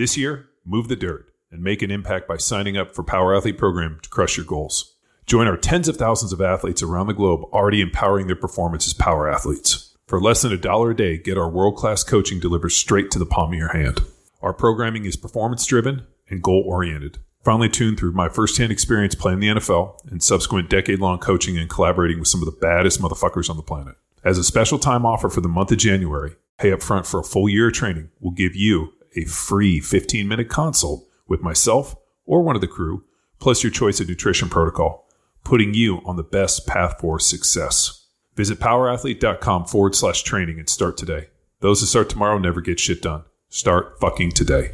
This 0.00 0.16
year, 0.16 0.48
move 0.64 0.88
the 0.88 0.96
dirt 0.96 1.30
and 1.52 1.62
make 1.62 1.82
an 1.82 1.90
impact 1.90 2.26
by 2.26 2.38
signing 2.38 2.74
up 2.74 2.94
for 2.94 3.02
Power 3.02 3.36
Athlete 3.36 3.58
Program 3.58 3.98
to 4.00 4.08
crush 4.08 4.38
your 4.38 4.46
goals. 4.46 4.96
Join 5.26 5.46
our 5.46 5.58
tens 5.58 5.88
of 5.88 5.98
thousands 5.98 6.32
of 6.32 6.40
athletes 6.40 6.82
around 6.82 7.08
the 7.08 7.12
globe 7.12 7.42
already 7.52 7.82
empowering 7.82 8.26
their 8.26 8.34
performance 8.34 8.86
as 8.86 8.94
power 8.94 9.30
athletes. 9.30 9.94
For 10.06 10.18
less 10.18 10.40
than 10.40 10.54
a 10.54 10.56
dollar 10.56 10.92
a 10.92 10.96
day, 10.96 11.18
get 11.18 11.36
our 11.36 11.50
world 11.50 11.76
class 11.76 12.02
coaching 12.02 12.40
delivered 12.40 12.70
straight 12.70 13.10
to 13.10 13.18
the 13.18 13.26
palm 13.26 13.52
of 13.52 13.58
your 13.58 13.76
hand. 13.76 14.00
Our 14.40 14.54
programming 14.54 15.04
is 15.04 15.16
performance 15.16 15.66
driven 15.66 16.06
and 16.30 16.42
goal 16.42 16.64
oriented. 16.66 17.18
Finally 17.44 17.68
tuned 17.68 17.98
through 17.98 18.12
my 18.12 18.30
firsthand 18.30 18.72
experience 18.72 19.14
playing 19.14 19.40
the 19.40 19.48
NFL 19.48 19.98
and 20.10 20.22
subsequent 20.22 20.70
decade 20.70 21.00
long 21.00 21.18
coaching 21.18 21.58
and 21.58 21.68
collaborating 21.68 22.20
with 22.20 22.28
some 22.28 22.40
of 22.40 22.46
the 22.46 22.58
baddest 22.58 23.02
motherfuckers 23.02 23.50
on 23.50 23.58
the 23.58 23.62
planet. 23.62 23.96
As 24.24 24.38
a 24.38 24.44
special 24.44 24.78
time 24.78 25.04
offer 25.04 25.28
for 25.28 25.42
the 25.42 25.48
month 25.48 25.70
of 25.70 25.76
January, 25.76 26.36
pay 26.56 26.72
up 26.72 26.82
front 26.82 27.06
for 27.06 27.20
a 27.20 27.22
full 27.22 27.50
year 27.50 27.68
of 27.68 27.74
training 27.74 28.08
will 28.18 28.30
give 28.30 28.56
you 28.56 28.94
a 29.16 29.24
free 29.24 29.80
15 29.80 30.26
minute 30.26 30.48
consult 30.48 31.06
with 31.28 31.42
myself 31.42 31.96
or 32.24 32.42
one 32.42 32.54
of 32.54 32.60
the 32.60 32.68
crew, 32.68 33.04
plus 33.38 33.62
your 33.62 33.72
choice 33.72 34.00
of 34.00 34.08
nutrition 34.08 34.48
protocol, 34.48 35.08
putting 35.44 35.74
you 35.74 36.00
on 36.04 36.16
the 36.16 36.22
best 36.22 36.66
path 36.66 36.96
for 37.00 37.18
success. 37.18 38.06
Visit 38.36 38.58
powerathlete.com 38.58 39.66
forward 39.66 39.94
slash 39.94 40.22
training 40.22 40.58
and 40.58 40.68
start 40.68 40.96
today. 40.96 41.28
Those 41.60 41.80
who 41.80 41.86
start 41.86 42.08
tomorrow 42.08 42.38
never 42.38 42.60
get 42.60 42.80
shit 42.80 43.02
done. 43.02 43.24
Start 43.48 43.98
fucking 44.00 44.32
today. 44.32 44.72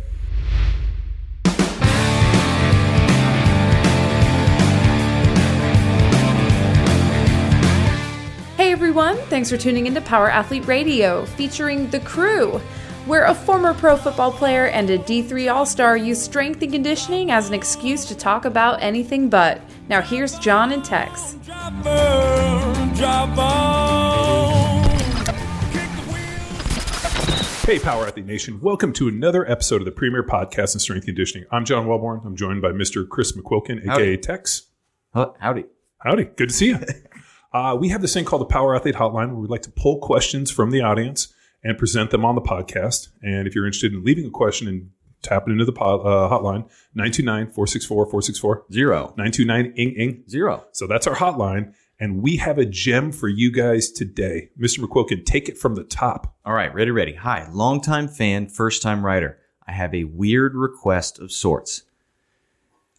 Hey 8.56 8.72
everyone, 8.72 9.16
thanks 9.28 9.50
for 9.50 9.56
tuning 9.56 9.86
into 9.86 10.00
Power 10.00 10.30
Athlete 10.30 10.66
Radio 10.66 11.24
featuring 11.24 11.88
The 11.90 12.00
Crew, 12.00 12.60
where 13.06 13.24
a 13.26 13.34
former 13.34 13.72
pro 13.72 13.96
football 13.96 14.32
player 14.32 14.66
and 14.66 14.90
a 14.90 14.98
D3 14.98 15.52
All 15.52 15.64
Star 15.64 15.96
use 15.96 16.20
strength 16.20 16.60
and 16.62 16.72
conditioning 16.72 17.30
as 17.30 17.48
an 17.48 17.54
excuse 17.54 18.04
to 18.06 18.16
talk 18.16 18.44
about 18.44 18.82
anything 18.82 19.30
but. 19.30 19.60
Now 19.88 20.02
here's 20.02 20.36
John 20.40 20.72
and 20.72 20.84
Tex. 20.84 21.36
Hey, 27.64 27.78
Power 27.78 28.06
Athlete 28.06 28.26
Nation. 28.26 28.60
Welcome 28.60 28.92
to 28.94 29.08
another 29.08 29.48
episode 29.48 29.80
of 29.80 29.84
the 29.84 29.92
premier 29.92 30.24
podcast 30.24 30.74
in 30.74 30.80
strength 30.80 31.02
and 31.02 31.14
conditioning. 31.14 31.46
I'm 31.52 31.64
John 31.64 31.86
Welbourn. 31.86 32.24
I'm 32.26 32.36
joined 32.36 32.60
by 32.60 32.70
Mr. 32.70 33.08
Chris 33.08 33.32
McQuilkin, 33.32 33.82
aka 33.82 33.88
Howdy. 33.88 34.18
Tex. 34.18 34.66
Howdy. 35.14 35.64
Howdy. 35.98 36.24
Good 36.24 36.48
to 36.48 36.54
see 36.54 36.68
you. 36.68 36.78
uh, 37.52 37.76
we 37.78 37.88
have 37.90 38.02
this 38.02 38.14
thing 38.14 38.24
called 38.24 38.42
the 38.42 38.46
Power 38.46 38.74
Athlete 38.74 38.96
Hotline 38.96 39.30
where 39.30 39.40
we 39.40 39.46
like 39.46 39.62
to 39.62 39.70
pull 39.70 40.00
questions 40.00 40.50
from 40.50 40.70
the 40.70 40.80
audience 40.80 41.32
and 41.66 41.76
present 41.76 42.12
them 42.12 42.24
on 42.24 42.36
the 42.36 42.40
podcast. 42.40 43.08
And 43.22 43.48
if 43.48 43.54
you're 43.54 43.66
interested 43.66 43.92
in 43.92 44.04
leaving 44.04 44.26
a 44.26 44.30
question 44.30 44.68
and 44.68 44.90
tapping 45.22 45.52
into 45.52 45.64
the 45.64 45.72
uh, 45.72 46.30
hotline, 46.30 46.68
929 46.94 47.46
464 47.46 48.06
464 48.06 48.64
Zero. 48.72 49.14
929 49.16 49.74
ing 49.76 49.94
ing. 49.96 50.24
Zero. 50.28 50.64
So 50.70 50.86
that's 50.86 51.08
our 51.08 51.16
hotline. 51.16 51.74
And 51.98 52.22
we 52.22 52.36
have 52.36 52.58
a 52.58 52.66
gem 52.66 53.10
for 53.10 53.26
you 53.26 53.50
guys 53.50 53.90
today. 53.90 54.50
Mr. 54.60 54.78
McQuilkin, 54.78 55.24
take 55.24 55.48
it 55.48 55.58
from 55.58 55.74
the 55.74 55.82
top. 55.82 56.36
All 56.44 56.52
right, 56.52 56.72
ready, 56.72 56.92
ready. 56.92 57.14
Hi, 57.14 57.48
longtime 57.50 58.06
fan, 58.08 58.48
first 58.48 58.80
time 58.80 59.04
writer. 59.04 59.38
I 59.66 59.72
have 59.72 59.92
a 59.92 60.04
weird 60.04 60.54
request 60.54 61.18
of 61.18 61.32
sorts. 61.32 61.82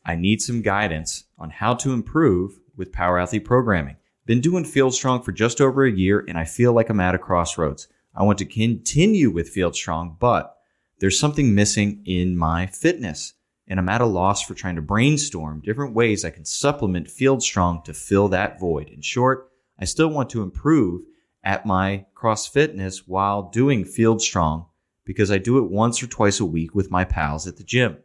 I 0.06 0.16
need 0.16 0.42
some 0.42 0.62
guidance 0.62 1.24
on 1.40 1.52
how 1.52 1.74
to 1.76 1.94
improve 1.94 2.60
with 2.76 2.92
Power 2.92 3.18
Athlete 3.18 3.46
programming. 3.46 3.96
Been 4.26 4.42
doing 4.42 4.66
Field 4.66 4.94
Strong 4.94 5.24
for 5.24 5.32
just 5.32 5.62
over 5.62 5.86
a 5.86 5.92
year, 5.92 6.26
and 6.28 6.38
I 6.38 6.44
feel 6.44 6.74
like 6.74 6.90
I'm 6.90 7.00
at 7.00 7.16
a 7.16 7.20
crossroads. 7.20 7.88
I 8.18 8.24
want 8.24 8.40
to 8.40 8.46
continue 8.46 9.30
with 9.30 9.50
Field 9.50 9.76
Strong, 9.76 10.18
but 10.20 10.58
there's 10.98 11.20
something 11.20 11.54
missing 11.54 12.02
in 12.04 12.36
my 12.36 12.66
fitness, 12.66 13.36
and 13.68 13.80
I'm 13.80 13.90
at 13.90 14.02
a 14.02 14.08
loss 14.08 14.42
for 14.42 14.56
trying 14.56 14.76
to 14.78 14.82
brainstorm 14.82 15.62
different 15.64 15.94
ways 15.94 16.26
I 16.26 16.32
can 16.32 16.44
supplement 16.44 17.12
Field 17.12 17.44
Strong 17.44 17.84
to 17.84 17.94
fill 17.94 18.28
that 18.30 18.60
void. 18.60 18.90
In 18.90 19.02
short, 19.02 19.52
I 19.80 19.86
still 19.86 20.08
want 20.08 20.32
to 20.32 20.42
improve 20.42 21.04
at 21.44 21.68
my 21.68 22.08
cross 22.16 22.48
fitness 22.48 23.08
while 23.08 23.52
doing 23.52 23.86
Field 23.86 24.20
Strong 24.20 24.66
because 25.06 25.30
I 25.30 25.38
do 25.38 25.60
it 25.60 25.70
once 25.70 26.02
or 26.02 26.08
twice 26.08 26.40
a 26.40 26.46
week 26.46 26.74
with 26.74 26.90
my 26.90 27.04
pals 27.04 27.46
at 27.46 27.58
the 27.58 27.64
gym. 27.64 27.98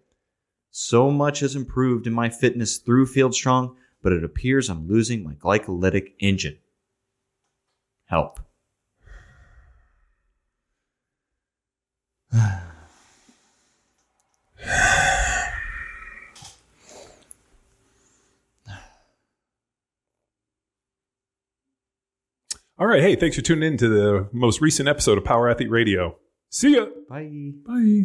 So 0.70 1.10
much 1.10 1.40
has 1.40 1.56
improved 1.56 2.06
in 2.06 2.12
my 2.12 2.28
fitness 2.28 2.76
through 2.76 3.06
Field 3.06 3.34
Strong, 3.34 3.76
but 4.02 4.12
it 4.12 4.24
appears 4.24 4.68
I'm 4.68 4.88
losing 4.88 5.24
my 5.24 5.32
glycolytic 5.32 6.12
engine. 6.18 6.58
Help. 8.04 8.40
All 22.78 22.86
right. 22.86 23.02
Hey, 23.02 23.16
thanks 23.16 23.36
for 23.36 23.42
tuning 23.42 23.72
in 23.72 23.78
to 23.78 23.88
the 23.88 24.28
most 24.32 24.60
recent 24.60 24.88
episode 24.88 25.18
of 25.18 25.24
Power 25.24 25.48
Athlete 25.48 25.70
Radio. 25.70 26.16
See 26.48 26.74
ya. 26.76 26.86
Bye. 27.08 27.30
Bye. 27.66 28.04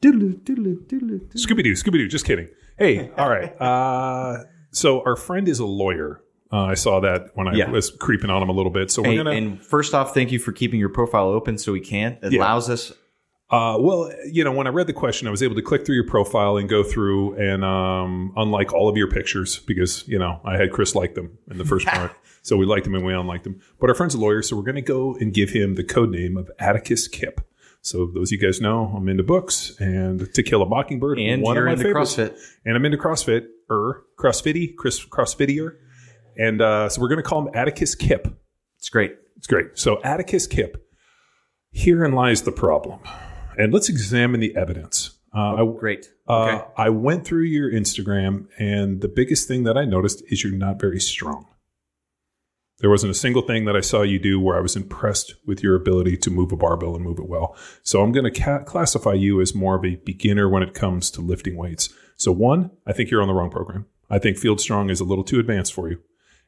Doodle, 0.00 0.30
doodle, 0.44 0.76
doodle, 0.86 1.18
doodle. 1.18 1.18
Scooby 1.34 1.64
Doo, 1.64 1.72
Scooby 1.72 1.92
Doo. 1.94 2.08
Just 2.08 2.26
kidding. 2.26 2.48
Hey, 2.78 3.10
all 3.16 3.28
right. 3.30 3.58
Uh, 3.60 4.44
so 4.70 5.02
our 5.04 5.16
friend 5.16 5.48
is 5.48 5.58
a 5.58 5.66
lawyer. 5.66 6.20
Uh, 6.52 6.64
I 6.66 6.74
saw 6.74 7.00
that 7.00 7.30
when 7.34 7.48
I 7.48 7.54
Yeah. 7.54 7.70
was 7.70 7.90
creeping 7.90 8.30
on 8.30 8.42
him 8.42 8.48
a 8.48 8.52
little 8.52 8.70
bit. 8.70 8.90
So 8.90 9.02
we're 9.02 9.08
Hey, 9.10 9.16
gonna. 9.16 9.30
and 9.30 9.64
first 9.64 9.94
off, 9.94 10.14
thank 10.14 10.30
you 10.30 10.38
for 10.38 10.52
keeping 10.52 10.78
your 10.78 10.90
profile 10.90 11.28
open 11.28 11.58
so 11.58 11.72
we 11.72 11.80
can. 11.80 12.18
It 12.22 12.32
Yeah. 12.32 12.40
allows 12.40 12.68
us. 12.70 12.92
Uh, 13.50 13.76
well, 13.78 14.10
you 14.30 14.42
know, 14.42 14.52
when 14.52 14.66
I 14.66 14.70
read 14.70 14.86
the 14.86 14.92
question, 14.94 15.28
I 15.28 15.30
was 15.30 15.42
able 15.42 15.54
to 15.54 15.62
click 15.62 15.84
through 15.84 15.94
your 15.96 16.06
profile 16.06 16.56
and 16.56 16.68
go 16.68 16.82
through 16.82 17.34
and 17.34 17.62
um, 17.64 18.32
unlike 18.36 18.72
all 18.72 18.88
of 18.88 18.96
your 18.96 19.08
pictures 19.08 19.58
because 19.60 20.06
you 20.08 20.18
know 20.18 20.40
I 20.44 20.56
had 20.56 20.72
Chris 20.72 20.94
like 20.94 21.14
them 21.14 21.38
in 21.50 21.58
the 21.58 21.64
first 21.64 21.86
part, 21.94 22.12
so 22.42 22.56
we 22.56 22.64
liked 22.66 22.84
them 22.84 22.94
and 22.94 23.04
we 23.04 23.12
unliked 23.14 23.44
them. 23.44 23.60
But 23.78 23.90
our 23.90 23.94
friend's 23.94 24.14
a 24.14 24.18
lawyer, 24.18 24.42
so 24.42 24.56
we're 24.56 24.62
going 24.62 24.74
to 24.76 24.80
go 24.82 25.14
and 25.16 25.32
give 25.32 25.50
him 25.50 25.74
the 25.74 25.84
code 25.84 26.10
name 26.10 26.36
of 26.36 26.50
Atticus 26.58 27.06
Kip. 27.06 27.42
So 27.82 28.06
those 28.06 28.28
of 28.32 28.32
you 28.32 28.38
guys 28.38 28.62
know, 28.62 28.86
I'm 28.96 29.08
into 29.10 29.22
books 29.22 29.78
and 29.78 30.32
To 30.34 30.42
Kill 30.42 30.62
a 30.62 30.66
Mockingbird, 30.66 31.18
And 31.18 31.42
one 31.42 31.54
you're 31.54 31.66
of 31.66 31.68
my 31.68 31.72
into 31.74 31.84
favorites. 31.84 32.16
CrossFit. 32.16 32.38
and 32.64 32.76
I'm 32.76 32.84
into 32.86 32.96
CrossFit, 32.96 33.46
er, 33.70 34.04
CrossFitty, 34.18 34.74
Chris, 34.74 35.04
CrossFittier, 35.04 35.76
and 36.38 36.62
uh, 36.62 36.88
so 36.88 37.02
we're 37.02 37.08
going 37.08 37.22
to 37.22 37.28
call 37.28 37.46
him 37.46 37.54
Atticus 37.54 37.94
Kip. 37.94 38.26
It's 38.78 38.88
great. 38.88 39.16
It's 39.36 39.46
great. 39.46 39.78
So, 39.78 40.00
Atticus 40.02 40.46
Kip, 40.46 40.82
herein 41.72 42.12
lies 42.12 42.40
the 42.42 42.52
problem. 42.52 43.00
And 43.58 43.72
let's 43.72 43.88
examine 43.88 44.40
the 44.40 44.54
evidence. 44.56 45.18
Uh, 45.34 45.54
I, 45.54 45.78
Great. 45.78 46.06
uh, 46.28 46.42
Okay. 46.44 46.64
I 46.76 46.88
went 46.90 47.24
through 47.24 47.42
your 47.44 47.70
Instagram, 47.70 48.46
and 48.58 49.00
the 49.00 49.08
biggest 49.08 49.48
thing 49.48 49.64
that 49.64 49.76
I 49.76 49.84
noticed 49.84 50.22
is 50.28 50.44
you're 50.44 50.52
not 50.52 50.80
very 50.80 51.00
strong. 51.00 51.46
There 52.78 52.90
wasn't 52.90 53.12
a 53.12 53.14
single 53.14 53.42
thing 53.42 53.64
that 53.64 53.76
I 53.76 53.80
saw 53.80 54.02
you 54.02 54.18
do 54.18 54.40
where 54.40 54.56
I 54.56 54.60
was 54.60 54.76
impressed 54.76 55.34
with 55.46 55.62
your 55.62 55.74
ability 55.76 56.16
to 56.18 56.30
move 56.30 56.52
a 56.52 56.56
barbell 56.56 56.94
and 56.94 57.04
move 57.04 57.18
it 57.18 57.28
well. 57.28 57.56
So 57.82 58.02
I'm 58.02 58.12
going 58.12 58.30
to 58.30 58.40
ca- 58.40 58.64
classify 58.64 59.12
you 59.14 59.40
as 59.40 59.54
more 59.54 59.76
of 59.76 59.84
a 59.84 59.96
beginner 59.96 60.48
when 60.48 60.62
it 60.62 60.74
comes 60.74 61.10
to 61.12 61.20
lifting 61.20 61.56
weights. 61.56 61.88
So, 62.16 62.30
one, 62.32 62.70
I 62.86 62.92
think 62.92 63.10
you're 63.10 63.22
on 63.22 63.28
the 63.28 63.34
wrong 63.34 63.50
program. 63.50 63.86
I 64.10 64.18
think 64.18 64.36
Field 64.36 64.60
Strong 64.60 64.90
is 64.90 65.00
a 65.00 65.04
little 65.04 65.24
too 65.24 65.40
advanced 65.40 65.72
for 65.72 65.88
you. 65.88 66.00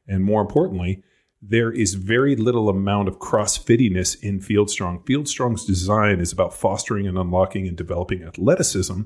And 0.07 0.23
more 0.25 0.41
importantly, 0.41 1.03
there 1.43 1.71
is 1.71 1.95
very 1.95 2.35
little 2.35 2.69
amount 2.69 3.09
of 3.09 3.19
crossfittiness 3.19 4.21
in 4.23 4.41
Field 4.41 4.71
Strong. 4.71 5.05
Field 5.05 5.29
Strong's 5.29 5.65
design 5.65 6.21
is 6.21 6.33
about 6.33 6.55
fostering 6.55 7.07
and 7.07 7.19
unlocking 7.19 7.69
and 7.69 7.77
developing 7.77 8.23
athleticism 8.23 9.03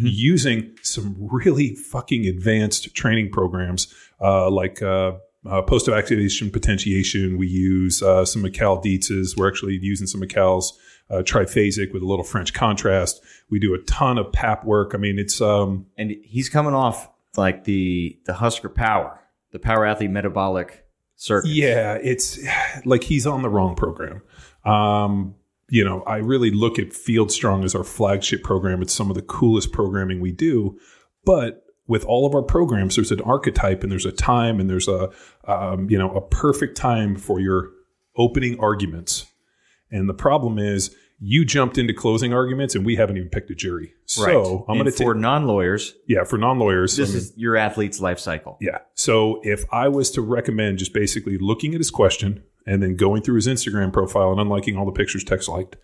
using 0.00 0.76
some 0.82 1.16
really 1.18 1.74
fucking 1.74 2.26
advanced 2.26 2.94
training 2.94 3.30
programs 3.30 3.92
uh, 4.20 4.50
like 4.50 4.82
uh, 4.82 5.12
uh, 5.46 5.62
post 5.62 5.88
activation 5.88 6.50
potentiation. 6.50 7.36
We 7.36 7.48
use 7.48 8.02
uh, 8.02 8.24
some 8.24 8.42
Macau 8.42 8.82
Dietz's. 8.82 9.36
We're 9.36 9.48
actually 9.48 9.78
using 9.80 10.06
some 10.06 10.22
Macau's 10.22 10.78
uh, 11.10 11.16
triphasic 11.16 11.92
with 11.92 12.02
a 12.02 12.06
little 12.06 12.24
French 12.24 12.54
contrast. 12.54 13.20
We 13.50 13.58
do 13.58 13.74
a 13.74 13.78
ton 13.78 14.18
of 14.18 14.32
PAP 14.32 14.64
work. 14.64 14.92
I 14.94 14.98
mean, 14.98 15.18
it's 15.18 15.40
um, 15.40 15.86
and 15.98 16.14
he's 16.22 16.48
coming 16.48 16.74
off 16.74 17.10
like 17.36 17.64
the 17.64 18.18
the 18.24 18.34
Husker 18.34 18.68
Power, 18.68 19.20
the 19.52 19.58
Power 19.58 19.84
Athlete 19.84 20.10
Metabolic 20.10 20.83
Circuit. 21.24 21.52
Yeah, 21.52 21.94
it's 22.02 22.38
like 22.84 23.02
he's 23.04 23.26
on 23.26 23.40
the 23.40 23.48
wrong 23.48 23.74
program. 23.76 24.20
Um, 24.66 25.34
you 25.70 25.82
know, 25.82 26.02
I 26.02 26.18
really 26.18 26.50
look 26.50 26.78
at 26.78 26.92
Field 26.92 27.32
Strong 27.32 27.64
as 27.64 27.74
our 27.74 27.82
flagship 27.82 28.42
program. 28.42 28.82
It's 28.82 28.92
some 28.92 29.08
of 29.08 29.16
the 29.16 29.22
coolest 29.22 29.72
programming 29.72 30.20
we 30.20 30.32
do, 30.32 30.78
but 31.24 31.64
with 31.86 32.04
all 32.04 32.26
of 32.26 32.34
our 32.34 32.42
programs, 32.42 32.96
there's 32.96 33.10
an 33.10 33.22
archetype 33.22 33.82
and 33.82 33.90
there's 33.90 34.04
a 34.04 34.12
time 34.12 34.60
and 34.60 34.68
there's 34.68 34.86
a 34.86 35.10
um, 35.44 35.88
you 35.88 35.96
know 35.96 36.10
a 36.14 36.20
perfect 36.20 36.76
time 36.76 37.16
for 37.16 37.40
your 37.40 37.70
opening 38.18 38.60
arguments. 38.60 39.24
And 39.90 40.10
the 40.10 40.14
problem 40.14 40.58
is 40.58 40.94
you 41.26 41.42
jumped 41.42 41.78
into 41.78 41.94
closing 41.94 42.34
arguments 42.34 42.74
and 42.74 42.84
we 42.84 42.96
haven't 42.96 43.16
even 43.16 43.30
picked 43.30 43.50
a 43.50 43.54
jury. 43.54 43.94
So 44.04 44.24
Right. 44.24 44.64
I'm 44.68 44.78
going 44.78 44.84
to 44.84 44.92
for 44.92 45.14
non 45.14 45.46
lawyers, 45.46 45.94
yeah 46.06 46.22
for 46.24 46.36
non 46.36 46.58
lawyers. 46.58 46.96
this 46.96 47.14
is 47.14 47.32
your 47.34 47.56
athlete's 47.56 47.98
life 47.98 48.18
cycle. 48.18 48.58
Yeah. 48.60 48.78
So 48.92 49.40
if 49.42 49.64
I 49.72 49.88
was 49.88 50.10
to 50.12 50.20
recommend 50.20 50.78
just 50.78 50.92
basically 50.92 51.38
looking 51.38 51.72
at 51.72 51.80
his 51.80 51.90
question 51.90 52.44
and 52.66 52.82
then 52.82 52.96
going 52.96 53.22
through 53.22 53.36
his 53.36 53.46
Instagram 53.46 53.90
profile 53.90 54.32
and 54.32 54.38
unliking 54.38 54.78
all 54.78 54.84
the 54.84 54.92
pictures 54.92 55.24
Tex 55.24 55.48
liked, 55.48 55.76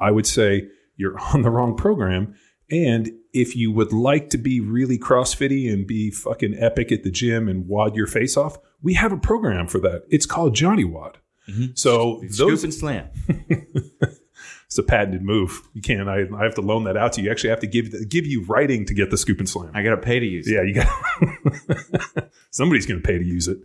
I 0.00 0.10
would 0.10 0.26
say 0.26 0.68
you're 0.96 1.18
on 1.34 1.42
the 1.42 1.50
wrong 1.50 1.76
program. 1.76 2.34
And 2.70 3.10
if 3.34 3.54
you 3.54 3.70
would 3.72 3.92
like 3.92 4.30
to 4.30 4.38
be 4.38 4.58
really 4.60 4.98
CrossFitty 4.98 5.70
and 5.70 5.86
be 5.86 6.10
fucking 6.10 6.56
epic 6.58 6.90
at 6.92 7.02
the 7.02 7.10
gym 7.10 7.46
and 7.46 7.66
wad 7.68 7.94
your 7.94 8.06
face 8.06 8.38
off, 8.38 8.56
we 8.82 8.94
have 8.94 9.12
a 9.12 9.18
program 9.18 9.66
for 9.66 9.80
that. 9.80 10.04
It's 10.08 10.24
called 10.24 10.54
Johnny 10.54 10.84
Wad. 10.84 11.18
Mm-hmm. 11.46 11.72
So 11.74 12.22
Scoop 12.28 12.48
those 12.48 12.64
and 12.64 12.72
slam. 12.72 13.08
it's 14.68 14.76
a 14.76 14.82
patented 14.82 15.22
move. 15.22 15.62
You 15.72 15.80
can't. 15.80 16.10
I, 16.10 16.24
I 16.38 16.44
have 16.44 16.54
to 16.56 16.60
loan 16.60 16.84
that 16.84 16.96
out 16.96 17.14
to 17.14 17.22
you. 17.22 17.24
You 17.24 17.30
actually 17.30 17.50
have 17.50 17.60
to 17.60 17.66
give 17.66 17.90
give 18.10 18.26
you 18.26 18.44
writing 18.44 18.84
to 18.84 18.94
get 18.94 19.10
the 19.10 19.16
scoop 19.16 19.38
and 19.38 19.48
slam. 19.48 19.70
I 19.72 19.82
got 19.82 19.90
to 19.90 19.96
pay 19.96 20.20
to 20.20 20.26
use 20.26 20.46
it. 20.46 20.52
Yeah, 20.52 20.62
you 20.62 20.74
got 20.74 22.30
somebody's 22.50 22.84
going 22.84 23.00
to 23.00 23.06
pay 23.06 23.16
to 23.16 23.24
use 23.24 23.48
it. 23.48 23.60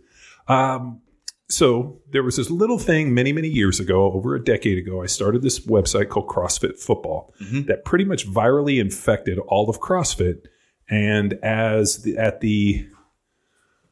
Um, 0.48 1.02
so 1.50 2.00
there 2.10 2.22
was 2.22 2.36
this 2.36 2.48
little 2.48 2.78
thing 2.78 3.12
many 3.12 3.34
many 3.34 3.48
years 3.48 3.80
ago, 3.80 4.12
over 4.12 4.34
a 4.34 4.42
decade 4.42 4.78
ago. 4.78 5.02
I 5.02 5.06
started 5.06 5.42
this 5.42 5.66
website 5.66 6.08
called 6.08 6.26
CrossFit 6.26 6.78
Football 6.78 7.34
that 7.66 7.84
pretty 7.84 8.06
much 8.06 8.26
virally 8.26 8.80
infected 8.80 9.38
all 9.40 9.68
of 9.68 9.80
CrossFit. 9.80 10.46
And 10.88 11.34
as 11.42 12.02
the, 12.02 12.16
at 12.16 12.40
the 12.40 12.88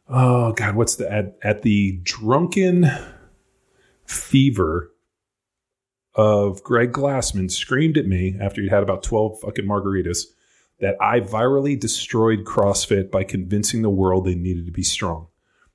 oh 0.08 0.53
god, 0.53 0.76
what's 0.76 0.97
the 0.97 1.12
at 1.12 1.37
at 1.43 1.61
the 1.61 2.00
drunken 2.05 2.91
fever 4.06 4.93
of 6.14 6.62
Greg 6.62 6.93
Glassman 6.93 7.50
screamed 7.50 7.97
at 7.97 8.06
me 8.06 8.37
after 8.41 8.61
he'd 8.61 8.70
had 8.70 8.82
about 8.82 9.03
12 9.03 9.41
fucking 9.41 9.64
margaritas 9.64 10.26
that 10.81 10.97
I 11.00 11.20
virally 11.20 11.79
destroyed 11.79 12.44
CrossFit 12.44 13.11
by 13.11 13.25
convincing 13.25 13.82
the 13.82 13.91
world 13.91 14.25
they 14.25 14.35
needed 14.35 14.67
to 14.67 14.73
be 14.73 14.82
strong. 14.82 15.29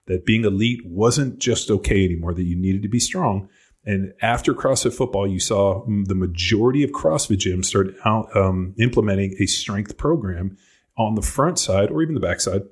That 0.05 0.25
being 0.25 0.45
elite 0.45 0.85
wasn't 0.85 1.39
just 1.39 1.71
okay 1.71 2.05
anymore, 2.05 2.33
that 2.33 2.43
you 2.43 2.55
needed 2.55 2.81
to 2.83 2.87
be 2.87 2.99
strong. 2.99 3.49
And 3.85 4.13
after 4.21 4.53
CrossFit 4.53 4.93
football, 4.93 5.25
you 5.25 5.39
saw 5.39 5.85
the 5.85 6.15
majority 6.15 6.83
of 6.83 6.91
CrossFit 6.91 7.37
gyms 7.37 7.65
start 7.65 7.95
out, 8.05 8.35
um, 8.35 8.75
implementing 8.77 9.35
a 9.39 9.45
strength 9.45 9.97
program 9.97 10.57
on 10.97 11.15
the 11.15 11.21
front 11.21 11.57
side 11.57 11.89
or 11.89 12.01
even 12.01 12.13
the 12.13 12.21
back 12.21 12.41
side 12.41 12.63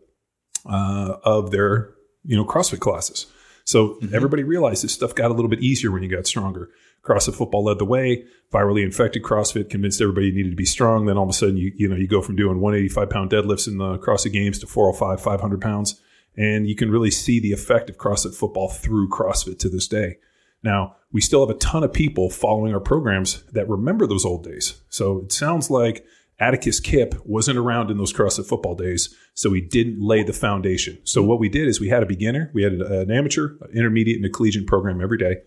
uh, 0.66 1.18
of 1.24 1.52
their 1.52 1.92
you 2.26 2.36
know 2.36 2.44
CrossFit 2.44 2.80
classes. 2.80 3.28
So 3.64 3.98
everybody 4.14 4.44
realized 4.44 4.84
this 4.84 4.92
stuff 4.92 5.16
got 5.16 5.32
a 5.32 5.34
little 5.34 5.50
bit 5.50 5.62
easier 5.62 5.92
when 5.92 6.04
you 6.04 6.10
got 6.10 6.28
stronger. 6.28 6.70
CrossFit 7.06 7.36
football 7.36 7.64
led 7.64 7.80
the 7.80 7.86
way. 7.86 8.26
Virally 8.52 8.84
infected 8.84 9.24
CrossFit 9.24 9.70
convinced 9.70 10.02
everybody 10.02 10.32
needed 10.32 10.50
to 10.50 10.56
be 10.56 10.66
strong. 10.66 11.06
Then 11.06 11.18
all 11.18 11.24
of 11.24 11.30
a 11.30 11.34
sudden, 11.34 11.58
you 11.58 11.72
you 11.76 11.88
know 11.88 11.96
you 11.96 12.08
go 12.08 12.22
from 12.22 12.36
doing 12.36 12.60
185 12.60 13.10
pound 13.10 13.32
deadlifts 13.32 13.68
in 13.68 13.78
the 13.78 13.98
CrossFit 14.00 14.34
Games 14.34 14.60
to 14.60 14.68
405, 14.68 15.22
500 15.22 15.62
pounds, 15.62 16.02
and 16.36 16.68
you 16.68 16.76
can 16.76 16.90
really 16.90 17.12
see 17.12 17.40
the 17.40 17.52
effect 17.52 17.90
of 17.90 17.98
CrossFit 17.98 18.36
football 18.36 18.70
through 18.70 19.10
CrossFit 19.10 19.60
to 19.60 19.70
this 19.70 19.88
day. 19.88 20.18
Now 20.64 20.96
we 21.12 21.22
still 21.22 21.46
have 21.46 21.56
a 21.56 21.60
ton 21.60 21.84
of 21.84 21.94
people 21.94 22.30
following 22.30 22.74
our 22.74 22.80
programs 22.80 23.44
that 23.54 23.70
remember 23.70 24.08
those 24.08 24.26
old 24.26 24.44
days. 24.44 24.82
So 24.90 25.20
it 25.20 25.32
sounds 25.32 25.70
like 25.70 26.06
Atticus 26.40 26.80
Kip 26.80 27.16
wasn't 27.26 27.58
around 27.58 27.90
in 27.92 27.98
those 27.98 28.12
CrossFit 28.12 28.48
football 28.48 28.76
days, 28.76 29.16
so 29.34 29.54
he 29.54 29.62
didn't 29.62 30.02
lay 30.02 30.24
the 30.24 30.34
foundation. 30.34 30.98
So 31.04 31.24
what 31.24 31.40
we 31.40 31.50
did 31.50 31.68
is 31.68 31.80
we 31.80 31.90
had 31.90 32.04
a 32.04 32.08
beginner, 32.08 32.52
we 32.54 32.64
had 32.64 32.74
an 32.74 33.12
amateur, 33.12 33.56
an 33.62 33.72
intermediate, 33.74 34.18
and 34.18 34.26
a 34.26 34.30
collegiate 34.30 34.68
program 34.68 35.02
every 35.02 35.18
day, 35.18 35.38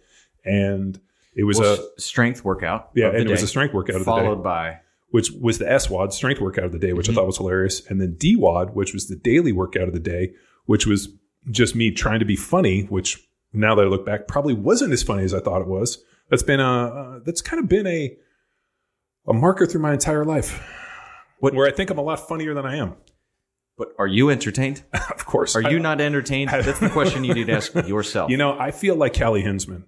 and 0.44 0.98
it 1.38 1.44
was 1.44 1.58
Well, 1.58 1.78
a 1.96 2.00
strength 2.00 2.44
workout. 2.44 2.90
yeah, 2.94 3.06
and 3.08 3.16
it 3.26 3.30
was 3.30 3.42
a 3.42 3.46
strength 3.48 3.72
workout 3.72 3.96
of 3.96 4.00
the 4.00 4.04
followed 4.04 4.42
by 4.42 4.80
which 5.10 5.30
was 5.40 5.56
the 5.56 5.64
SWAD 5.64 6.12
strength 6.12 6.38
workout 6.38 6.64
of 6.66 6.72
the 6.72 6.78
day, 6.78 6.92
which 6.92 7.06
Mm-hmm. 7.06 7.12
I 7.12 7.22
thought 7.22 7.26
was 7.28 7.38
hilarious, 7.38 7.80
and 7.88 7.98
then 7.98 8.14
DWAD, 8.20 8.74
which 8.74 8.92
was 8.92 9.08
the 9.08 9.16
daily 9.16 9.52
workout 9.52 9.88
of 9.88 9.94
the 9.94 10.00
day, 10.00 10.34
which 10.66 10.86
was 10.86 11.08
just 11.50 11.74
me 11.74 11.90
trying 11.90 12.18
to 12.18 12.26
be 12.26 12.36
funny, 12.36 12.82
which 12.90 13.26
now 13.54 13.74
that 13.74 13.86
I 13.86 13.88
look 13.88 14.04
back, 14.04 14.28
probably 14.28 14.52
wasn't 14.52 14.92
as 14.92 15.02
funny 15.02 15.22
as 15.24 15.32
I 15.32 15.40
thought 15.40 15.62
it 15.62 15.66
was. 15.66 16.04
That's 16.28 16.42
been 16.42 16.60
a 16.60 16.84
uh, 16.88 17.20
that's 17.24 17.40
kind 17.40 17.58
of 17.62 17.70
been 17.70 17.86
a 17.86 18.14
a 19.26 19.32
marker 19.32 19.64
through 19.64 19.80
my 19.80 19.94
entire 19.94 20.26
life, 20.26 20.60
What- 21.38 21.54
where 21.54 21.66
I 21.66 21.70
think 21.70 21.88
I'm 21.88 21.96
a 21.98 22.02
lot 22.02 22.28
funnier 22.28 22.52
than 22.52 22.66
I 22.66 22.76
am. 22.76 22.94
But 23.78 23.88
are 23.98 24.06
you 24.06 24.28
entertained? 24.28 24.82
of 24.92 25.24
course, 25.24 25.56
Are 25.56 25.64
I- 25.64 25.70
you 25.70 25.78
not 25.78 26.02
entertained? 26.02 26.50
That's 26.52 26.80
the 26.80 26.90
question 26.90 27.24
you 27.24 27.32
need 27.32 27.46
to 27.46 27.52
ask 27.54 27.74
yourself. 27.88 28.30
You 28.30 28.36
know, 28.36 28.58
I 28.58 28.72
feel 28.72 28.94
like 28.96 29.18
Callie 29.18 29.40
Hinsman. 29.42 29.84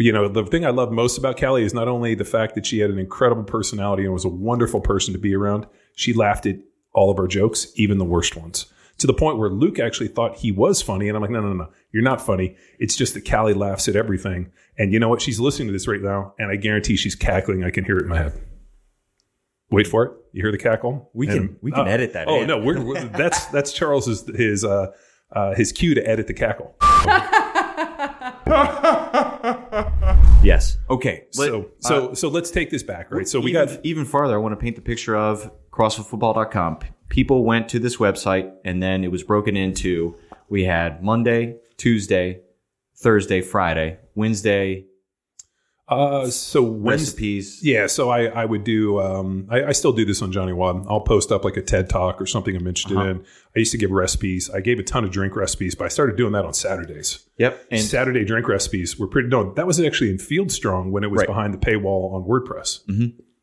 You 0.00 0.12
know, 0.12 0.28
the 0.28 0.44
thing 0.46 0.64
I 0.64 0.70
love 0.70 0.92
most 0.92 1.18
about 1.18 1.38
Callie 1.40 1.64
is 1.64 1.74
not 1.74 1.88
only 1.88 2.14
the 2.14 2.24
fact 2.24 2.54
that 2.54 2.64
she 2.64 2.78
had 2.78 2.88
an 2.90 2.98
incredible 3.00 3.42
personality 3.42 4.04
and 4.04 4.12
was 4.12 4.24
a 4.24 4.28
wonderful 4.28 4.80
person 4.80 5.12
to 5.12 5.18
be 5.18 5.34
around, 5.34 5.66
she 5.96 6.12
laughed 6.12 6.46
at 6.46 6.56
all 6.94 7.10
of 7.10 7.18
our 7.18 7.26
jokes, 7.26 7.66
even 7.74 7.98
the 7.98 8.04
worst 8.04 8.36
ones, 8.36 8.66
to 8.98 9.08
the 9.08 9.12
point 9.12 9.38
where 9.38 9.50
Luke 9.50 9.80
actually 9.80 10.06
thought 10.08 10.36
he 10.36 10.52
was 10.52 10.80
funny. 10.80 11.08
And 11.08 11.16
I'm 11.16 11.22
like, 11.22 11.32
no, 11.32 11.40
no, 11.40 11.52
no, 11.52 11.68
you're 11.92 12.04
not 12.04 12.20
funny. 12.24 12.56
It's 12.78 12.94
just 12.94 13.14
that 13.14 13.28
Callie 13.28 13.54
laughs 13.54 13.88
at 13.88 13.96
everything. 13.96 14.52
And 14.78 14.92
you 14.92 15.00
know 15.00 15.08
what? 15.08 15.20
She's 15.20 15.40
listening 15.40 15.66
to 15.68 15.72
this 15.72 15.88
right 15.88 16.00
now, 16.00 16.32
and 16.38 16.48
I 16.50 16.54
guarantee 16.56 16.94
she's 16.96 17.16
cackling. 17.16 17.64
I 17.64 17.70
can 17.70 17.84
hear 17.84 17.96
it 17.96 18.02
in 18.02 18.08
my 18.08 18.18
head. 18.18 18.40
Wait 19.70 19.88
for 19.88 20.04
it. 20.04 20.12
You 20.32 20.42
hear 20.42 20.52
the 20.52 20.58
cackle? 20.58 21.10
We 21.12 21.26
can- 21.26 21.36
And- 21.38 21.56
we 21.60 21.72
can 21.72 21.88
oh, 21.88 21.90
edit 21.90 22.12
that 22.12 22.28
Oh 22.28 22.40
in. 22.42 22.46
no, 22.46 22.58
we're, 22.58 22.80
we're- 22.82 23.08
that's 23.16 23.46
that's 23.46 23.72
Charles's 23.72 24.24
his 24.34 24.64
uh, 24.64 24.92
uh, 25.32 25.54
his 25.56 25.72
cue 25.72 25.94
to 25.94 26.08
edit 26.08 26.26
the 26.28 26.34
cackle. 26.34 26.76
yes. 30.48 30.78
Okay. 30.88 31.24
let- 31.36 31.48
so 31.48 31.70
so 31.78 32.14
so 32.14 32.28
let's 32.28 32.50
take 32.50 32.70
this 32.70 32.82
back, 32.82 33.10
right? 33.10 33.28
So 33.28 33.38
we 33.40 33.50
even, 33.50 33.66
got 33.66 33.80
even 33.84 34.04
farther. 34.04 34.34
I 34.34 34.38
want 34.38 34.52
to 34.52 34.56
paint 34.56 34.76
the 34.76 34.82
picture 34.82 35.16
of 35.16 35.50
CrossFitFootball.com. 35.70 36.80
People 37.08 37.44
went 37.44 37.68
to 37.70 37.78
this 37.78 37.96
website, 37.98 38.52
and 38.64 38.82
then 38.82 39.04
it 39.04 39.12
was 39.12 39.22
broken 39.22 39.56
into. 39.56 40.16
We 40.50 40.64
had 40.64 41.02
Monday, 41.02 41.56
Tuesday, 41.76 42.40
Thursday, 42.96 43.42
Friday, 43.42 43.98
Wednesday 44.14 44.86
uh 45.88 46.26
so 46.28 46.66
recipes. 46.66 47.60
yeah. 47.62 47.86
So 47.86 48.10
I 48.10 48.26
I 48.26 48.44
would 48.44 48.64
do 48.64 49.00
um 49.00 49.46
I, 49.50 49.64
I 49.64 49.72
still 49.72 49.92
do 49.92 50.04
this 50.04 50.20
on 50.22 50.32
Johnny 50.32 50.52
Wad. 50.52 50.84
I'll 50.88 51.00
post 51.00 51.32
up 51.32 51.44
like 51.44 51.56
a 51.56 51.62
TED 51.62 51.88
talk 51.88 52.20
or 52.20 52.26
something 52.26 52.54
I'm 52.54 52.66
interested 52.66 52.96
Uh-huh. 52.98 53.08
in. 53.10 53.24
I 53.56 53.58
used 53.58 53.72
to 53.72 53.78
give 53.78 53.90
recipes. 53.90 54.50
I 54.50 54.60
gave 54.60 54.78
a 54.78 54.82
ton 54.82 55.04
of 55.04 55.10
drink 55.10 55.34
recipes, 55.34 55.74
but 55.74 55.84
I 55.86 55.88
started 55.88 56.16
doing 56.16 56.32
that 56.32 56.44
on 56.44 56.52
Saturdays. 56.54 57.26
Yep. 57.38 57.64
And 57.70 57.80
Saturday 57.80 58.24
drink 58.24 58.48
recipes 58.48 58.98
were 58.98 59.06
pretty 59.08 59.28
no. 59.28 59.52
That 59.54 59.66
was 59.66 59.80
actually 59.80 60.10
in 60.10 60.18
Field 60.18 60.52
Strong 60.52 60.92
when 60.92 61.04
it 61.04 61.10
was 61.10 61.20
Right. 61.20 61.26
behind 61.28 61.54
the 61.54 61.58
paywall 61.58 62.12
on 62.14 62.24
WordPress. 62.24 62.80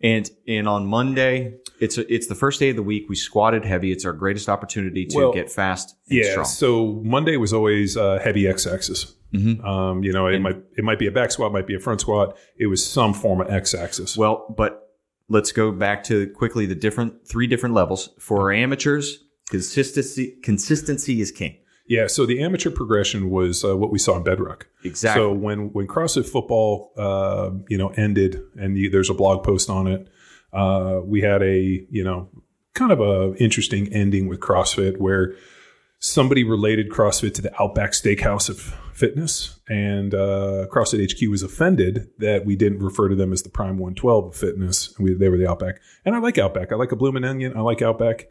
and 0.02 0.30
and 0.48 0.68
on 0.68 0.86
Monday, 0.86 1.56
it's 1.80 1.98
a, 1.98 2.14
it's 2.14 2.28
the 2.28 2.36
first 2.36 2.60
day 2.60 2.70
of 2.70 2.76
the 2.76 2.84
week. 2.84 3.06
We 3.10 3.16
squatted 3.16 3.66
heavy. 3.66 3.92
It's 3.92 4.06
our 4.06 4.14
greatest 4.14 4.50
opportunity 4.50 5.06
to 5.08 5.18
Well, 5.18 5.34
get 5.34 5.50
fast 5.52 5.96
and 6.10 6.20
Yeah. 6.20 6.32
strong. 6.32 6.46
So 6.46 7.02
Monday 7.04 7.38
was 7.38 7.54
always 7.54 7.98
uh, 7.98 8.20
heavy 8.24 8.48
X 8.48 8.68
axis. 8.68 9.14
Mm-hmm. 9.36 9.66
Um, 9.66 10.04
you 10.04 10.12
know, 10.12 10.28
it 10.28 10.40
might 10.40 10.58
it 10.78 10.84
might 10.84 11.00
be 11.00 11.08
a 11.08 11.12
back 11.12 11.32
squat, 11.32 11.52
might 11.52 11.68
be 11.68 11.76
a 11.76 11.80
front 11.80 12.02
squat. 12.02 12.38
It 12.58 12.68
was 12.68 12.86
some 12.86 13.14
form 13.14 13.42
of 13.42 13.50
X 13.50 13.74
axis. 13.74 14.18
Well, 14.18 14.54
but 14.56 14.86
let's 15.30 15.52
go 15.52 15.72
back 15.72 16.04
to 16.06 16.30
quickly 16.32 16.66
the 16.66 16.76
different 16.76 17.28
three 17.28 17.48
different 17.48 17.76
levels 17.76 18.10
for 18.20 18.42
our 18.42 18.52
amateurs. 18.52 19.24
Consistency 19.50 20.38
consistency 20.44 21.22
is 21.22 21.32
king. 21.32 21.58
Yeah, 21.88 22.08
so 22.08 22.26
the 22.26 22.42
amateur 22.42 22.72
progression 22.72 23.30
was 23.30 23.64
uh, 23.64 23.78
what 23.78 23.92
we 23.92 24.00
saw 24.00 24.18
in 24.18 24.24
Bedrock. 24.24 24.68
Exactly. 24.84 25.22
So 25.22 25.32
when 25.32 25.72
when 25.72 25.88
CrossFit 25.88 26.28
football, 26.28 26.92
uh, 26.98 27.52
you 27.70 27.78
know, 27.78 27.90
ended, 27.90 28.42
and 28.56 28.76
you, 28.78 28.90
there's 28.90 29.10
a 29.10 29.14
blog 29.14 29.44
post 29.44 29.70
on 29.70 29.86
it, 29.88 30.08
uh, 30.52 31.02
we 31.04 31.22
had 31.22 31.44
a 31.44 31.86
you 31.90 32.04
know 32.04 32.30
kind 32.74 32.92
of 32.92 33.00
a 33.00 33.36
interesting 33.36 33.92
ending 33.94 34.28
with 34.28 34.40
CrossFit 34.40 34.98
where 34.98 35.36
somebody 36.00 36.44
related 36.44 36.90
CrossFit 36.90 37.34
to 37.36 37.42
the 37.42 37.62
Outback 37.62 37.92
Steakhouse 37.92 38.50
of 38.50 38.76
fitness, 38.96 39.60
and 39.68 40.14
uh, 40.14 40.68
CrossFit 40.72 41.12
HQ 41.12 41.30
was 41.30 41.44
offended 41.44 42.10
that 42.20 42.46
we 42.46 42.56
didn't 42.56 42.80
refer 42.80 43.10
to 43.10 43.16
them 43.16 43.34
as 43.34 43.44
the 43.44 43.50
Prime 43.50 43.78
112 43.78 44.26
of 44.28 44.36
fitness. 44.36 44.98
We, 44.98 45.14
they 45.14 45.30
were 45.30 45.38
the 45.38 45.50
Outback, 45.50 45.82
and 46.06 46.16
I 46.16 46.20
like 46.20 46.38
Outback. 46.38 46.72
I 46.72 46.76
like 46.76 46.94
a 46.94 46.96
bloomin' 46.96 47.26
onion. 47.26 47.56
I 47.56 47.62
like 47.62 47.82
Outback. 47.82 48.28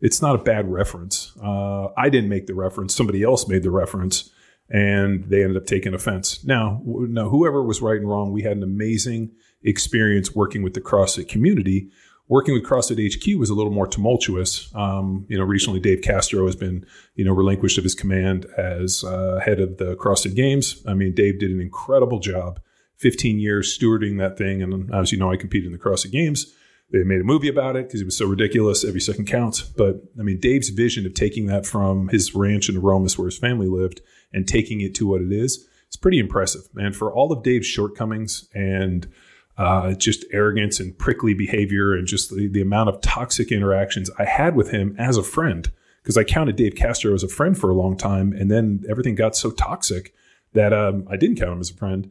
It's 0.00 0.20
not 0.20 0.34
a 0.34 0.42
bad 0.42 0.70
reference. 0.70 1.32
Uh, 1.42 1.88
I 1.96 2.08
didn't 2.08 2.28
make 2.28 2.46
the 2.46 2.54
reference. 2.54 2.94
Somebody 2.94 3.22
else 3.22 3.46
made 3.48 3.62
the 3.62 3.70
reference, 3.70 4.30
and 4.68 5.24
they 5.24 5.42
ended 5.42 5.56
up 5.56 5.66
taking 5.66 5.94
offense. 5.94 6.44
Now, 6.44 6.82
now, 6.84 7.28
whoever 7.28 7.62
was 7.62 7.80
right 7.80 7.96
and 7.96 8.08
wrong, 8.08 8.32
we 8.32 8.42
had 8.42 8.56
an 8.56 8.64
amazing 8.64 9.30
experience 9.62 10.34
working 10.34 10.62
with 10.62 10.74
the 10.74 10.80
CrossFit 10.80 11.28
community. 11.28 11.90
Working 12.28 12.52
with 12.52 12.64
CrossFit 12.64 13.14
HQ 13.14 13.38
was 13.38 13.48
a 13.48 13.54
little 13.54 13.72
more 13.72 13.86
tumultuous. 13.86 14.70
Um, 14.74 15.24
you 15.28 15.38
know, 15.38 15.44
recently 15.44 15.80
Dave 15.80 16.02
Castro 16.02 16.44
has 16.44 16.56
been, 16.56 16.84
you 17.14 17.24
know, 17.24 17.32
relinquished 17.32 17.78
of 17.78 17.84
his 17.84 17.94
command 17.94 18.44
as 18.58 19.02
uh, 19.02 19.40
head 19.42 19.60
of 19.60 19.78
the 19.78 19.96
CrossFit 19.96 20.34
Games. 20.34 20.82
I 20.86 20.92
mean, 20.92 21.14
Dave 21.14 21.38
did 21.38 21.50
an 21.50 21.60
incredible 21.60 22.18
job, 22.18 22.60
15 22.96 23.38
years 23.38 23.76
stewarding 23.76 24.18
that 24.18 24.36
thing. 24.36 24.62
And 24.62 24.94
as 24.94 25.10
you 25.10 25.18
know, 25.18 25.32
I 25.32 25.36
competed 25.36 25.66
in 25.66 25.72
the 25.72 25.78
CrossFit 25.78 26.12
Games. 26.12 26.54
They 26.90 27.02
made 27.02 27.20
a 27.20 27.24
movie 27.24 27.48
about 27.48 27.76
it 27.76 27.86
because 27.86 28.02
it 28.02 28.06
was 28.06 28.16
so 28.16 28.26
ridiculous. 28.26 28.84
Every 28.84 29.00
second 29.00 29.26
counts. 29.26 29.62
But 29.62 30.02
I 30.18 30.22
mean, 30.22 30.38
Dave's 30.38 30.68
vision 30.68 31.06
of 31.06 31.14
taking 31.14 31.46
that 31.46 31.64
from 31.64 32.08
his 32.08 32.34
ranch 32.34 32.68
in 32.68 32.76
Aromas, 32.76 33.18
where 33.18 33.28
his 33.28 33.38
family 33.38 33.68
lived, 33.68 34.02
and 34.34 34.46
taking 34.46 34.82
it 34.82 34.94
to 34.96 35.06
what 35.06 35.22
it 35.22 35.32
is, 35.32 35.66
it's 35.86 35.96
pretty 35.96 36.18
impressive. 36.18 36.62
And 36.76 36.94
for 36.94 37.12
all 37.12 37.32
of 37.32 37.42
Dave's 37.42 37.66
shortcomings 37.66 38.48
and 38.54 39.10
uh, 39.58 39.92
just 39.94 40.24
arrogance 40.32 40.80
and 40.80 40.96
prickly 40.96 41.34
behavior 41.34 41.94
and 41.94 42.06
just 42.06 42.30
the, 42.30 42.48
the 42.48 42.62
amount 42.62 42.88
of 42.88 43.00
toxic 43.00 43.52
interactions 43.52 44.10
I 44.18 44.24
had 44.24 44.54
with 44.54 44.70
him 44.70 44.94
as 44.98 45.16
a 45.16 45.22
friend, 45.22 45.70
because 46.02 46.16
I 46.16 46.24
counted 46.24 46.56
Dave 46.56 46.76
Castro 46.76 47.12
as 47.12 47.24
a 47.24 47.28
friend 47.28 47.58
for 47.58 47.68
a 47.68 47.74
long 47.74 47.96
time, 47.96 48.32
and 48.32 48.50
then 48.50 48.84
everything 48.88 49.16
got 49.16 49.36
so 49.36 49.50
toxic 49.50 50.14
that 50.54 50.72
um, 50.72 51.06
I 51.10 51.16
didn't 51.16 51.36
count 51.36 51.52
him 51.52 51.60
as 51.60 51.70
a 51.70 51.74
friend. 51.74 52.10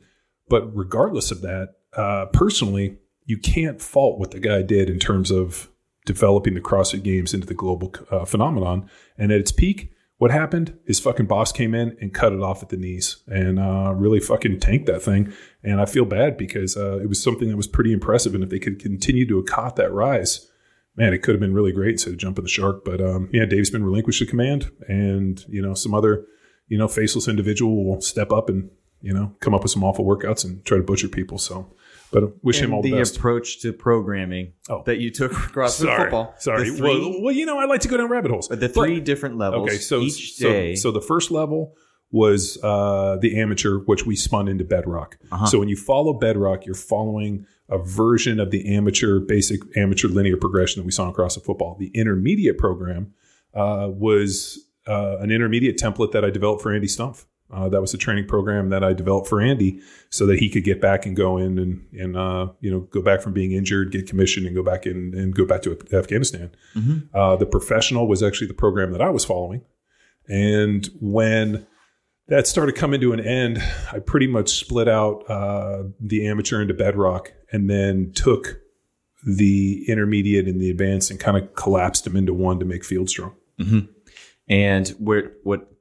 But 0.49 0.75
regardless 0.75 1.31
of 1.31 1.41
that, 1.41 1.75
uh, 1.93 2.27
personally, 2.33 2.97
you 3.25 3.37
can't 3.37 3.81
fault 3.81 4.19
what 4.19 4.31
the 4.31 4.39
guy 4.39 4.61
did 4.61 4.89
in 4.89 4.99
terms 4.99 5.31
of 5.31 5.69
developing 6.05 6.53
the 6.53 6.61
CrossFit 6.61 7.03
Games 7.03 7.33
into 7.33 7.47
the 7.47 7.53
global 7.53 7.93
uh, 8.11 8.23
phenomenon. 8.23 8.89
And 9.17 9.31
at 9.31 9.39
its 9.39 9.51
peak, 9.51 9.91
what 10.17 10.31
happened? 10.31 10.77
His 10.85 10.99
fucking 10.99 11.27
boss 11.27 11.51
came 11.51 11.75
in 11.75 11.95
and 12.01 12.13
cut 12.13 12.33
it 12.33 12.41
off 12.41 12.63
at 12.63 12.69
the 12.69 12.77
knees 12.77 13.17
and 13.27 13.59
uh, 13.59 13.93
really 13.95 14.19
fucking 14.19 14.59
tanked 14.59 14.87
that 14.87 15.01
thing. 15.01 15.31
And 15.63 15.79
I 15.79 15.85
feel 15.85 16.05
bad 16.05 16.37
because 16.37 16.75
uh, 16.75 16.99
it 16.99 17.07
was 17.07 17.21
something 17.21 17.49
that 17.49 17.57
was 17.57 17.67
pretty 17.67 17.93
impressive. 17.93 18.33
And 18.33 18.43
if 18.43 18.49
they 18.49 18.59
could 18.59 18.79
continue 18.79 19.27
to 19.27 19.37
have 19.37 19.45
caught 19.45 19.75
that 19.75 19.91
rise, 19.93 20.49
man, 20.95 21.13
it 21.13 21.21
could 21.21 21.35
have 21.35 21.39
been 21.39 21.53
really 21.53 21.71
great 21.71 21.91
instead 21.91 22.13
of 22.13 22.19
jumping 22.19 22.43
the 22.43 22.49
shark. 22.49 22.83
But 22.83 22.99
um, 22.99 23.29
yeah, 23.31 23.45
Dave's 23.45 23.69
been 23.69 23.85
relinquished 23.85 24.19
the 24.19 24.25
command, 24.25 24.71
and 24.87 25.43
you 25.47 25.61
know 25.61 25.75
some 25.75 25.93
other 25.93 26.25
you 26.67 26.77
know 26.77 26.87
faceless 26.87 27.27
individual 27.27 27.85
will 27.85 28.01
step 28.01 28.31
up 28.31 28.49
and 28.49 28.71
you 29.01 29.13
know 29.13 29.35
come 29.39 29.53
up 29.53 29.61
with 29.61 29.71
some 29.71 29.83
awful 29.83 30.05
workouts 30.05 30.43
and 30.43 30.65
try 30.65 30.77
to 30.77 30.83
butcher 30.83 31.07
people. 31.07 31.37
So. 31.37 31.73
But 32.11 32.43
wish 32.43 32.59
him 32.61 32.73
all 32.73 32.81
the, 32.81 32.91
the 32.91 32.97
best. 32.97 33.17
approach 33.17 33.61
to 33.61 33.73
programming 33.73 34.53
Oh. 34.69 34.83
that 34.85 34.99
you 34.99 35.11
took 35.11 35.31
across 35.49 35.75
Sorry, 35.75 36.03
football. 36.03 36.33
sorry. 36.39 36.69
The 36.69 36.77
three, 36.77 36.99
well, 37.01 37.21
well, 37.23 37.33
you 37.33 37.45
know, 37.45 37.57
I 37.59 37.65
like 37.65 37.81
to 37.81 37.87
go 37.89 37.97
down 37.97 38.09
rabbit 38.09 38.31
holes. 38.31 38.47
the 38.47 38.69
three 38.69 38.99
different 39.01 39.37
levels. 39.37 39.67
Okay, 39.69 39.77
so 39.77 39.99
each 39.99 40.35
so, 40.35 40.47
day. 40.49 40.75
so 40.75 40.91
the 40.91 41.01
first 41.01 41.31
level 41.31 41.75
was 42.09 42.57
uh, 42.63 43.17
the 43.21 43.37
amateur, 43.39 43.79
which 43.79 44.05
we 44.05 44.15
spun 44.15 44.47
into 44.47 44.63
Bedrock. 44.63 45.17
Uh-huh. 45.31 45.45
So 45.47 45.59
when 45.59 45.67
you 45.67 45.75
follow 45.75 46.13
Bedrock, 46.13 46.65
you're 46.65 46.75
following 46.75 47.45
a 47.69 47.77
version 47.77 48.39
of 48.39 48.51
the 48.51 48.73
amateur, 48.73 49.19
basic 49.19 49.59
amateur 49.75 50.07
linear 50.07 50.37
progression 50.37 50.81
that 50.81 50.85
we 50.85 50.91
saw 50.93 51.09
across 51.09 51.35
the 51.35 51.41
football. 51.41 51.75
The 51.77 51.91
intermediate 51.93 52.57
program 52.57 53.13
uh, 53.53 53.89
was 53.91 54.65
uh, 54.87 55.17
an 55.17 55.31
intermediate 55.31 55.77
template 55.77 56.13
that 56.13 56.23
I 56.23 56.29
developed 56.29 56.61
for 56.61 56.71
Andy 56.73 56.87
Stumpf. 56.87 57.25
Uh, 57.49 57.69
that 57.69 57.79
was 57.79 57.93
a 57.93 57.97
training 57.97 58.27
program 58.27 58.69
that 58.69 58.83
I 58.83 58.91
developed 58.93 59.27
for 59.29 59.39
Andy, 59.41 59.79
so 60.09 60.25
that 60.25 60.37
he 60.39 60.49
could 60.49 60.63
get 60.65 60.81
back 60.81 61.05
and 61.05 61.15
go 61.15 61.37
in 61.37 61.57
and 61.57 61.85
and 61.93 62.17
uh, 62.17 62.47
you 62.59 62.69
know 62.69 62.81
go 62.81 63.01
back 63.01 63.21
from 63.21 63.31
being 63.33 63.53
injured, 63.53 63.91
get 63.91 64.07
commissioned, 64.07 64.45
and 64.45 64.53
go 64.55 64.63
back 64.63 64.85
in 64.85 65.13
and 65.15 65.33
go 65.33 65.45
back 65.45 65.61
to 65.63 65.77
Afghanistan. 65.93 66.51
Mhm. 66.75 67.07
Uh, 67.13 67.35
the 67.37 67.45
professional 67.45 68.07
was 68.07 68.21
actually 68.21 68.47
the 68.47 68.53
program 68.53 68.91
that 68.91 69.01
I 69.01 69.09
was 69.09 69.23
following, 69.23 69.61
and 70.27 70.89
when 70.99 71.65
that 72.27 72.45
started 72.47 72.75
coming 72.75 72.99
to 72.99 73.13
an 73.13 73.21
end, 73.21 73.63
I 73.93 73.99
pretty 73.99 74.27
much 74.27 74.49
split 74.49 74.89
out 74.89 75.23
uh, 75.29 75.83
the 76.01 76.27
amateur 76.27 76.61
into 76.61 76.73
bedrock, 76.73 77.31
and 77.51 77.69
then 77.69 78.11
took 78.13 78.59
the 79.25 79.85
intermediate 79.87 80.47
and 80.47 80.61
the 80.61 80.69
advanced 80.69 81.11
and 81.11 81.19
kind 81.19 81.37
of 81.37 81.55
collapsed 81.55 82.03
them 82.03 82.15
into 82.17 82.33
one 82.33 82.59
to 82.59 82.65
make 82.65 82.83
field 82.83 83.09
strong. 83.09 83.33
and 84.49 84.89
where 84.99 85.31
what 85.43 85.71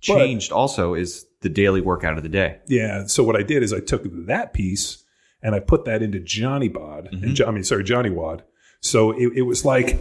changed 0.00 0.52
also 0.52 0.94
is 0.94 1.26
the 1.40 1.48
daily 1.48 1.80
workout 1.80 2.16
of 2.16 2.22
the 2.22 2.28
day. 2.28 2.58
Yeah. 2.66 3.06
So 3.06 3.22
what 3.22 3.36
I 3.36 3.42
did 3.42 3.62
is 3.62 3.72
I 3.72 3.80
took 3.80 4.02
that 4.26 4.52
piece 4.52 5.04
and 5.42 5.54
I 5.54 5.60
put 5.60 5.84
that 5.84 6.02
into 6.02 6.18
Johnny 6.20 6.68
Bod. 6.68 7.08
And 7.12 7.22
mm-hmm. 7.22 7.34
Jo- 7.34 7.46
I 7.46 7.50
mean, 7.50 7.64
sorry, 7.64 7.84
Johnny 7.84 8.10
Wad. 8.10 8.44
So 8.80 9.12
it, 9.12 9.32
it 9.36 9.42
was 9.42 9.64
like 9.64 10.00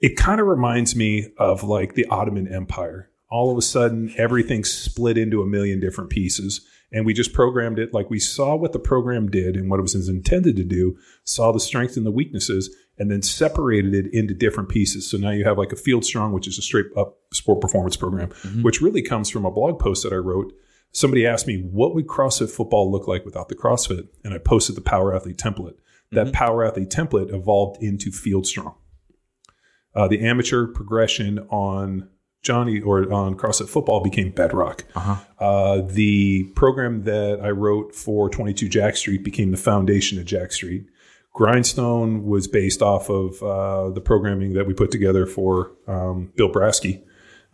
it 0.00 0.16
kind 0.16 0.40
of 0.40 0.46
reminds 0.46 0.96
me 0.96 1.28
of 1.38 1.62
like 1.62 1.94
the 1.94 2.06
Ottoman 2.06 2.52
Empire. 2.52 3.10
All 3.30 3.52
of 3.52 3.58
a 3.58 3.62
sudden, 3.62 4.12
everything 4.16 4.64
split 4.64 5.16
into 5.16 5.42
a 5.42 5.46
million 5.46 5.78
different 5.78 6.10
pieces. 6.10 6.66
And 6.92 7.06
we 7.06 7.14
just 7.14 7.32
programmed 7.32 7.78
it 7.78 7.94
like 7.94 8.10
we 8.10 8.18
saw 8.18 8.56
what 8.56 8.72
the 8.72 8.80
program 8.80 9.30
did 9.30 9.56
and 9.56 9.70
what 9.70 9.78
it 9.78 9.82
was 9.82 10.08
intended 10.08 10.56
to 10.56 10.64
do, 10.64 10.98
saw 11.22 11.52
the 11.52 11.60
strengths 11.60 11.96
and 11.96 12.04
the 12.04 12.10
weaknesses, 12.10 12.74
and 13.00 13.10
then 13.10 13.22
separated 13.22 13.94
it 13.94 14.14
into 14.14 14.34
different 14.34 14.68
pieces. 14.68 15.10
So 15.10 15.16
now 15.16 15.30
you 15.30 15.44
have 15.44 15.58
like 15.58 15.72
a 15.72 15.76
Field 15.76 16.04
Strong, 16.04 16.32
which 16.32 16.46
is 16.46 16.58
a 16.58 16.62
straight 16.62 16.86
up 16.96 17.18
sport 17.32 17.60
performance 17.60 17.96
program, 17.96 18.30
which 18.62 18.80
really 18.80 19.02
comes 19.02 19.28
from 19.28 19.44
a 19.44 19.50
blog 19.50 19.80
post 19.80 20.04
that 20.04 20.12
I 20.12 20.16
wrote. 20.16 20.52
Somebody 20.92 21.26
asked 21.26 21.46
me, 21.46 21.62
what 21.62 21.94
would 21.94 22.06
CrossFit 22.06 22.50
football 22.50 22.90
look 22.90 23.08
like 23.08 23.24
without 23.24 23.48
the 23.48 23.56
CrossFit? 23.56 24.08
And 24.24 24.34
I 24.34 24.38
posted 24.38 24.76
the 24.76 24.80
Power 24.80 25.14
Athlete 25.14 25.38
template. 25.38 25.74
That 26.12 26.32
Power 26.32 26.64
Athlete 26.64 26.90
template 26.90 27.32
evolved 27.32 27.82
into 27.82 28.10
Field 28.10 28.46
Strong 28.46 28.74
uh, 29.94 30.08
the 30.08 30.24
amateur 30.24 30.66
progression 30.66 31.38
on 31.50 32.08
Johnny 32.42 32.80
or 32.80 33.12
on 33.12 33.36
CrossFit 33.36 33.68
football 33.68 34.00
became 34.02 34.30
Bedrock. 34.30 34.84
Uh, 35.38 35.82
the 35.82 36.44
program 36.54 37.02
that 37.04 37.40
I 37.42 37.50
wrote 37.50 37.94
for 37.94 38.30
22 38.30 38.68
Jack 38.68 38.96
Street 38.96 39.22
became 39.24 39.50
the 39.50 39.56
foundation 39.56 40.18
of 40.18 40.24
Jack 40.24 40.52
Street. 40.52 40.86
Grindstone 41.34 42.24
was 42.24 42.48
based 42.48 42.82
off 42.82 43.08
of 43.08 43.42
uh, 43.42 43.90
the 43.90 44.00
programming 44.00 44.54
that 44.54 44.66
we 44.66 44.74
put 44.74 44.90
together 44.90 45.26
for 45.26 45.72
um, 45.86 46.32
Bill 46.36 46.50
Brasky 46.50 47.02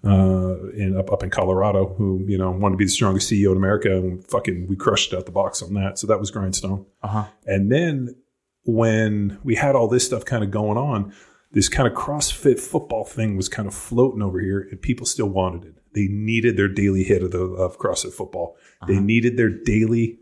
uh, 0.05 0.71
in 0.71 0.97
up 0.97 1.13
up 1.13 1.23
in 1.23 1.31
Colorado, 1.31 1.95
who 1.95 2.25
you 2.27 2.39
know 2.39 2.51
wanted 2.51 2.75
to 2.75 2.79
be 2.79 2.85
the 2.85 2.91
strongest 2.91 3.31
CEO 3.31 3.51
in 3.51 3.57
America, 3.57 3.95
and 3.95 4.25
fucking 4.25 4.67
we 4.69 4.77
crushed 4.77 5.13
it 5.13 5.17
out 5.17 5.27
the 5.27 5.33
box 5.33 5.63
on 5.63 5.75
that. 5.75 5.99
So 5.99 6.07
that 6.07 6.19
was 6.19 6.31
Grindstone. 6.31 6.87
Uh-huh. 7.03 7.27
And 7.45 7.71
then 7.71 8.17
when 8.65 9.39
we 9.45 9.55
had 9.55 9.75
all 9.77 9.89
this 9.89 10.07
stuff 10.07 10.25
kind 10.25 10.43
of 10.43 10.51
going 10.51 10.79
on, 10.79 11.13
this 11.53 11.69
kind 11.69 11.87
of 11.87 11.95
CrossFit 11.95 12.59
football 12.59 13.05
thing 13.05 13.37
was 13.37 13.49
kind 13.49 13.69
of 13.69 13.75
floating 13.75 14.23
over 14.23 14.41
here, 14.41 14.67
and 14.71 14.81
people 14.81 15.07
still 15.07 15.29
wanted 15.29 15.65
it. 15.65 15.75
They 15.95 16.09
needed 16.09 16.57
their 16.57 16.69
daily 16.69 17.05
hit 17.05 17.23
of 17.23 17.31
the 17.31 17.41
of 17.41 17.79
CrossFit 17.79 18.13
football. 18.13 18.57
They 18.87 19.01
needed 19.01 19.37
their 19.37 19.51
daily 19.51 20.19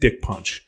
dick 0.00 0.22
punch. 0.22 0.66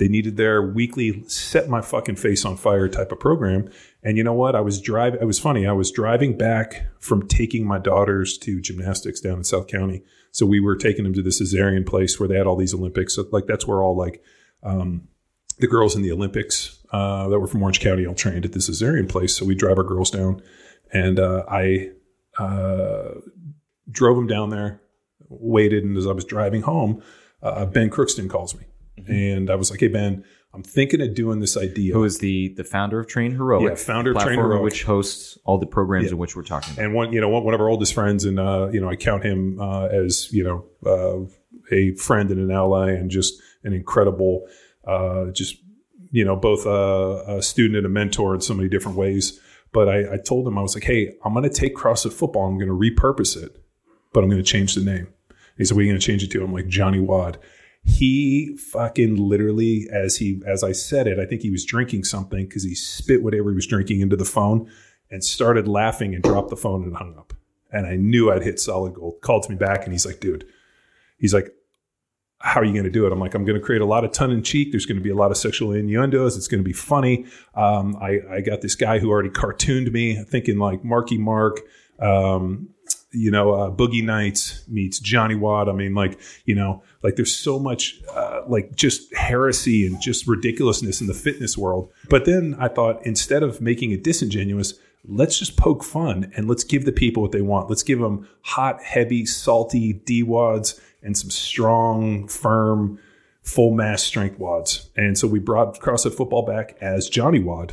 They 0.00 0.08
needed 0.08 0.38
their 0.38 0.62
weekly 0.62 1.22
set 1.28 1.68
my 1.68 1.82
fucking 1.82 2.16
face 2.16 2.46
on 2.46 2.56
fire 2.56 2.88
type 2.88 3.12
of 3.12 3.20
program. 3.20 3.70
And 4.02 4.16
you 4.16 4.24
know 4.24 4.32
what? 4.32 4.56
I 4.56 4.62
was 4.62 4.80
driving. 4.80 5.20
It 5.20 5.26
was 5.26 5.38
funny. 5.38 5.66
I 5.66 5.72
was 5.72 5.90
driving 5.90 6.38
back 6.38 6.86
from 6.98 7.28
taking 7.28 7.66
my 7.66 7.78
daughters 7.78 8.38
to 8.38 8.62
gymnastics 8.62 9.20
down 9.20 9.36
in 9.36 9.44
South 9.44 9.66
County. 9.66 10.02
So 10.32 10.46
we 10.46 10.58
were 10.58 10.74
taking 10.74 11.04
them 11.04 11.12
to 11.12 11.22
the 11.22 11.28
Caesarean 11.28 11.84
place 11.84 12.18
where 12.18 12.30
they 12.30 12.38
had 12.38 12.46
all 12.46 12.56
these 12.56 12.72
Olympics. 12.72 13.16
So 13.16 13.26
like 13.30 13.44
that's 13.46 13.66
where 13.66 13.82
all 13.82 13.94
like 13.94 14.22
um, 14.62 15.08
the 15.58 15.66
girls 15.66 15.94
in 15.94 16.00
the 16.00 16.12
Olympics 16.12 16.78
uh, 16.92 17.28
that 17.28 17.38
were 17.38 17.46
from 17.46 17.62
Orange 17.62 17.80
County 17.80 18.06
all 18.06 18.14
trained 18.14 18.46
at 18.46 18.52
the 18.52 18.58
Caesarean 18.58 19.06
place. 19.06 19.36
So 19.36 19.44
we 19.44 19.54
drive 19.54 19.76
our 19.76 19.84
girls 19.84 20.10
down, 20.10 20.42
and 20.92 21.20
uh, 21.20 21.44
I 21.46 21.90
uh, 22.38 23.20
drove 23.90 24.16
them 24.16 24.26
down 24.26 24.48
there, 24.48 24.80
waited, 25.28 25.84
and 25.84 25.96
as 25.96 26.06
I 26.06 26.12
was 26.12 26.24
driving 26.24 26.62
home, 26.62 27.02
uh, 27.42 27.66
Ben 27.66 27.90
Crookston 27.90 28.30
calls 28.30 28.56
me, 28.56 28.64
and 29.08 29.50
I 29.50 29.54
was 29.54 29.70
like, 29.70 29.80
"Hey 29.80 29.88
Ben, 29.88 30.24
I'm 30.52 30.62
thinking 30.62 31.00
of 31.00 31.14
doing 31.14 31.40
this 31.40 31.56
idea." 31.56 31.92
Who 31.94 32.04
is 32.04 32.18
the 32.18 32.54
the 32.56 32.64
founder 32.64 33.00
of 33.00 33.06
Train 33.06 33.32
Heroic? 33.32 33.68
Yeah, 33.68 33.74
founder 33.76 34.12
of 34.12 34.22
Train 34.22 34.38
Heroic. 34.38 34.62
which 34.62 34.82
hosts 34.84 35.38
all 35.44 35.58
the 35.58 35.66
programs 35.66 36.10
in 36.10 36.18
which 36.18 36.36
we're 36.36 36.42
talking 36.42 36.74
about. 36.74 36.84
and 36.84 36.94
one 36.94 37.12
you 37.12 37.20
know 37.20 37.28
one, 37.28 37.44
one 37.44 37.54
of 37.54 37.60
our 37.60 37.68
oldest 37.68 37.94
friends 37.94 38.24
and 38.24 38.38
uh, 38.38 38.68
you 38.72 38.80
know 38.80 38.88
I 38.88 38.96
count 38.96 39.24
him 39.24 39.60
uh, 39.60 39.86
as 39.86 40.32
you 40.32 40.44
know 40.44 40.64
uh, 40.86 41.74
a 41.74 41.94
friend 41.94 42.30
and 42.30 42.40
an 42.40 42.50
ally 42.50 42.90
and 42.90 43.10
just 43.10 43.40
an 43.64 43.72
incredible 43.72 44.46
uh, 44.86 45.26
just 45.30 45.56
you 46.10 46.24
know 46.24 46.36
both 46.36 46.66
a, 46.66 47.36
a 47.38 47.42
student 47.42 47.76
and 47.76 47.86
a 47.86 47.88
mentor 47.88 48.34
in 48.34 48.40
so 48.40 48.54
many 48.54 48.68
different 48.68 48.96
ways 48.98 49.38
but 49.72 49.88
I, 49.88 50.14
I 50.14 50.16
told 50.16 50.48
him 50.48 50.58
I 50.58 50.62
was 50.62 50.74
like 50.74 50.84
hey 50.84 51.14
I'm 51.24 51.32
going 51.32 51.48
to 51.48 51.50
take 51.50 51.76
CrossFit 51.76 52.12
football 52.12 52.46
I'm 52.46 52.58
going 52.58 52.68
to 52.68 52.74
repurpose 52.74 53.40
it 53.40 53.62
but 54.12 54.24
I'm 54.24 54.30
going 54.30 54.42
to 54.42 54.50
change 54.50 54.74
the 54.74 54.84
name 54.84 55.08
he 55.56 55.64
said 55.64 55.76
what 55.76 55.82
are 55.82 55.84
you 55.84 55.90
going 55.92 56.00
to 56.00 56.04
change 56.04 56.24
it 56.24 56.30
to 56.32 56.42
I'm 56.42 56.52
like 56.52 56.66
Johnny 56.66 56.98
Wad 56.98 57.38
he 57.84 58.56
fucking 58.56 59.16
literally 59.16 59.88
as 59.90 60.16
he 60.16 60.40
as 60.46 60.62
I 60.62 60.72
said 60.72 61.06
it 61.06 61.18
I 61.18 61.24
think 61.24 61.40
he 61.40 61.50
was 61.50 61.64
drinking 61.64 62.04
something 62.04 62.44
because 62.44 62.62
he 62.62 62.74
spit 62.74 63.22
whatever 63.22 63.50
he 63.50 63.54
was 63.54 63.66
drinking 63.66 64.00
into 64.00 64.16
the 64.16 64.24
phone 64.24 64.70
and 65.10 65.24
started 65.24 65.66
laughing 65.66 66.14
and 66.14 66.22
dropped 66.22 66.50
the 66.50 66.56
phone 66.56 66.84
and 66.84 66.96
hung 66.96 67.16
up. 67.16 67.32
And 67.72 67.86
I 67.86 67.96
knew 67.96 68.30
I'd 68.30 68.42
hit 68.42 68.60
solid 68.60 68.94
gold. 68.94 69.20
Called 69.20 69.48
me 69.48 69.56
back 69.56 69.84
and 69.84 69.92
he's 69.92 70.06
like, 70.06 70.20
dude, 70.20 70.46
he's 71.18 71.34
like, 71.34 71.52
how 72.38 72.60
are 72.60 72.64
you 72.64 72.72
going 72.72 72.84
to 72.84 72.90
do 72.90 73.06
it? 73.06 73.12
I'm 73.12 73.20
like, 73.20 73.34
I'm 73.34 73.44
going 73.44 73.58
to 73.58 73.64
create 73.64 73.82
a 73.82 73.86
lot 73.86 74.04
of 74.04 74.12
tongue 74.12 74.32
in 74.32 74.42
cheek. 74.42 74.70
There's 74.70 74.86
going 74.86 74.96
to 74.96 75.02
be 75.02 75.10
a 75.10 75.14
lot 75.14 75.30
of 75.30 75.36
sexual 75.36 75.72
innuendos. 75.72 76.36
It's 76.36 76.48
going 76.48 76.62
to 76.62 76.64
be 76.64 76.72
funny. 76.72 77.26
Um, 77.54 77.96
I, 78.00 78.20
I 78.30 78.40
got 78.40 78.62
this 78.62 78.74
guy 78.74 78.98
who 78.98 79.10
already 79.10 79.28
cartooned 79.28 79.92
me, 79.92 80.14
thinking 80.24 80.58
like 80.58 80.82
Marky 80.82 81.18
Mark, 81.18 81.60
um, 81.98 82.70
you 83.12 83.30
know, 83.30 83.52
uh, 83.52 83.70
Boogie 83.70 84.04
Nights 84.04 84.62
meets 84.68 84.98
Johnny 84.98 85.34
Wad. 85.34 85.68
I 85.68 85.72
mean, 85.72 85.94
like, 85.94 86.20
you 86.44 86.54
know, 86.54 86.82
like 87.02 87.16
there's 87.16 87.34
so 87.34 87.58
much 87.58 88.00
uh, 88.14 88.42
like 88.46 88.74
just 88.76 89.14
heresy 89.14 89.86
and 89.86 90.00
just 90.00 90.26
ridiculousness 90.26 91.00
in 91.00 91.06
the 91.06 91.14
fitness 91.14 91.58
world. 91.58 91.90
But 92.08 92.24
then 92.24 92.56
I 92.58 92.68
thought 92.68 93.04
instead 93.04 93.42
of 93.42 93.60
making 93.60 93.90
it 93.90 94.04
disingenuous, 94.04 94.74
let's 95.04 95.38
just 95.38 95.56
poke 95.56 95.82
fun 95.82 96.30
and 96.36 96.48
let's 96.48 96.64
give 96.64 96.84
the 96.84 96.92
people 96.92 97.22
what 97.22 97.32
they 97.32 97.42
want. 97.42 97.68
Let's 97.68 97.82
give 97.82 97.98
them 97.98 98.28
hot, 98.42 98.82
heavy, 98.82 99.26
salty 99.26 99.92
D 99.92 100.22
wads 100.22 100.80
and 101.02 101.16
some 101.16 101.30
strong, 101.30 102.28
firm, 102.28 102.98
full 103.42 103.72
mass 103.72 104.02
strength 104.02 104.38
wads. 104.38 104.90
And 104.96 105.16
so 105.18 105.26
we 105.26 105.38
brought 105.38 105.80
CrossFit 105.80 106.14
football 106.14 106.44
back 106.44 106.76
as 106.80 107.08
Johnny 107.08 107.40
Wad. 107.40 107.72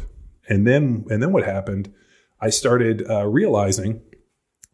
And 0.49 0.65
then, 0.65 1.05
and 1.09 1.21
then 1.21 1.33
what 1.33 1.43
happened? 1.43 1.93
I 2.39 2.49
started 2.49 3.09
uh, 3.09 3.25
realizing 3.25 4.01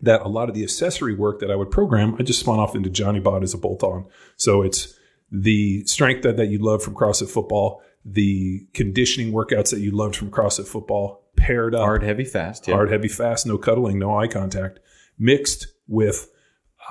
that 0.03 0.21
a 0.21 0.27
lot 0.27 0.49
of 0.49 0.55
the 0.55 0.63
accessory 0.63 1.15
work 1.15 1.39
that 1.39 1.49
I 1.49 1.55
would 1.55 1.71
program, 1.71 2.15
I 2.19 2.23
just 2.23 2.41
spun 2.41 2.59
off 2.59 2.75
into 2.75 2.89
Johnny 2.89 3.21
Bod 3.21 3.41
as 3.41 3.53
a 3.53 3.57
bolt 3.57 3.83
on. 3.83 4.05
So 4.35 4.61
it's 4.61 4.93
the 5.31 5.85
strength 5.85 6.23
that, 6.23 6.35
that 6.37 6.47
you 6.47 6.59
love 6.59 6.83
from 6.83 6.93
CrossFit 6.93 7.29
football, 7.29 7.81
the 8.03 8.67
conditioning 8.73 9.31
workouts 9.31 9.71
that 9.71 9.79
you 9.79 9.91
loved 9.91 10.17
from 10.17 10.29
CrossFit 10.29 10.67
football, 10.67 11.23
paired 11.37 11.73
up 11.73 11.81
Hard, 11.81 12.03
heavy, 12.03 12.25
fast. 12.25 12.67
Yeah. 12.67 12.75
hard, 12.75 12.91
heavy, 12.91 13.07
fast, 13.07 13.47
no 13.47 13.57
cuddling, 13.57 13.97
no 13.97 14.17
eye 14.17 14.27
contact, 14.27 14.79
mixed 15.17 15.67
with 15.87 16.29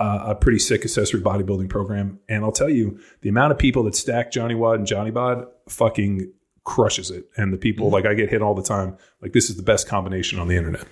uh, 0.01 0.25
a 0.29 0.35
pretty 0.35 0.59
sick 0.59 0.83
accessory 0.83 1.21
bodybuilding 1.21 1.69
program. 1.69 2.19
And 2.31 2.45
I'll 2.45 2.51
tell 2.51 2.71
you, 2.71 2.99
the 3.21 3.29
amount 3.29 3.53
of 3.53 3.59
people 3.59 3.85
that 3.85 3.95
stack 3.95 4.33
Johnny 4.33 4.55
Wad 4.55 4.79
and 4.79 4.87
Johnny 4.87 5.11
Bod 5.11 5.47
fucking 5.69 6.33
crushes 6.65 7.11
it. 7.11 7.29
And 7.37 7.53
the 7.53 7.59
people, 7.59 7.91
like 7.91 8.07
I 8.07 8.15
get 8.15 8.31
hit 8.31 8.41
all 8.41 8.55
the 8.55 8.63
time, 8.63 8.97
like 9.21 9.33
this 9.35 9.51
is 9.51 9.57
the 9.57 9.63
best 9.63 9.87
combination 9.87 10.39
on 10.39 10.49
the 10.49 10.57
internet. 10.57 10.87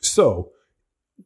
So, 0.00 0.52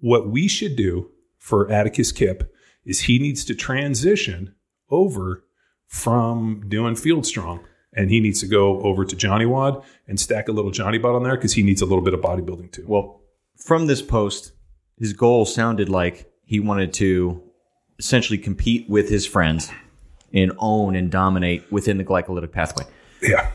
what 0.00 0.28
we 0.28 0.49
should 0.49 0.76
do 0.76 1.11
for 1.38 1.71
Atticus 1.71 2.12
Kip 2.12 2.52
is 2.85 3.00
he 3.00 3.19
needs 3.19 3.45
to 3.45 3.54
transition 3.54 4.54
over 4.90 5.45
from 5.87 6.64
doing 6.69 6.97
field 6.97 7.26
strong 7.26 7.61
and 7.92 8.11
he 8.11 8.21
needs 8.21 8.40
to 8.40 8.47
go 8.47 8.80
over 8.83 9.04
to 9.04 9.16
Johnny 9.16 9.47
Wad 9.47 9.83
and 10.07 10.19
stack 10.19 10.49
a 10.49 10.52
little 10.52 10.71
Johnny 10.71 10.99
Bod 10.99 11.16
on 11.16 11.23
there 11.25 11.37
because 11.37 11.52
he 11.54 11.62
needs 11.62 11.83
a 11.83 11.87
little 11.87 12.04
bit 12.04 12.14
of 12.14 12.21
bodybuilding 12.21 12.73
too. 12.73 12.85
Well, 12.87 13.21
from 13.57 13.87
this 13.87 14.00
post, 14.00 14.52
his 14.97 15.12
goal 15.12 15.45
sounded 15.45 15.88
like 15.88 16.30
he 16.45 16.61
wanted 16.61 16.92
to 16.95 17.42
essentially 17.99 18.38
compete 18.38 18.88
with 18.88 19.09
his 19.09 19.26
friends 19.26 19.71
and 20.33 20.52
own 20.59 20.95
and 20.95 21.11
dominate 21.11 21.71
within 21.73 21.99
the 21.99 22.04
glycolytic 22.04 22.52
pathway. 22.52 22.85
Yeah. 23.21 23.50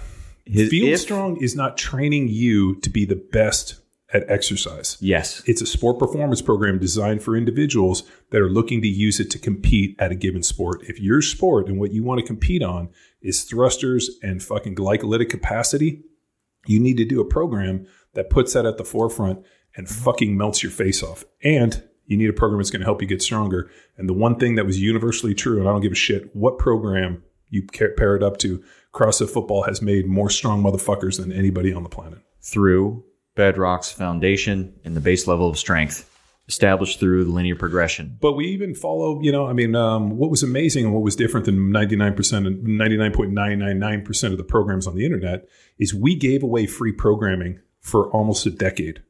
His, 0.46 0.70
Field 0.70 0.90
if- 0.90 1.00
strong 1.00 1.42
is 1.42 1.56
not 1.56 1.78
training 1.78 2.28
you 2.28 2.76
to 2.82 2.90
be 2.90 3.06
the 3.06 3.16
best 3.16 3.80
at 4.14 4.30
exercise. 4.30 4.98
Yes. 5.02 5.42
It's 5.46 5.62
a 5.62 5.66
sport 5.66 5.98
performance 5.98 6.42
program 6.42 6.78
designed 6.78 7.24
for 7.24 7.36
individuals 7.36 8.04
that 8.32 8.42
are 8.42 8.50
looking 8.50 8.82
to 8.82 8.88
use 8.88 9.20
it 9.20 9.32
to 9.32 9.40
compete 9.40 9.96
at 10.00 10.12
a 10.12 10.16
given 10.16 10.44
sport. 10.44 10.84
If 10.84 11.00
your 11.00 11.22
sport 11.22 11.68
and 11.68 11.80
what 11.80 11.92
you 11.92 12.04
want 12.04 12.20
to 12.20 12.26
compete 12.26 12.62
on 12.62 12.90
is 13.22 13.44
thrusters 13.44 14.12
and 14.22 14.44
fucking 14.44 14.76
glycolytic 14.76 15.30
capacity, 15.30 16.04
you 16.68 16.80
need 16.80 16.98
to 16.98 17.06
do 17.06 17.20
a 17.20 17.26
program 17.26 17.88
that 18.14 18.30
puts 18.30 18.54
that 18.54 18.66
at 18.66 18.78
the 18.78 18.86
forefront 18.86 19.44
and 19.76 19.90
fucking 19.90 20.38
melts 20.38 20.62
your 20.62 20.72
face 20.72 21.02
off. 21.02 21.26
And 21.44 21.84
you 22.06 22.16
need 22.16 22.30
a 22.30 22.34
program 22.34 22.60
that's 22.60 22.70
going 22.70 22.82
to 22.82 22.86
help 22.86 23.02
you 23.02 23.08
get 23.08 23.22
stronger. 23.22 23.72
And 23.98 24.08
the 24.08 24.14
one 24.14 24.38
thing 24.38 24.56
that 24.56 24.66
was 24.66 24.80
universally 24.80 25.34
true, 25.34 25.60
and 25.60 25.68
I 25.68 25.72
don't 25.72 25.82
give 25.82 25.92
a 25.92 25.96
shit 25.96 26.36
what 26.36 26.60
program 26.60 27.24
you 27.50 27.64
pair 27.64 28.16
it 28.16 28.24
up 28.24 28.38
to, 28.38 28.64
CrossFit 28.94 29.30
football 29.30 29.64
has 29.64 29.82
made 29.82 30.06
more 30.06 30.30
strong 30.30 30.64
motherfuckers 30.64 31.20
than 31.20 31.32
anybody 31.32 31.74
on 31.74 31.84
the 31.84 31.90
planet. 31.90 32.20
through 32.46 33.04
Bedrock's 33.36 33.92
foundation 33.92 34.74
and 34.84 34.96
the 34.96 35.02
base 35.02 35.28
level 35.28 35.50
of 35.50 35.58
strength 35.58 36.10
established 36.48 37.00
through 37.00 37.26
the 37.26 37.32
linear 37.32 37.56
progression. 37.56 38.18
But 38.22 38.34
we 38.34 38.46
even 38.48 38.76
follow, 38.76 39.20
you 39.22 39.32
know, 39.32 39.48
I 39.48 39.54
mean, 39.54 39.76
um, 39.76 40.18
what 40.18 40.30
was 40.30 40.44
amazing 40.44 40.86
and 40.86 40.94
what 40.94 41.04
was 41.04 41.16
different 41.16 41.46
than 41.46 41.72
99% 41.72 42.48
and 42.48 42.66
99.999% 42.66 44.32
of 44.32 44.38
the 44.38 44.44
programs 44.44 44.86
on 44.86 44.96
the 44.96 45.06
internet 45.06 45.48
is 45.80 45.94
we 45.94 46.16
gave 46.16 46.44
away 46.44 46.68
free 46.68 46.92
programming 46.92 47.60
for 47.80 48.10
almost 48.12 48.46
a 48.46 48.52
decade. 48.52 49.02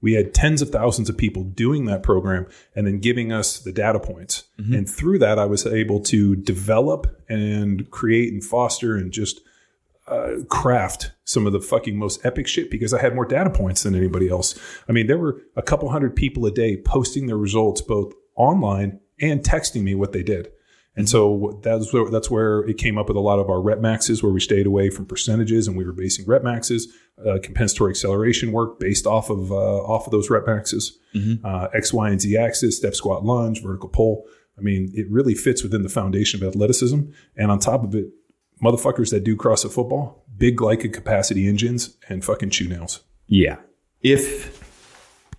We 0.00 0.14
had 0.14 0.34
tens 0.34 0.62
of 0.62 0.70
thousands 0.70 1.08
of 1.08 1.16
people 1.16 1.44
doing 1.44 1.84
that 1.84 2.02
program 2.02 2.46
and 2.74 2.86
then 2.86 2.98
giving 2.98 3.32
us 3.32 3.58
the 3.58 3.70
data 3.70 4.00
points. 4.00 4.44
And 4.74 4.90
through 4.90 5.20
that, 5.20 5.38
I 5.38 5.44
was 5.44 5.64
able 5.64 6.00
to 6.04 6.34
develop 6.34 7.06
and 7.28 7.88
create 7.90 8.32
and 8.32 8.42
foster 8.42 8.96
and 8.96 9.12
just 9.12 9.40
uh, 10.08 10.42
craft 10.48 11.12
some 11.24 11.46
of 11.46 11.52
the 11.52 11.60
fucking 11.60 11.96
most 11.96 12.24
epic 12.24 12.46
shit 12.46 12.70
because 12.70 12.92
I 12.92 13.00
had 13.00 13.14
more 13.14 13.24
data 13.24 13.50
points 13.50 13.82
than 13.84 13.94
anybody 13.94 14.28
else. 14.28 14.58
I 14.88 14.92
mean, 14.92 15.06
there 15.06 15.18
were 15.18 15.40
a 15.56 15.62
couple 15.62 15.88
hundred 15.90 16.16
people 16.16 16.44
a 16.46 16.50
day 16.50 16.76
posting 16.76 17.26
their 17.26 17.36
results 17.36 17.80
both 17.80 18.12
online 18.34 19.00
and 19.20 19.42
texting 19.42 19.82
me 19.82 19.94
what 19.94 20.12
they 20.12 20.22
did. 20.22 20.50
And 20.94 21.08
so 21.08 21.58
that's 21.62 21.92
where, 21.92 22.10
that's 22.10 22.30
where 22.30 22.60
it 22.68 22.76
came 22.76 22.98
up 22.98 23.08
with 23.08 23.16
a 23.16 23.20
lot 23.20 23.38
of 23.38 23.48
our 23.48 23.62
rep 23.62 23.80
maxes, 23.80 24.22
where 24.22 24.32
we 24.32 24.40
stayed 24.40 24.66
away 24.66 24.90
from 24.90 25.06
percentages 25.06 25.66
and 25.66 25.76
we 25.76 25.84
were 25.84 25.92
basing 25.92 26.26
rep 26.26 26.42
maxes, 26.42 26.92
uh, 27.26 27.38
compensatory 27.42 27.92
acceleration 27.92 28.52
work 28.52 28.78
based 28.78 29.06
off 29.06 29.30
of 29.30 29.50
uh, 29.50 29.54
off 29.54 30.06
of 30.06 30.10
those 30.10 30.28
rep 30.28 30.46
maxes, 30.46 30.98
uh, 31.44 31.68
X, 31.72 31.94
Y, 31.94 32.10
and 32.10 32.20
Z 32.20 32.36
axis, 32.36 32.76
step, 32.76 32.94
squat, 32.94 33.24
lunge, 33.24 33.62
vertical 33.62 33.88
pull. 33.88 34.24
I 34.58 34.60
mean, 34.60 34.92
it 34.94 35.06
really 35.10 35.34
fits 35.34 35.62
within 35.62 35.82
the 35.82 35.88
foundation 35.88 36.42
of 36.42 36.48
athleticism. 36.48 37.00
And 37.36 37.50
on 37.50 37.58
top 37.58 37.84
of 37.84 37.94
it, 37.94 38.08
motherfuckers 38.62 39.10
that 39.10 39.24
do 39.24 39.36
CrossFit 39.36 39.72
football, 39.72 40.24
big 40.36 40.56
glycid 40.56 40.92
capacity 40.92 41.48
engines 41.48 41.96
and 42.08 42.24
fucking 42.24 42.50
chew 42.50 42.68
nails. 42.68 43.00
Yeah. 43.26 43.56
If 44.00 44.60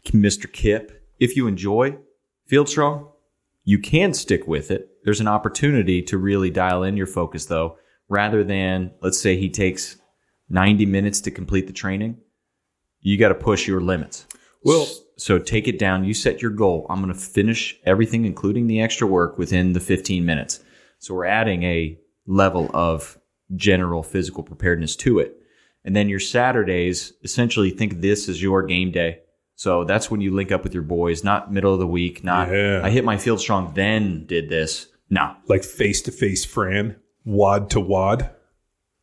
Mr. 0.06 0.51
Kip, 0.51 1.06
if 1.20 1.36
you 1.36 1.48
enjoy 1.48 1.98
Field 2.46 2.69
Strong, 2.69 3.10
you 3.63 3.80
can 3.80 4.13
stick 4.13 4.47
with 4.47 4.71
it. 4.71 4.89
There's 5.04 5.21
an 5.21 5.28
opportunity 5.28 6.02
to 6.04 6.17
really 6.17 6.50
dial 6.50 6.84
in 6.84 6.97
your 6.97 7.08
focus 7.08 7.45
though, 7.45 7.78
rather 8.10 8.43
than 8.43 8.91
let's 9.02 9.19
say 9.19 9.38
he 9.38 9.50
takes 9.50 9.97
90 10.50 10.86
minutes 10.86 11.21
to 11.21 11.32
complete 11.32 11.67
the 11.67 11.74
training. 11.74 12.17
You 13.00 13.17
got 13.17 13.30
to 13.30 13.36
push 13.36 13.67
your 13.67 13.82
limits. 13.82 14.26
Well- 14.63 14.88
so 15.15 15.38
take 15.39 15.67
it 15.67 15.80
down. 15.80 16.04
You 16.04 16.13
set 16.13 16.41
your 16.41 16.52
goal. 16.52 16.88
I'm 16.89 17.02
going 17.02 17.13
to 17.13 17.19
finish 17.19 17.80
everything, 17.86 18.26
including 18.26 18.67
the 18.67 18.82
extra 18.82 19.08
work, 19.08 19.38
within 19.38 19.74
the 19.74 19.80
15 19.80 20.26
minutes. 20.26 20.60
So 21.00 21.13
we're 21.13 21.26
adding 21.26 21.63
a 21.63 22.00
level 22.26 22.69
of 22.74 23.17
general 23.56 24.04
physical 24.04 24.44
preparedness 24.44 24.96
to 24.98 25.20
it. 25.20 25.38
And 25.86 25.96
then 25.96 26.10
your 26.10 26.20
Saturdays, 26.20 27.13
essentially 27.24 27.70
think 27.70 28.02
this 28.02 28.30
is 28.30 28.42
your 28.42 28.63
game 28.63 28.92
day. 28.92 29.20
So 29.56 29.84
that's 29.84 30.10
when 30.10 30.22
you 30.22 30.34
link 30.34 30.52
up 30.52 30.63
with 30.63 30.74
your 30.74 30.84
boys, 30.84 31.24
not 31.24 31.52
middle 31.52 31.74
of 31.74 31.80
the 31.80 31.88
week, 31.88 32.24
not 32.24 32.50
Yeah. 32.50 32.82
I 32.84 32.89
hit 32.89 33.04
my 33.04 33.18
field 33.18 33.39
strong, 33.39 33.74
then 33.76 34.26
did 34.26 34.50
this. 34.50 34.88
No. 35.10 35.36
Like 35.48 35.63
face 35.63 36.02
to 36.04 36.12
face 36.12 36.46
Fran, 36.46 36.96
wad 37.26 37.70
to 37.72 37.80
wad. 37.80 38.32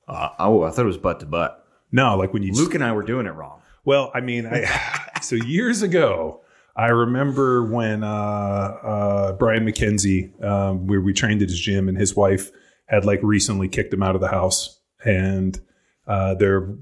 Uh, 0.08 0.30
oh, 0.38 0.62
I 0.64 0.70
thought 0.70 0.82
it 0.82 0.86
was 0.86 0.98
butt 0.98 1.20
to 1.20 1.26
butt. 1.26 1.64
No, 1.92 2.16
like 2.16 2.32
when 2.32 2.42
you 2.42 2.52
Luke 2.52 2.74
and 2.74 2.84
I 2.84 2.92
were 2.92 3.02
doing 3.02 3.26
it 3.26 3.30
wrong. 3.30 3.60
Well, 3.84 4.10
I 4.14 4.20
mean, 4.20 4.46
I, 4.46 5.10
so 5.22 5.36
years 5.36 5.82
ago, 5.82 6.42
I 6.76 6.88
remember 6.88 7.64
when 7.64 8.02
uh, 8.02 8.06
uh, 8.06 9.32
Brian 9.34 9.64
McKenzie, 9.64 10.42
um, 10.42 10.86
where 10.86 11.00
we 11.00 11.12
trained 11.12 11.42
at 11.42 11.48
his 11.48 11.60
gym, 11.60 11.88
and 11.88 11.98
his 11.98 12.14
wife 12.16 12.50
had 12.90 13.04
like 13.04 13.20
recently 13.22 13.68
kicked 13.68 13.94
him 13.94 14.02
out 14.02 14.16
of 14.16 14.20
the 14.20 14.28
house, 14.28 14.80
and 15.04 15.58
uh, 16.06 16.34
their 16.34 16.74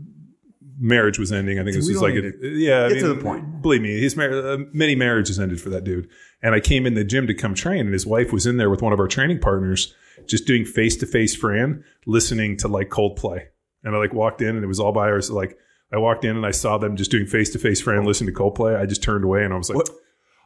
marriage 0.80 1.18
was 1.18 1.30
ending. 1.30 1.58
I 1.58 1.64
think 1.64 1.76
this 1.76 1.86
We 1.86 1.92
was 1.92 2.00
don't 2.00 2.14
like, 2.14 2.24
need 2.24 2.34
a, 2.42 2.48
yeah, 2.58 2.86
I 2.86 2.88
get 2.94 3.00
to 3.00 3.14
the 3.14 3.22
point. 3.22 3.60
Believe 3.60 3.82
me, 3.82 4.00
his 4.00 4.16
mar- 4.16 4.30
uh, 4.30 4.58
many 4.72 4.94
marriages 4.94 5.38
ended 5.38 5.60
for 5.60 5.68
that 5.70 5.84
dude. 5.84 6.08
And 6.42 6.54
I 6.54 6.60
came 6.60 6.86
in 6.86 6.94
the 6.94 7.04
gym 7.04 7.26
to 7.26 7.34
come 7.34 7.54
train, 7.54 7.80
and 7.80 7.92
his 7.92 8.06
wife 8.06 8.32
was 8.32 8.46
in 8.46 8.56
there 8.56 8.70
with 8.70 8.80
one 8.80 8.92
of 8.92 9.00
our 9.00 9.08
training 9.08 9.40
partners, 9.40 9.94
just 10.26 10.46
doing 10.46 10.64
face 10.64 10.96
to 10.96 11.06
face 11.06 11.34
Fran, 11.36 11.84
listening 12.06 12.56
to 12.58 12.68
like 12.68 12.88
Coldplay. 12.88 13.46
And 13.84 13.94
I 13.94 13.98
like 13.98 14.14
walked 14.14 14.40
in, 14.40 14.54
and 14.56 14.64
it 14.64 14.68
was 14.68 14.80
all 14.80 14.92
by 14.92 15.08
ours. 15.10 15.30
Like 15.30 15.58
I 15.92 15.98
walked 15.98 16.24
in 16.24 16.36
and 16.36 16.46
I 16.46 16.52
saw 16.52 16.78
them 16.78 16.96
just 16.96 17.10
doing 17.10 17.26
face 17.26 17.50
to 17.50 17.58
face 17.58 17.80
Fran, 17.80 18.04
listening 18.04 18.32
to 18.32 18.40
Coldplay. 18.40 18.80
I 18.80 18.86
just 18.86 19.02
turned 19.02 19.24
away, 19.24 19.44
and 19.44 19.52
I 19.52 19.56
was 19.58 19.68
like, 19.68 19.76
What? 19.76 19.90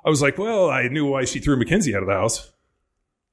I 0.05 0.11
was 0.11 0.21
like, 0.21 0.37
well, 0.39 0.69
I 0.69 0.89
knew 0.89 1.07
why 1.07 1.25
she 1.25 1.39
threw 1.39 1.57
McKenzie 1.57 1.95
out 1.95 2.03
of 2.03 2.09
the 2.09 2.15
house. 2.15 2.51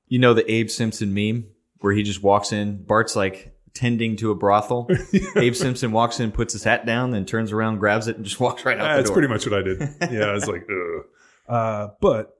You 0.08 0.20
know 0.20 0.36
the 0.36 0.50
Abe 0.52 0.70
Simpson 0.70 1.14
meme 1.14 1.48
where 1.80 1.94
he 1.94 2.04
just 2.04 2.22
walks 2.22 2.52
in, 2.52 2.84
Bart's 2.84 3.16
like 3.16 3.56
tending 3.74 4.16
to 4.18 4.32
a 4.32 4.36
brothel. 4.36 4.90
Abe 5.36 5.56
Simpson 5.56 5.92
walks 5.92 6.20
in, 6.20 6.32
puts 6.32 6.54
his 6.54 6.64
hat 6.64 6.86
down, 6.86 7.12
then 7.12 7.26
turns 7.26 7.52
around, 7.52 7.78
grabs 7.80 8.08
it, 8.08 8.18
and 8.18 8.26
just 8.26 8.40
walks 8.40 8.66
right 8.66 8.78
out 8.80 8.96
the 8.96 9.02
That's 9.02 9.12
pretty 9.12 9.28
much 9.28 9.46
what 9.46 9.60
I 9.60 9.62
did. 9.62 9.80
Yeah, 10.12 10.26
I 10.26 10.34
was 10.34 10.48
like, 10.48 10.68
Ugh. 10.70 11.06
Uh, 11.48 11.88
but 12.00 12.36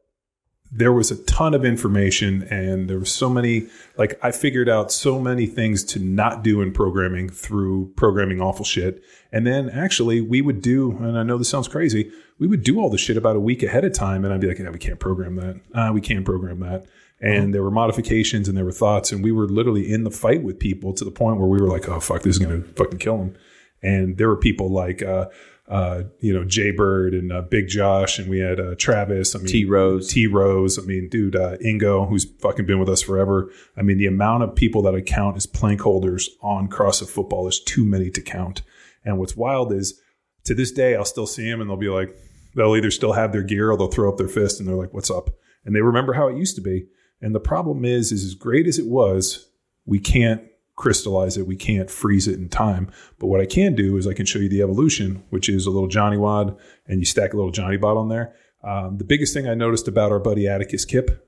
there 0.72 0.94
was 0.94 1.10
a 1.10 1.24
ton 1.24 1.56
of 1.56 1.66
information, 1.66 2.44
and 2.44 2.90
there 2.90 3.00
were 3.00 3.06
so 3.06 3.30
many. 3.30 3.68
Like, 3.98 4.20
I 4.22 4.32
figured 4.32 4.70
out 4.70 4.92
so 4.92 5.20
many 5.20 5.48
things 5.48 5.84
to 5.86 6.00
not 6.00 6.44
do 6.44 6.62
in 6.62 6.72
programming 6.74 7.30
through 7.30 7.92
programming 7.96 8.40
awful 8.40 8.66
shit. 8.66 9.02
And 9.32 9.48
then 9.48 9.70
actually, 9.70 10.22
we 10.22 10.42
would 10.42 10.62
do, 10.62 10.92
and 10.98 11.18
I 11.18 11.24
know 11.24 11.38
this 11.38 11.50
sounds 11.50 11.68
crazy, 11.68 12.12
we 12.38 12.48
would 12.48 12.64
do 12.64 12.80
all 12.80 12.90
the 12.90 12.98
shit 12.98 13.18
about 13.18 13.36
a 13.36 13.40
week 13.40 13.64
ahead 13.64 13.84
of 13.84 13.94
time, 13.94 14.24
and 14.24 14.34
I'd 14.34 14.42
be 14.42 14.48
like, 14.48 14.60
yeah, 14.60 14.70
we 14.70 14.78
can't 14.80 15.00
program 15.00 15.36
that. 15.36 15.60
Uh, 15.74 15.92
we 15.92 16.02
can't 16.02 16.24
program 16.24 16.60
that. 16.60 16.86
And 17.22 17.54
there 17.54 17.64
were 17.64 17.72
modifications 17.72 18.48
and 18.48 18.58
there 18.58 18.64
were 18.64 18.72
thoughts, 18.72 19.12
and 19.12 19.24
we 19.24 19.32
were 19.32 19.48
literally 19.48 19.92
in 19.92 20.04
the 20.06 20.12
fight 20.12 20.42
with 20.42 20.58
people 20.58 20.94
to 20.94 21.04
the 21.04 21.12
point 21.12 21.38
where 21.38 21.50
we 21.50 21.60
were 21.60 21.68
like, 21.68 21.90
oh, 21.90 22.00
fuck, 22.00 22.22
this 22.22 22.38
is 22.38 22.40
going 22.40 22.64
to 22.64 22.68
fucking 22.74 23.00
kill 23.00 23.18
them. 23.18 23.36
And 23.82 24.18
there 24.18 24.30
were 24.30 24.38
people 24.38 24.72
like, 24.72 25.02
uh, 25.02 25.28
uh, 25.68 26.04
you 26.20 26.34
know, 26.34 26.44
Jay 26.44 26.72
Bird 26.72 27.14
and 27.14 27.32
uh, 27.32 27.42
Big 27.42 27.68
Josh, 27.68 28.20
and 28.20 28.30
we 28.30 28.40
had 28.40 28.60
uh, 28.60 28.76
Travis. 28.76 29.36
I 29.36 29.40
mean, 29.40 29.48
T 29.48 29.66
Rose. 29.66 30.12
T 30.12 30.28
Rose. 30.28 30.80
I 30.80 30.82
mean, 30.82 31.10
dude, 31.10 31.36
uh, 31.36 31.58
Ingo, 31.58 32.08
who's 32.10 32.26
fucking 32.40 32.66
been 32.66 32.80
with 32.80 32.90
us 32.90 33.02
forever. 33.02 33.52
I 33.78 33.84
mean, 33.84 33.98
the 33.98 34.08
amount 34.08 34.44
of 34.44 34.56
people 34.56 34.82
that 34.84 34.96
I 34.96 35.02
count 35.02 35.38
as 35.38 35.46
plank 35.46 35.82
holders 35.82 36.30
on 36.42 36.70
CrossFit 36.70 37.10
football 37.10 37.48
is 37.48 37.60
too 37.60 37.86
many 37.86 38.10
to 38.12 38.22
count. 38.22 38.64
And 39.06 39.20
what's 39.20 39.36
wild 39.36 39.72
is 39.72 40.00
to 40.46 40.56
this 40.56 40.72
day, 40.72 40.96
I'll 40.96 41.06
still 41.06 41.28
see 41.28 41.50
them 41.50 41.62
and 41.62 41.70
they'll 41.70 41.78
be 41.78 41.90
like, 41.90 42.16
they'll 42.56 42.76
either 42.76 42.92
still 42.92 43.14
have 43.14 43.32
their 43.32 43.44
gear 43.44 43.72
or 43.72 43.78
they'll 43.78 43.88
throw 43.88 44.12
up 44.12 44.18
their 44.18 44.28
fist 44.28 44.60
and 44.60 44.68
they're 44.68 44.76
like, 44.76 44.94
what's 44.94 45.12
up? 45.12 45.30
And 45.66 45.76
they 45.76 45.82
remember 45.82 46.14
how 46.14 46.28
it 46.28 46.38
used 46.38 46.56
to 46.56 46.62
be. 46.62 46.88
And 47.22 47.36
the 47.36 47.40
problem 47.40 47.86
is, 47.86 48.12
is 48.12 48.24
as 48.24 48.34
great 48.34 48.68
as 48.68 48.80
it 48.80 48.88
was, 48.88 49.50
we 49.86 50.00
can't 50.00 50.44
crystallize 50.76 51.38
it. 51.38 51.46
We 51.46 51.58
can't 51.58 51.92
freeze 51.92 52.28
it 52.28 52.40
in 52.40 52.48
time. 52.48 52.90
But 53.20 53.28
what 53.28 53.42
I 53.42 53.46
can 53.46 53.76
do 53.76 53.98
is 53.98 54.08
I 54.08 54.14
can 54.14 54.26
show 54.26 54.40
you 54.40 54.48
the 54.48 54.62
evolution, 54.62 55.24
which 55.30 55.50
is 55.50 55.66
a 55.66 55.72
little 55.72 55.90
Johnny 55.90 56.18
Wad, 56.18 56.56
and 56.88 57.00
you 57.00 57.06
stack 57.06 57.34
a 57.34 57.36
little 57.36 57.52
Johnny 57.52 57.76
Bod 57.76 57.98
on 57.98 58.08
there. 58.08 58.34
Um, 58.64 58.98
the 58.98 59.04
biggest 59.04 59.34
thing 59.34 59.48
I 59.48 59.54
noticed 59.56 59.88
about 59.88 60.12
our 60.12 60.20
buddy 60.20 60.48
Atticus 60.48 60.86
Kip, 60.86 61.28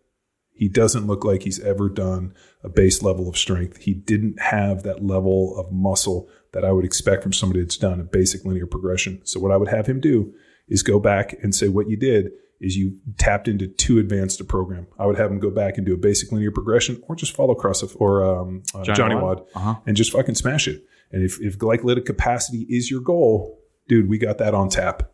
he 0.54 0.70
doesn't 0.70 1.06
look 1.06 1.26
like 1.26 1.44
he's 1.44 1.60
ever 1.60 1.90
done 1.90 2.34
a 2.64 2.70
base 2.70 3.04
level 3.04 3.28
of 3.28 3.38
strength. 3.38 3.78
He 3.78 3.94
didn't 3.94 4.40
have 4.40 4.84
that 4.84 5.04
level 5.04 5.58
of 5.60 5.72
muscle 5.72 6.30
that 6.54 6.64
I 6.64 6.72
would 6.72 6.86
expect 6.86 7.24
from 7.24 7.34
somebody 7.34 7.62
that's 7.62 7.78
done 7.78 8.00
a 8.00 8.04
basic 8.04 8.46
linear 8.46 8.68
progression. 8.68 9.22
So 9.26 9.40
what 9.40 9.52
I 9.52 9.58
would 9.58 9.70
have 9.70 9.88
him 9.88 10.00
do 10.00 10.34
is 10.68 10.84
go 10.84 11.00
back 11.00 11.36
and 11.42 11.54
say 11.54 11.68
what 11.68 11.90
you 11.90 11.98
did 11.98 12.32
is 12.62 12.78
you 12.78 12.98
tapped 13.18 13.48
into 13.48 13.68
too 13.68 14.00
advanced 14.00 14.40
a 14.40 14.44
program. 14.44 14.88
I 14.98 15.08
would 15.08 15.18
have 15.18 15.30
them 15.30 15.40
go 15.40 15.50
back 15.50 15.78
and 15.78 15.86
do 15.86 15.94
a 15.94 15.98
basic 15.98 16.32
linear 16.32 16.52
progression 16.52 17.02
or 17.08 17.16
just 17.16 17.36
follow 17.36 17.56
cross 17.56 17.84
or 17.96 18.24
um, 18.24 18.64
uh, 18.74 18.84
Johnny, 18.84 18.96
Johnny 18.96 19.16
Wad 19.16 19.40
Wad. 19.40 19.48
Uh-huh. 19.56 19.76
and 19.88 19.98
just 19.98 20.12
fucking 20.12 20.36
smash 20.36 20.68
it. 20.68 20.86
And 21.12 21.24
if, 21.24 21.42
if 21.42 21.58
glycolytic 21.58 22.06
capacity 22.06 22.66
is 22.70 22.90
your 22.90 23.02
goal, 23.02 23.60
dude, 23.88 24.08
we 24.08 24.18
got 24.18 24.38
that 24.38 24.54
on 24.54 24.70
tap. 24.70 25.12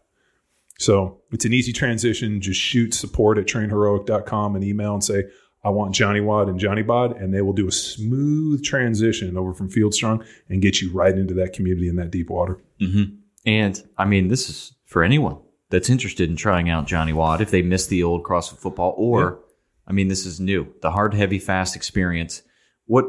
So 0.77 1.21
it's 1.31 1.45
an 1.45 1.53
easy 1.53 1.71
transition. 1.71 2.39
Just 2.41 2.59
shoot 2.59 2.93
support 2.93 3.37
at 3.37 3.45
trainheroic.com 3.45 4.55
and 4.55 4.63
email 4.63 4.93
and 4.93 5.03
say, 5.03 5.23
I 5.63 5.69
want 5.69 5.95
Johnny 5.95 6.21
Wad 6.21 6.49
and 6.49 6.59
Johnny 6.59 6.83
Bod, 6.83 7.17
and 7.17 7.33
they 7.33 7.41
will 7.41 7.53
do 7.53 7.67
a 7.67 7.71
smooth 7.71 8.63
transition 8.63 9.37
over 9.37 9.53
from 9.53 9.69
Field 9.69 9.93
Strong 9.93 10.23
and 10.49 10.61
get 10.61 10.81
you 10.81 10.91
right 10.91 11.17
into 11.17 11.33
that 11.33 11.53
community 11.53 11.89
in 11.89 11.95
that 11.95 12.11
deep 12.11 12.29
water. 12.29 12.61
Mm-hmm. 12.79 13.15
And 13.45 13.83
I 13.97 14.05
mean, 14.05 14.27
this 14.27 14.49
is 14.49 14.73
for 14.85 15.03
anyone 15.03 15.39
that's 15.69 15.89
interested 15.89 16.29
in 16.29 16.35
trying 16.35 16.69
out 16.69 16.87
Johnny 16.87 17.13
Wad 17.13 17.41
if 17.41 17.51
they 17.51 17.61
missed 17.61 17.89
the 17.89 18.03
old 18.03 18.23
CrossFit 18.23 18.57
football, 18.57 18.93
or 18.97 19.21
yeah. 19.21 19.53
I 19.87 19.93
mean, 19.93 20.07
this 20.07 20.25
is 20.25 20.39
new 20.39 20.73
the 20.81 20.91
hard, 20.91 21.13
heavy, 21.13 21.39
fast 21.39 21.75
experience. 21.75 22.41
What 22.85 23.05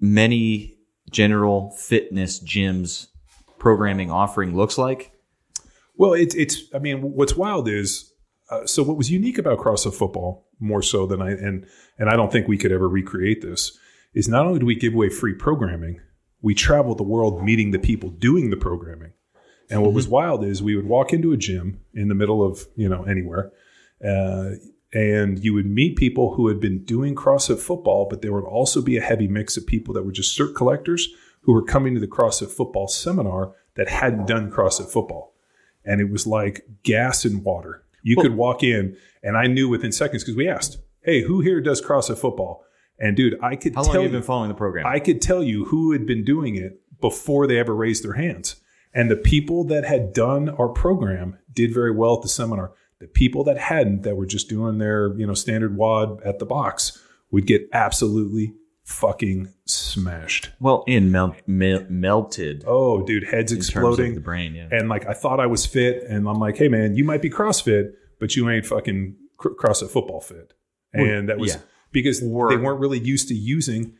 many 0.00 0.78
general 1.10 1.70
fitness 1.70 2.42
gyms 2.42 3.08
programming 3.58 4.10
offering 4.10 4.56
looks 4.56 4.78
like? 4.78 5.12
Well, 5.96 6.14
it's 6.14 6.34
it's. 6.34 6.62
I 6.74 6.78
mean, 6.78 7.00
what's 7.00 7.36
wild 7.36 7.68
is 7.68 8.12
uh, 8.50 8.66
so. 8.66 8.82
What 8.82 8.96
was 8.96 9.10
unique 9.10 9.38
about 9.38 9.58
CrossFit 9.58 9.94
football, 9.94 10.48
more 10.58 10.82
so 10.82 11.06
than 11.06 11.22
I 11.22 11.30
and 11.30 11.66
and 11.98 12.08
I 12.08 12.16
don't 12.16 12.32
think 12.32 12.48
we 12.48 12.58
could 12.58 12.72
ever 12.72 12.88
recreate 12.88 13.42
this, 13.42 13.78
is 14.14 14.28
not 14.28 14.46
only 14.46 14.58
do 14.58 14.66
we 14.66 14.74
give 14.74 14.94
away 14.94 15.10
free 15.10 15.34
programming, 15.34 16.00
we 16.40 16.54
travel 16.54 16.94
the 16.94 17.02
world 17.02 17.44
meeting 17.44 17.70
the 17.70 17.78
people 17.78 18.10
doing 18.10 18.50
the 18.50 18.56
programming. 18.56 19.12
And 19.72 19.80
what 19.80 19.88
mm-hmm. 19.88 19.96
was 19.96 20.08
wild 20.08 20.44
is 20.44 20.62
we 20.62 20.76
would 20.76 20.86
walk 20.86 21.14
into 21.14 21.32
a 21.32 21.36
gym 21.36 21.80
in 21.94 22.08
the 22.08 22.14
middle 22.14 22.44
of 22.44 22.66
you 22.76 22.88
know 22.88 23.04
anywhere, 23.04 23.50
uh, 24.06 24.50
and 24.92 25.42
you 25.42 25.54
would 25.54 25.66
meet 25.66 25.96
people 25.96 26.34
who 26.34 26.48
had 26.48 26.60
been 26.60 26.84
doing 26.84 27.14
CrossFit 27.14 27.58
football, 27.58 28.06
but 28.08 28.20
there 28.20 28.34
would 28.34 28.44
also 28.44 28.82
be 28.82 28.98
a 28.98 29.00
heavy 29.00 29.26
mix 29.26 29.56
of 29.56 29.66
people 29.66 29.94
that 29.94 30.02
were 30.02 30.12
just 30.12 30.38
cert 30.38 30.54
collectors 30.54 31.08
who 31.40 31.52
were 31.54 31.62
coming 31.62 31.94
to 31.94 32.00
the 32.00 32.06
CrossFit 32.06 32.50
football 32.50 32.86
seminar 32.86 33.54
that 33.76 33.88
hadn't 33.88 34.26
done 34.26 34.50
CrossFit 34.50 34.92
football. 34.92 35.34
And 35.84 36.00
it 36.02 36.10
was 36.10 36.26
like 36.26 36.66
gas 36.82 37.24
and 37.24 37.42
water. 37.42 37.82
You 38.02 38.16
well, 38.16 38.24
could 38.24 38.36
walk 38.36 38.62
in, 38.62 38.96
and 39.22 39.38
I 39.38 39.46
knew 39.46 39.70
within 39.70 39.90
seconds 39.90 40.22
because 40.22 40.36
we 40.36 40.48
asked, 40.48 40.76
"Hey, 41.02 41.22
who 41.22 41.40
here 41.40 41.62
does 41.62 41.80
CrossFit 41.80 42.18
football?" 42.18 42.66
And 42.98 43.16
dude, 43.16 43.38
I 43.42 43.56
could 43.56 43.74
how 43.74 43.84
long 43.84 43.94
have 43.94 44.02
you 44.02 44.08
been 44.10 44.22
following 44.22 44.50
the 44.50 44.54
program? 44.54 44.86
I 44.86 45.00
could 45.00 45.22
tell 45.22 45.42
you 45.42 45.64
who 45.64 45.92
had 45.92 46.04
been 46.04 46.24
doing 46.24 46.56
it 46.56 46.78
before 47.00 47.46
they 47.46 47.58
ever 47.58 47.74
raised 47.74 48.04
their 48.04 48.12
hands. 48.12 48.56
And 48.94 49.10
the 49.10 49.16
people 49.16 49.64
that 49.64 49.84
had 49.84 50.12
done 50.12 50.48
our 50.50 50.68
program 50.68 51.38
did 51.52 51.72
very 51.72 51.90
well 51.90 52.16
at 52.16 52.22
the 52.22 52.28
seminar. 52.28 52.72
The 52.98 53.06
people 53.06 53.44
that 53.44 53.58
hadn't, 53.58 54.02
that 54.02 54.16
were 54.16 54.26
just 54.26 54.48
doing 54.48 54.78
their 54.78 55.14
you 55.18 55.26
know 55.26 55.34
standard 55.34 55.76
wad 55.76 56.22
at 56.22 56.38
the 56.38 56.46
box, 56.46 56.98
would 57.30 57.46
get 57.46 57.68
absolutely 57.72 58.54
fucking 58.84 59.48
smashed. 59.64 60.50
Well, 60.60 60.84
in 60.86 61.10
mel- 61.10 61.36
mel- 61.46 61.86
melted. 61.88 62.64
Oh, 62.66 63.04
dude, 63.04 63.24
heads 63.24 63.52
exploding. 63.52 64.14
the 64.14 64.20
brain, 64.20 64.54
yeah. 64.54 64.68
And 64.70 64.88
like 64.88 65.06
I 65.06 65.14
thought 65.14 65.40
I 65.40 65.46
was 65.46 65.66
fit, 65.66 66.04
and 66.04 66.28
I'm 66.28 66.38
like, 66.38 66.56
hey 66.56 66.68
man, 66.68 66.94
you 66.94 67.04
might 67.04 67.22
be 67.22 67.30
CrossFit, 67.30 67.92
but 68.20 68.36
you 68.36 68.48
ain't 68.48 68.66
fucking 68.66 69.16
CrossFit 69.38 69.90
football 69.90 70.20
fit. 70.20 70.54
And 70.92 71.28
that 71.28 71.38
was 71.38 71.54
yeah. 71.54 71.60
because 71.90 72.20
they 72.20 72.26
weren't 72.26 72.80
really 72.80 72.98
used 72.98 73.28
to 73.28 73.34
using 73.34 73.94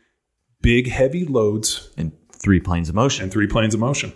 big, 0.61 0.89
heavy 0.89 1.25
loads 1.25 1.91
and 1.97 2.13
three 2.31 2.61
planes 2.61 2.89
of 2.89 2.95
motion. 2.95 3.25
And 3.25 3.33
three 3.33 3.47
planes 3.47 3.75
of 3.75 3.81
motion. 3.81 4.13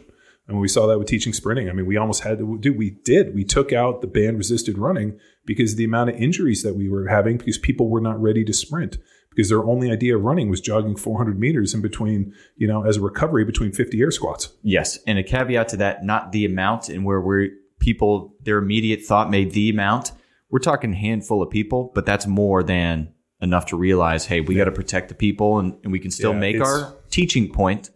And 0.48 0.60
we 0.60 0.68
saw 0.68 0.86
that 0.86 0.98
with 0.98 1.08
teaching 1.08 1.32
sprinting. 1.32 1.68
I 1.68 1.72
mean, 1.72 1.86
we 1.86 1.96
almost 1.96 2.22
had 2.22 2.38
to 2.38 2.58
do, 2.58 2.72
we 2.72 2.90
did. 2.90 3.34
We 3.34 3.44
took 3.44 3.72
out 3.72 4.00
the 4.00 4.06
band 4.06 4.38
resisted 4.38 4.78
running 4.78 5.18
because 5.44 5.74
the 5.74 5.84
amount 5.84 6.10
of 6.10 6.16
injuries 6.16 6.62
that 6.62 6.76
we 6.76 6.88
were 6.88 7.08
having 7.08 7.36
because 7.36 7.58
people 7.58 7.88
were 7.88 8.00
not 8.00 8.20
ready 8.20 8.44
to 8.44 8.52
sprint 8.52 8.98
because 9.30 9.48
their 9.48 9.64
only 9.64 9.90
idea 9.90 10.16
of 10.16 10.22
running 10.22 10.48
was 10.48 10.60
jogging 10.60 10.96
400 10.96 11.38
meters 11.38 11.74
in 11.74 11.82
between, 11.82 12.32
you 12.56 12.66
know, 12.66 12.84
as 12.84 12.96
a 12.96 13.00
recovery 13.00 13.44
between 13.44 13.72
50 13.72 14.00
air 14.00 14.10
squats. 14.10 14.52
Yes. 14.62 14.98
And 15.06 15.18
a 15.18 15.22
caveat 15.22 15.68
to 15.68 15.76
that, 15.78 16.04
not 16.04 16.32
the 16.32 16.44
amount 16.44 16.88
and 16.88 17.04
where 17.04 17.20
we're 17.20 17.50
people, 17.78 18.34
their 18.42 18.58
immediate 18.58 19.04
thought 19.04 19.30
made 19.30 19.50
the 19.50 19.68
amount. 19.68 20.12
We're 20.48 20.60
talking 20.60 20.92
handful 20.92 21.42
of 21.42 21.50
people, 21.50 21.90
but 21.94 22.06
that's 22.06 22.26
more 22.26 22.62
than 22.62 23.12
enough 23.42 23.66
to 23.66 23.76
realize, 23.76 24.26
hey, 24.26 24.40
we 24.40 24.54
yeah. 24.54 24.60
got 24.60 24.70
to 24.70 24.76
protect 24.76 25.08
the 25.08 25.14
people 25.14 25.58
and, 25.58 25.76
and 25.82 25.92
we 25.92 25.98
can 25.98 26.10
still 26.10 26.32
yeah, 26.32 26.38
make 26.38 26.60
our 26.60 26.94
teaching 27.10 27.52
point 27.52 27.90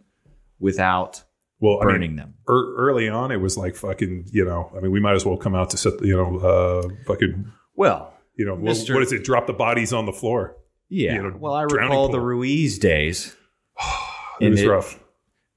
without 0.59 1.23
well, 1.61 1.79
burning 1.79 1.95
I 1.95 2.07
mean, 2.07 2.15
them. 2.17 2.33
Er, 2.49 2.75
early 2.75 3.07
on, 3.07 3.31
it 3.31 3.37
was 3.37 3.55
like 3.55 3.75
fucking, 3.75 4.29
you 4.31 4.43
know, 4.43 4.71
I 4.75 4.81
mean, 4.81 4.91
we 4.91 4.99
might 4.99 5.13
as 5.13 5.25
well 5.25 5.37
come 5.37 5.55
out 5.55 5.69
to 5.69 5.77
set, 5.77 6.01
you 6.01 6.17
know, 6.17 6.39
uh, 6.39 6.89
fucking, 7.05 7.51
well, 7.75 8.13
you 8.35 8.45
know, 8.45 8.55
what, 8.55 8.77
what 8.89 9.03
is 9.03 9.11
it? 9.11 9.23
Drop 9.23 9.45
the 9.45 9.53
bodies 9.53 9.93
on 9.93 10.07
the 10.07 10.11
floor. 10.11 10.57
Yeah. 10.89 11.13
You 11.13 11.23
know, 11.23 11.37
well, 11.39 11.53
I 11.53 11.63
recall 11.63 12.07
pool. 12.07 12.09
the 12.09 12.19
Ruiz 12.19 12.79
days. 12.79 13.35
it 14.41 14.49
was 14.49 14.61
it, 14.61 14.67
rough. 14.67 14.99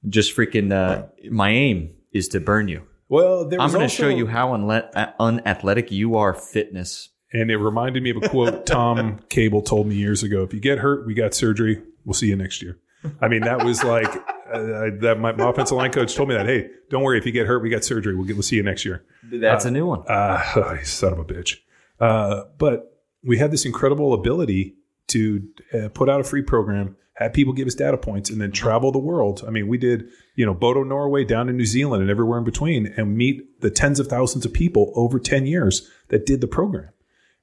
Just 0.07 0.37
freaking, 0.37 0.73
uh, 0.73 1.07
my 1.31 1.49
aim 1.49 1.95
is 2.13 2.29
to 2.29 2.41
burn 2.41 2.69
you. 2.69 2.83
Well, 3.09 3.51
I'm 3.59 3.73
going 3.73 3.89
to 3.89 3.89
show 3.89 4.09
you 4.09 4.27
how 4.27 4.51
unle- 4.51 5.15
unathletic 5.19 5.91
you 5.91 6.17
are, 6.17 6.35
fitness. 6.35 7.11
And 7.33 7.51
it 7.51 7.57
reminded 7.57 8.03
me 8.03 8.11
of 8.11 8.19
a 8.19 8.29
quote 8.29 8.67
Tom 8.67 9.21
Cable 9.29 9.63
told 9.63 9.87
me 9.87 9.97
years 9.97 10.23
ago: 10.23 10.45
"If 10.45 10.55
you 10.55 10.61
get 10.61 10.79
hurt, 10.79 11.05
we 11.05 11.15
got 11.15 11.35
surgery. 11.35 11.83
We'll 12.05 12.15
see 12.15 12.29
you 12.29 12.37
next 12.37 12.63
year." 12.63 12.79
I 13.21 13.29
mean, 13.29 13.43
that 13.43 13.65
was 13.65 13.83
like 13.83 14.09
uh, 14.53 14.91
that. 15.01 15.19
My, 15.19 15.33
my, 15.33 15.49
offensive 15.49 15.77
line 15.77 15.93
coach 15.93 16.15
told 16.15 16.29
me 16.29 16.35
that. 16.35 16.47
Hey, 16.47 16.69
don't 16.91 17.03
worry. 17.03 17.19
If 17.19 17.27
you 17.27 17.33
get 17.33 17.47
hurt, 17.47 17.63
we 17.63 17.71
got 17.71 17.85
surgery. 17.85 18.15
We'll 18.15 18.27
get. 18.27 18.37
We'll 18.37 18.43
see 18.43 18.57
you 18.57 18.63
next 18.63 18.85
year. 18.85 19.05
That's 19.23 19.65
uh, 19.65 19.69
a 19.69 19.71
new 19.71 19.87
one. 19.87 20.05
Uh, 20.07 20.79
son 20.85 21.13
of 21.13 21.19
a 21.19 21.25
bitch. 21.25 21.59
Uh, 22.01 22.45
but 22.59 23.03
we 23.23 23.39
had 23.39 23.51
this 23.51 23.65
incredible 23.65 24.13
ability 24.13 24.77
to 25.09 25.49
uh, 25.73 25.89
put 25.89 26.09
out 26.09 26.21
a 26.21 26.25
free 26.25 26.43
program, 26.43 26.97
have 27.15 27.33
people 27.33 27.53
give 27.53 27.67
us 27.67 27.75
data 27.75 27.97
points, 27.97 28.31
and 28.31 28.41
then 28.41 28.53
travel 28.53 28.93
the 28.93 28.99
world. 28.99 29.45
I 29.47 29.51
mean, 29.51 29.69
we 29.69 29.79
did 29.79 30.09
you 30.37 30.45
know 30.45 30.55
Bodo, 30.55 30.83
Norway, 30.83 31.25
down 31.25 31.47
to 31.47 31.53
New 31.53 31.67
Zealand, 31.67 32.03
and 32.03 32.11
everywhere 32.11 32.39
in 32.39 32.45
between, 32.45 32.87
and 32.97 33.17
meet 33.17 33.61
the 33.61 33.71
tens 33.71 34.01
of 34.01 34.09
thousands 34.09 34.45
of 34.45 34.53
people 34.53 34.93
over 34.95 35.19
ten 35.19 35.47
years 35.47 35.91
that 36.09 36.27
did 36.27 36.41
the 36.41 36.49
program. 36.49 36.91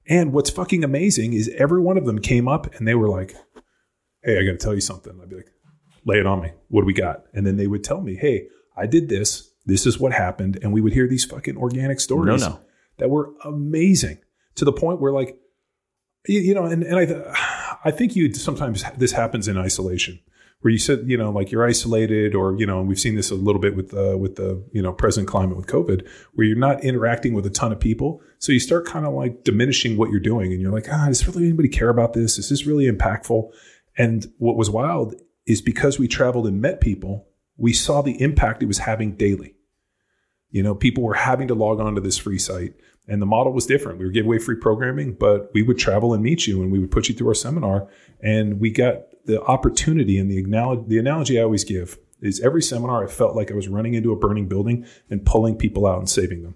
And 0.08 0.34
what's 0.34 0.50
fucking 0.50 0.84
amazing 0.84 1.34
is 1.34 1.50
every 1.58 1.80
one 1.80 1.98
of 1.98 2.06
them 2.06 2.20
came 2.20 2.48
up 2.48 2.74
and 2.76 2.88
they 2.88 2.96
were 2.96 3.08
like, 3.08 3.36
hey, 4.24 4.40
I 4.40 4.44
got 4.44 4.52
to 4.52 4.58
tell 4.58 4.74
you 4.74 4.82
something. 4.82 5.18
I'd 5.22 5.30
be 5.30 5.38
like, 5.38 5.52
lay 6.06 6.20
it 6.20 6.26
on 6.26 6.42
me. 6.42 6.52
What 6.70 6.82
do 6.82 6.86
we 6.86 6.94
got? 6.94 7.26
And 7.34 7.46
then 7.46 7.58
they 7.58 7.68
would 7.68 7.84
tell 7.84 8.02
me, 8.02 8.16
hey, 8.16 8.48
I 8.76 8.86
did 8.86 9.10
this. 9.10 9.52
This 9.66 9.86
is 9.86 10.00
what 10.00 10.14
happened. 10.14 10.60
And 10.62 10.74
we 10.74 10.82
would 10.82 10.94
hear 10.94 11.08
these 11.08 11.26
fucking 11.26 11.58
organic 11.58 12.00
stories 12.00 12.42
no, 12.42 12.50
no. 12.50 12.60
that 12.98 13.10
were 13.10 13.34
amazing 13.44 14.20
to 14.56 14.66
the 14.66 14.74
point 14.74 15.00
where 15.00 15.12
like, 15.12 15.38
you, 16.28 16.40
you 16.40 16.54
know, 16.54 16.66
and, 16.66 16.84
and 16.84 16.98
I, 16.98 17.06
th- 17.06 17.24
I 17.84 17.92
think 17.92 18.16
you 18.16 18.34
sometimes 18.34 18.84
this 18.98 19.12
happens 19.12 19.48
in 19.48 19.58
isolation 19.58 20.20
where 20.62 20.72
you 20.72 20.78
said, 20.78 21.04
you 21.08 21.18
know, 21.18 21.32
like 21.32 21.52
you're 21.52 21.66
isolated 21.66 22.36
or, 22.36 22.56
you 22.58 22.66
know, 22.66 22.80
and 22.80 22.88
we've 22.88 23.00
seen 23.00 23.16
this 23.16 23.32
a 23.32 23.36
little 23.36 23.62
bit 23.62 23.76
with, 23.76 23.94
uh, 23.94 24.16
with 24.18 24.36
the, 24.36 24.64
you 24.72 24.82
know, 24.82 24.94
present 24.94 25.28
climate 25.28 25.58
with 25.58 25.66
COVID 25.66 26.08
where 26.34 26.46
you're 26.46 26.58
not 26.58 26.84
interacting 26.84 27.34
with 27.34 27.46
a 27.48 27.50
ton 27.50 27.72
of 27.72 27.80
people. 27.80 28.22
So 28.38 28.52
you 28.52 28.60
start 28.60 28.86
kind 28.86 29.06
of 29.06 29.14
like 29.14 29.44
diminishing 29.44 29.98
what 29.98 30.12
you're 30.12 30.20
doing 30.20 30.52
and 30.52 30.62
you're 30.62 30.72
like, 30.72 30.88
ah, 30.92 31.08
does 31.08 31.28
really 31.28 31.46
anybody 31.46 31.70
care 31.70 31.90
about 31.90 32.14
this? 32.14 32.38
Is 32.38 32.50
this 32.50 32.68
really 32.68 32.90
impactful? 32.90 33.52
And 33.98 34.32
what 34.38 34.56
was 34.56 34.70
wild 34.70 35.16
is 35.46 35.62
because 35.62 36.00
we 36.00 36.08
traveled 36.08 36.48
and 36.48 36.62
met 36.62 36.82
people, 36.82 37.28
we 37.58 37.74
saw 37.74 38.02
the 38.02 38.22
impact 38.22 38.64
it 38.64 38.68
was 38.68 38.80
having 38.80 39.16
daily. 39.16 39.56
You 40.50 40.64
know, 40.64 40.76
people 40.76 41.04
were 41.04 41.14
having 41.14 41.48
to 41.48 41.56
log 41.56 41.80
on 41.80 41.96
to 41.96 42.02
this 42.02 42.18
free 42.18 42.40
site, 42.40 42.74
and 43.08 43.22
the 43.22 43.26
model 43.26 43.54
was 43.54 43.66
different. 43.66 44.00
We 44.00 44.06
were 44.06 44.12
giving 44.12 44.28
away 44.28 44.40
free 44.40 44.58
programming, 44.58 45.14
but 45.14 45.50
we 45.54 45.64
would 45.64 45.78
travel 45.78 46.14
and 46.14 46.24
meet 46.24 46.46
you, 46.46 46.62
and 46.62 46.72
we 46.72 46.80
would 46.80 46.92
put 46.92 47.08
you 47.08 47.16
through 47.16 47.30
our 47.30 47.34
seminar, 47.34 47.88
and 48.22 48.60
we 48.60 48.70
got 48.70 49.04
the 49.26 49.42
opportunity. 49.44 50.18
And 50.18 50.30
the 50.30 50.40
analogy, 50.40 50.84
the 50.88 51.00
analogy 51.00 51.40
I 51.40 51.44
always 51.44 51.64
give 51.64 51.98
is 52.22 52.42
every 52.42 52.62
seminar, 52.62 53.04
I 53.04 53.08
felt 53.08 53.36
like 53.36 53.52
I 53.52 53.56
was 53.56 53.68
running 53.68 53.94
into 53.94 54.12
a 54.12 54.16
burning 54.18 54.48
building 54.48 54.86
and 55.10 55.26
pulling 55.26 55.58
people 55.58 55.88
out 55.88 56.00
and 56.00 56.10
saving 56.10 56.44
them. 56.44 56.56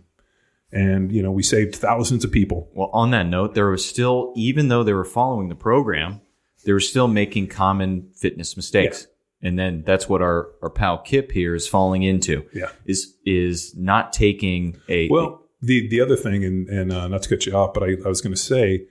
And 0.72 1.12
you 1.12 1.24
know, 1.24 1.32
we 1.32 1.44
saved 1.44 1.76
thousands 1.76 2.26
of 2.26 2.32
people. 2.32 2.70
Well, 2.74 2.90
on 2.92 3.12
that 3.12 3.28
note, 3.28 3.56
there 3.56 3.70
was 3.70 3.88
still, 3.88 4.34
even 4.36 4.68
though 4.68 4.84
they 4.84 4.94
were 4.94 5.06
following 5.06 5.50
the 5.50 5.56
program, 5.56 6.22
they 6.66 6.74
were 6.74 6.80
still 6.80 7.08
making 7.08 7.48
common 7.48 8.10
fitness 8.16 8.56
mistakes. 8.56 9.08
Yeah. 9.42 9.48
And 9.48 9.60
then 9.60 9.84
that's 9.86 10.10
what 10.10 10.22
our, 10.22 10.50
our 10.64 10.70
pal 10.70 10.98
Kip 10.98 11.32
here 11.32 11.54
is 11.54 11.68
falling 11.68 12.04
into. 12.04 12.46
Yeah. 12.54 12.70
Is 12.86 13.16
is 13.26 13.76
not 13.78 14.12
taking 14.12 14.78
a 14.90 15.08
Well, 15.10 15.44
the 15.62 15.88
the 15.88 16.02
other 16.02 16.16
thing 16.16 16.44
and 16.44 16.68
and 16.68 16.92
uh, 16.92 17.08
not 17.08 17.24
to 17.24 17.30
cut 17.30 17.46
you 17.46 17.54
off, 17.54 17.74
but 17.74 17.84
I, 17.84 17.96
I 18.06 18.08
was 18.08 18.22
gonna 18.22 18.36
say 18.36 18.88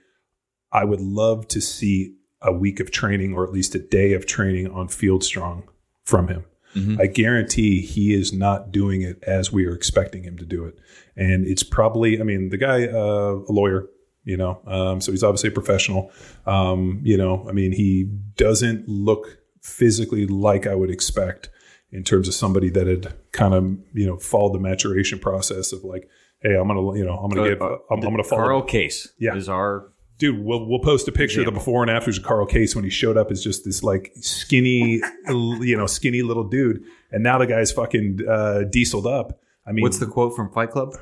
I 0.71 0.85
would 0.85 1.01
love 1.01 1.47
to 1.49 1.61
see 1.61 2.15
a 2.41 2.53
week 2.53 2.79
of 2.79 2.91
training 2.91 3.33
or 3.33 3.45
at 3.45 3.51
least 3.51 3.75
a 3.75 3.79
day 3.79 4.13
of 4.13 4.25
training 4.25 4.69
on 4.71 4.87
Field 4.87 5.23
Strong 5.23 5.67
from 6.03 6.27
him. 6.27 6.45
Mm-hmm. 6.75 7.01
I 7.01 7.07
guarantee 7.07 7.81
he 7.81 8.13
is 8.13 8.33
not 8.33 8.71
doing 8.71 9.01
it 9.01 9.23
as 9.23 9.51
we 9.51 9.65
are 9.65 9.73
expecting 9.73 10.23
him 10.23 10.37
to 10.37 10.45
do 10.45 10.65
it. 10.65 10.77
And 11.15 11.47
it's 11.47 11.63
probably, 11.63 12.19
I 12.19 12.23
mean, 12.23 12.49
the 12.49 12.57
guy, 12.57 12.85
uh, 12.87 13.39
a 13.47 13.51
lawyer, 13.51 13.87
you 14.25 14.35
know, 14.35 14.59
um, 14.67 14.99
so 14.99 15.11
he's 15.11 15.23
obviously 15.23 15.49
a 15.49 15.53
professional. 15.53 16.11
Um, 16.45 16.99
you 17.03 17.17
know, 17.17 17.45
I 17.47 17.53
mean, 17.53 17.71
he 17.71 18.03
doesn't 18.35 18.89
look 18.89 19.37
physically 19.61 20.27
like 20.27 20.67
I 20.67 20.75
would 20.75 20.89
expect 20.89 21.49
in 21.91 22.03
terms 22.03 22.27
of 22.27 22.33
somebody 22.33 22.69
that 22.71 22.87
had 22.87 23.13
kind 23.31 23.53
of, 23.53 23.77
you 23.93 24.05
know, 24.05 24.17
followed 24.17 24.53
the 24.53 24.59
maturation 24.59 25.19
process 25.19 25.71
of 25.71 25.83
like, 25.83 26.09
hey, 26.41 26.55
I'm 26.55 26.67
gonna, 26.67 26.97
you 26.97 27.05
know, 27.05 27.17
I'm 27.17 27.29
gonna 27.29 27.43
uh, 27.43 27.53
get, 27.53 27.61
I'm, 27.61 27.79
I'm, 27.89 28.01
gonna 28.01 28.23
follow. 28.23 28.43
Carl 28.43 28.61
Case, 28.63 29.07
yeah. 29.17 29.35
is 29.35 29.47
our 29.47 29.91
Dude, 30.17 30.45
we'll 30.45 30.65
we'll 30.65 30.79
post 30.79 31.09
a 31.09 31.11
picture 31.11 31.41
of 31.41 31.45
the 31.45 31.51
before 31.51 31.81
and 31.81 31.91
afters 31.91 32.17
of 32.17 32.23
Carl 32.23 32.45
Case 32.45 32.73
when 32.73 32.85
he 32.85 32.89
showed 32.89 33.17
up 33.17 33.31
as 33.31 33.43
just 33.43 33.65
this 33.65 33.83
like 33.83 34.13
skinny, 34.21 35.01
you 35.27 35.75
know, 35.75 35.87
skinny 35.87 36.21
little 36.21 36.45
dude, 36.45 36.85
and 37.11 37.21
now 37.21 37.37
the 37.37 37.45
guy's 37.45 37.73
fucking 37.73 38.19
uh, 38.27 38.63
dieseled 38.69 39.07
up. 39.07 39.41
I 39.67 39.73
mean, 39.73 39.83
What's 39.83 39.97
the 39.97 40.05
quote 40.05 40.33
from 40.33 40.53
Fight 40.53 40.71
Club? 40.71 40.95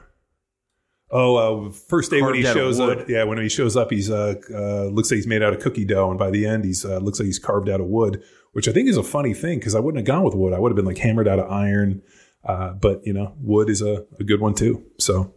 Oh, 1.16 1.68
uh, 1.68 1.72
first 1.72 2.10
day 2.10 2.24
when 2.24 2.34
he 2.34 2.42
Carved 2.42 2.58
out 2.58 2.64
of 2.64 2.76
shows 2.76 2.80
up, 2.80 3.08
yeah, 3.08 3.24
when 3.24 3.38
he 3.38 3.48
shows 3.48 3.78
up, 3.78 3.92
he's 3.92 4.10
uh, 4.10 4.34
uh, 4.52 4.86
looks 4.86 5.12
like 5.12 5.18
he's 5.18 5.28
made 5.28 5.44
out 5.44 5.54
of 5.54 5.60
cookie 5.62 5.86
dough, 5.86 6.10
and 6.10 6.18
by 6.18 6.32
the 6.32 6.44
end, 6.44 6.66
he's 6.66 6.84
uh, 6.84 6.98
looks 6.98 7.20
like 7.20 7.28
he's 7.28 7.38
carved 7.38 7.70
out 7.70 7.80
of 7.80 7.86
wood, 7.86 8.24
which 8.54 8.68
I 8.68 8.72
think 8.72 8.90
is 8.90 8.98
a 8.98 9.04
funny 9.04 9.36
thing 9.36 9.60
because 9.60 9.76
I 9.76 9.80
wouldn't 9.80 10.00
have 10.00 10.08
gone 10.08 10.24
with 10.24 10.34
wood. 10.34 10.54
I 10.54 10.60
would 10.60 10.72
have 10.72 10.76
been 10.76 10.86
like 10.86 10.98
hammered 10.98 11.28
out 11.28 11.38
of 11.38 11.52
iron, 11.52 12.02
uh, 12.44 12.74
but 12.74 13.06
you 13.06 13.14
know, 13.14 13.36
wood 13.38 13.70
is 13.70 13.84
a, 13.84 14.08
a 14.20 14.24
good 14.24 14.42
one 14.42 14.56
too. 14.56 14.84
So, 14.98 15.36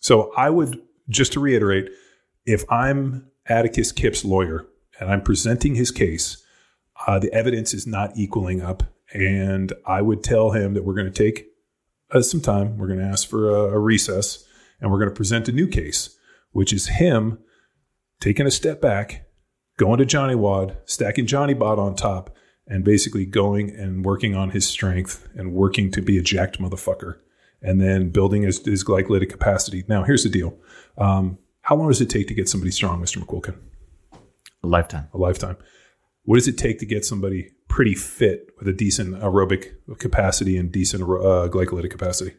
so 0.00 0.32
I 0.36 0.50
would 0.50 0.82
just 1.08 1.34
to 1.34 1.40
reiterate, 1.40 1.88
if 2.46 2.64
I'm 2.68 3.30
Atticus 3.46 3.92
Kip's 3.92 4.24
lawyer 4.24 4.66
and 4.98 5.08
I'm 5.08 5.22
presenting 5.22 5.76
his 5.76 5.92
case, 5.92 6.44
uh, 7.06 7.20
the 7.20 7.32
evidence 7.32 7.72
is 7.74 7.86
not 7.86 8.10
equaling 8.16 8.60
up, 8.60 8.82
and 9.14 9.72
I 9.86 10.02
would 10.02 10.24
tell 10.24 10.50
him 10.50 10.74
that 10.74 10.82
we're 10.82 10.94
going 10.94 11.12
to 11.12 11.24
take 11.24 11.47
uh, 12.10 12.22
some 12.22 12.40
time. 12.40 12.78
We're 12.78 12.88
going 12.88 13.00
to 13.00 13.04
ask 13.04 13.28
for 13.28 13.50
a, 13.50 13.74
a 13.74 13.78
recess 13.78 14.44
and 14.80 14.90
we're 14.90 14.98
going 14.98 15.10
to 15.10 15.14
present 15.14 15.48
a 15.48 15.52
new 15.52 15.66
case, 15.66 16.16
which 16.52 16.72
is 16.72 16.88
him 16.88 17.38
taking 18.20 18.46
a 18.46 18.50
step 18.50 18.80
back, 18.80 19.26
going 19.76 19.98
to 19.98 20.06
Johnny 20.06 20.34
Wad, 20.34 20.76
stacking 20.84 21.26
Johnny 21.26 21.54
Bod 21.54 21.78
on 21.78 21.94
top, 21.94 22.34
and 22.66 22.84
basically 22.84 23.24
going 23.24 23.70
and 23.70 24.04
working 24.04 24.34
on 24.34 24.50
his 24.50 24.66
strength 24.66 25.26
and 25.34 25.52
working 25.52 25.90
to 25.92 26.02
be 26.02 26.18
a 26.18 26.22
jacked 26.22 26.60
motherfucker 26.60 27.16
and 27.62 27.80
then 27.80 28.10
building 28.10 28.42
his, 28.42 28.64
his 28.64 28.84
glycolytic 28.84 29.30
capacity. 29.30 29.84
Now, 29.88 30.04
here's 30.04 30.22
the 30.22 30.28
deal. 30.28 30.56
Um, 30.96 31.38
how 31.62 31.76
long 31.76 31.88
does 31.88 32.00
it 32.00 32.10
take 32.10 32.28
to 32.28 32.34
get 32.34 32.48
somebody 32.48 32.70
strong, 32.70 33.00
Mr. 33.00 33.22
McQuilkin? 33.22 33.56
A 34.62 34.66
lifetime. 34.66 35.08
A 35.12 35.18
lifetime. 35.18 35.56
What 36.28 36.34
does 36.34 36.46
it 36.46 36.58
take 36.58 36.78
to 36.80 36.84
get 36.84 37.06
somebody 37.06 37.52
pretty 37.68 37.94
fit 37.94 38.50
with 38.58 38.68
a 38.68 38.72
decent 38.74 39.14
aerobic 39.14 39.72
capacity 39.98 40.58
and 40.58 40.70
decent 40.70 41.02
uh, 41.04 41.48
glycolytic 41.48 41.90
capacity? 41.90 42.34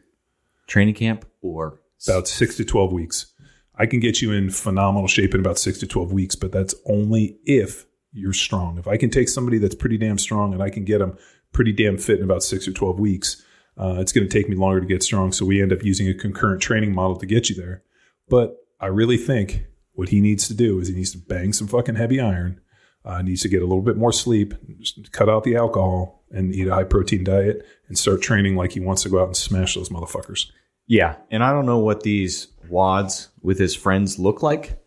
Training 0.68 0.94
camp 0.94 1.24
or 1.42 1.80
about 2.06 2.28
six 2.28 2.56
to 2.58 2.64
12 2.64 2.92
weeks. 2.92 3.34
I 3.74 3.86
can 3.86 3.98
get 3.98 4.22
you 4.22 4.30
in 4.30 4.50
phenomenal 4.50 5.08
shape 5.08 5.34
in 5.34 5.40
about 5.40 5.58
six 5.58 5.78
to 5.80 5.88
12 5.88 6.12
weeks, 6.12 6.36
but 6.36 6.52
that's 6.52 6.72
only 6.86 7.40
if 7.44 7.84
you're 8.12 8.32
strong. 8.32 8.78
If 8.78 8.86
I 8.86 8.96
can 8.96 9.10
take 9.10 9.28
somebody 9.28 9.58
that's 9.58 9.74
pretty 9.74 9.98
damn 9.98 10.18
strong 10.18 10.54
and 10.54 10.62
I 10.62 10.70
can 10.70 10.84
get 10.84 10.98
them 10.98 11.18
pretty 11.52 11.72
damn 11.72 11.98
fit 11.98 12.18
in 12.18 12.24
about 12.24 12.44
six 12.44 12.68
or 12.68 12.72
12 12.72 13.00
weeks, 13.00 13.44
uh, 13.76 13.96
it's 13.98 14.12
going 14.12 14.28
to 14.28 14.32
take 14.32 14.48
me 14.48 14.54
longer 14.54 14.80
to 14.80 14.86
get 14.86 15.02
strong. 15.02 15.32
So 15.32 15.44
we 15.44 15.60
end 15.60 15.72
up 15.72 15.82
using 15.82 16.08
a 16.08 16.14
concurrent 16.14 16.62
training 16.62 16.94
model 16.94 17.16
to 17.16 17.26
get 17.26 17.50
you 17.50 17.56
there. 17.56 17.82
But 18.28 18.54
I 18.78 18.86
really 18.86 19.16
think 19.16 19.64
what 19.94 20.10
he 20.10 20.20
needs 20.20 20.46
to 20.46 20.54
do 20.54 20.78
is 20.78 20.86
he 20.86 20.94
needs 20.94 21.10
to 21.10 21.18
bang 21.18 21.52
some 21.52 21.66
fucking 21.66 21.96
heavy 21.96 22.20
iron, 22.20 22.60
uh, 23.04 23.22
needs 23.22 23.42
to 23.42 23.48
get 23.48 23.62
a 23.62 23.66
little 23.66 23.82
bit 23.82 23.96
more 23.96 24.12
sleep, 24.12 24.54
just 24.78 25.12
cut 25.12 25.28
out 25.28 25.44
the 25.44 25.56
alcohol, 25.56 26.24
and 26.30 26.54
eat 26.54 26.68
a 26.68 26.74
high 26.74 26.84
protein 26.84 27.24
diet 27.24 27.66
and 27.88 27.98
start 27.98 28.22
training 28.22 28.56
like 28.56 28.72
he 28.72 28.80
wants 28.80 29.02
to 29.02 29.08
go 29.08 29.20
out 29.20 29.26
and 29.26 29.36
smash 29.36 29.74
those 29.74 29.88
motherfuckers. 29.88 30.50
Yeah, 30.86 31.16
and 31.30 31.42
I 31.42 31.52
don't 31.52 31.66
know 31.66 31.78
what 31.78 32.02
these 32.02 32.48
wads 32.68 33.28
with 33.42 33.58
his 33.58 33.74
friends 33.74 34.18
look 34.18 34.42
like. 34.42 34.78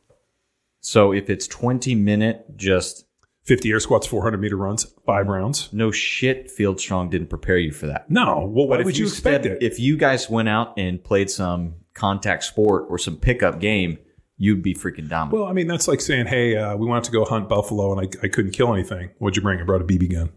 So 0.81 1.13
if 1.13 1.29
it's 1.29 1.47
20 1.47 1.95
minute 1.95 2.57
just 2.57 3.05
50 3.45 3.71
air 3.71 3.79
squats, 3.79 4.07
400 4.07 4.37
meter 4.37 4.55
runs, 4.57 4.85
five 5.05 5.27
rounds. 5.27 5.69
no 5.73 5.91
shit 5.91 6.49
Field 6.51 6.79
Strong 6.79 7.09
didn't 7.09 7.27
prepare 7.27 7.57
you 7.57 7.71
for 7.71 7.87
that. 7.87 8.09
No. 8.09 8.49
Well, 8.53 8.67
why 8.67 8.77
But 8.77 8.85
would 8.85 8.97
you 8.97 9.07
expect 9.07 9.45
said-? 9.45 9.57
If 9.61 9.79
you 9.79 9.97
guys 9.97 10.29
went 10.29 10.49
out 10.49 10.73
and 10.77 11.03
played 11.03 11.29
some 11.29 11.75
contact 11.93 12.43
sport 12.43 12.85
or 12.89 12.97
some 12.97 13.17
pickup 13.17 13.59
game, 13.59 13.97
you'd 14.43 14.61
be 14.61 14.73
freaking 14.73 15.07
dominant. 15.07 15.31
well, 15.31 15.45
I 15.45 15.53
mean, 15.53 15.67
that's 15.67 15.87
like 15.87 16.01
saying, 16.01 16.27
hey, 16.27 16.57
uh, 16.57 16.75
we 16.75 16.85
wanted 16.85 17.05
to 17.05 17.11
go 17.11 17.23
hunt 17.23 17.47
buffalo 17.47 17.97
and 17.97 18.01
I, 18.01 18.25
I 18.25 18.27
couldn't 18.27 18.51
kill 18.51 18.73
anything. 18.73 19.11
What'd 19.17 19.37
you 19.37 19.41
bring? 19.41 19.59
I 19.59 19.63
brought 19.63 19.81
a 19.81 19.85
BB 19.85 20.11
gun. 20.11 20.31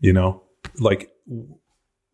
You 0.00 0.14
know, 0.14 0.42
like 0.78 1.10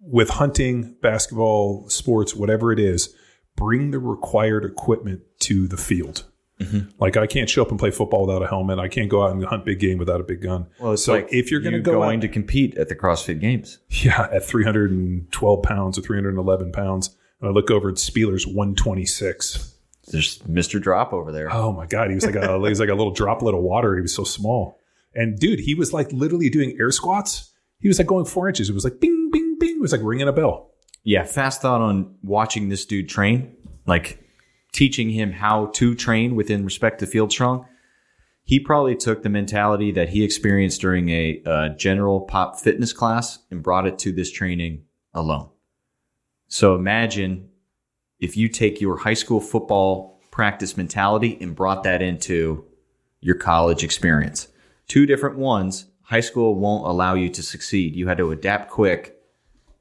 with 0.00 0.30
hunting, 0.30 0.96
basketball, 1.00 1.88
sports, 1.88 2.34
whatever 2.34 2.72
it 2.72 2.80
is, 2.80 3.14
bring 3.56 3.92
the 3.92 4.00
required 4.00 4.64
equipment 4.64 5.22
to 5.40 5.68
the 5.68 5.76
field. 5.76 6.24
Mm-hmm. 6.58 6.90
Like 6.98 7.16
I 7.16 7.26
can't 7.26 7.48
show 7.48 7.62
up 7.62 7.70
and 7.70 7.78
play 7.78 7.90
football 7.90 8.26
without 8.26 8.42
a 8.42 8.48
helmet. 8.48 8.78
I 8.78 8.88
can't 8.88 9.08
go 9.08 9.22
out 9.22 9.30
and 9.30 9.44
hunt 9.44 9.64
big 9.64 9.78
game 9.78 9.98
without 9.98 10.20
a 10.20 10.24
big 10.24 10.42
gun. 10.42 10.66
well, 10.80 10.92
it's 10.92 11.04
so 11.04 11.14
like 11.14 11.28
if 11.32 11.50
you're 11.50 11.60
going 11.60 11.74
to 11.74 11.80
go 11.80 11.92
going 11.92 12.18
out, 12.18 12.22
to 12.22 12.28
compete 12.28 12.76
at 12.76 12.88
the 12.88 12.96
CrossFit 12.96 13.40
Games. 13.40 13.78
Yeah, 13.88 14.28
at 14.32 14.44
312 14.44 15.62
pounds 15.62 15.98
or 15.98 16.02
311 16.02 16.72
pounds. 16.72 17.16
And 17.40 17.48
I 17.48 17.52
look 17.52 17.70
over 17.70 17.88
at 17.88 17.96
Spealler's 17.96 18.46
126. 18.46 19.71
There's 20.12 20.38
Mr. 20.40 20.80
Drop 20.80 21.12
over 21.12 21.32
there. 21.32 21.52
Oh 21.52 21.72
my 21.72 21.86
God. 21.86 22.08
He 22.08 22.14
was 22.14 22.24
like 22.24 22.36
a, 22.36 22.52
he 22.52 22.68
was 22.68 22.80
like 22.80 22.88
a 22.88 22.94
little 22.94 23.12
droplet 23.12 23.54
of 23.54 23.62
water. 23.62 23.96
He 23.96 24.02
was 24.02 24.14
so 24.14 24.24
small. 24.24 24.78
And 25.14 25.38
dude, 25.38 25.58
he 25.58 25.74
was 25.74 25.92
like 25.92 26.12
literally 26.12 26.48
doing 26.48 26.76
air 26.78 26.90
squats. 26.90 27.52
He 27.80 27.88
was 27.88 27.98
like 27.98 28.06
going 28.06 28.24
four 28.24 28.48
inches. 28.48 28.70
It 28.70 28.74
was 28.74 28.84
like 28.84 29.00
bing, 29.00 29.30
bing, 29.32 29.56
bing. 29.58 29.76
It 29.76 29.80
was 29.80 29.92
like 29.92 30.00
ringing 30.04 30.28
a 30.28 30.32
bell. 30.32 30.70
Yeah, 31.02 31.24
fast 31.24 31.60
thought 31.60 31.80
on 31.80 32.14
watching 32.22 32.68
this 32.68 32.86
dude 32.86 33.08
train, 33.08 33.56
like 33.86 34.24
teaching 34.72 35.10
him 35.10 35.32
how 35.32 35.66
to 35.74 35.94
train 35.94 36.36
within 36.36 36.64
respect 36.64 37.00
to 37.00 37.06
Field 37.06 37.32
Strong. 37.32 37.66
He 38.44 38.60
probably 38.60 38.96
took 38.96 39.22
the 39.22 39.28
mentality 39.28 39.92
that 39.92 40.10
he 40.10 40.24
experienced 40.24 40.80
during 40.80 41.08
a 41.10 41.42
uh, 41.44 41.68
general 41.70 42.22
pop 42.22 42.58
fitness 42.58 42.92
class 42.92 43.38
and 43.50 43.62
brought 43.62 43.86
it 43.86 43.98
to 44.00 44.12
this 44.12 44.30
training 44.30 44.84
alone. 45.14 45.48
So 46.48 46.74
imagine 46.74 47.48
if 48.22 48.36
you 48.36 48.48
take 48.48 48.80
your 48.80 48.96
high 48.96 49.14
school 49.14 49.40
football 49.40 50.20
practice 50.30 50.76
mentality 50.76 51.36
and 51.40 51.54
brought 51.54 51.82
that 51.82 52.00
into 52.00 52.64
your 53.20 53.34
college 53.34 53.84
experience. 53.84 54.48
Two 54.88 55.04
different 55.04 55.36
ones. 55.36 55.86
High 56.02 56.20
school 56.20 56.54
won't 56.54 56.86
allow 56.86 57.14
you 57.14 57.28
to 57.30 57.42
succeed. 57.42 57.96
You 57.96 58.06
had 58.06 58.18
to 58.18 58.30
adapt 58.30 58.70
quick 58.70 59.16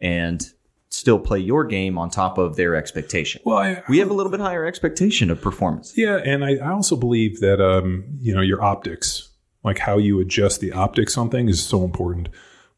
and 0.01 0.43
still 0.89 1.19
play 1.19 1.39
your 1.39 1.63
game 1.63 1.97
on 1.99 2.09
top 2.09 2.39
of 2.39 2.55
their 2.55 2.75
expectation. 2.75 3.41
Well, 3.45 3.59
I, 3.59 3.83
We 3.87 3.99
have 3.99 4.09
a 4.09 4.13
little 4.13 4.31
bit 4.31 4.41
higher 4.41 4.65
expectation 4.65 5.29
of 5.29 5.39
performance. 5.39 5.93
Yeah, 5.95 6.17
and 6.17 6.43
I, 6.43 6.55
I 6.55 6.71
also 6.71 6.95
believe 6.95 7.39
that 7.41 7.61
um, 7.61 8.05
you 8.19 8.33
know 8.33 8.41
your 8.41 8.61
optics, 8.63 9.29
like 9.63 9.77
how 9.77 9.99
you 9.99 10.19
adjust 10.19 10.61
the 10.61 10.71
optics 10.71 11.15
on 11.15 11.29
things, 11.29 11.51
is 11.51 11.63
so 11.63 11.83
important. 11.83 12.27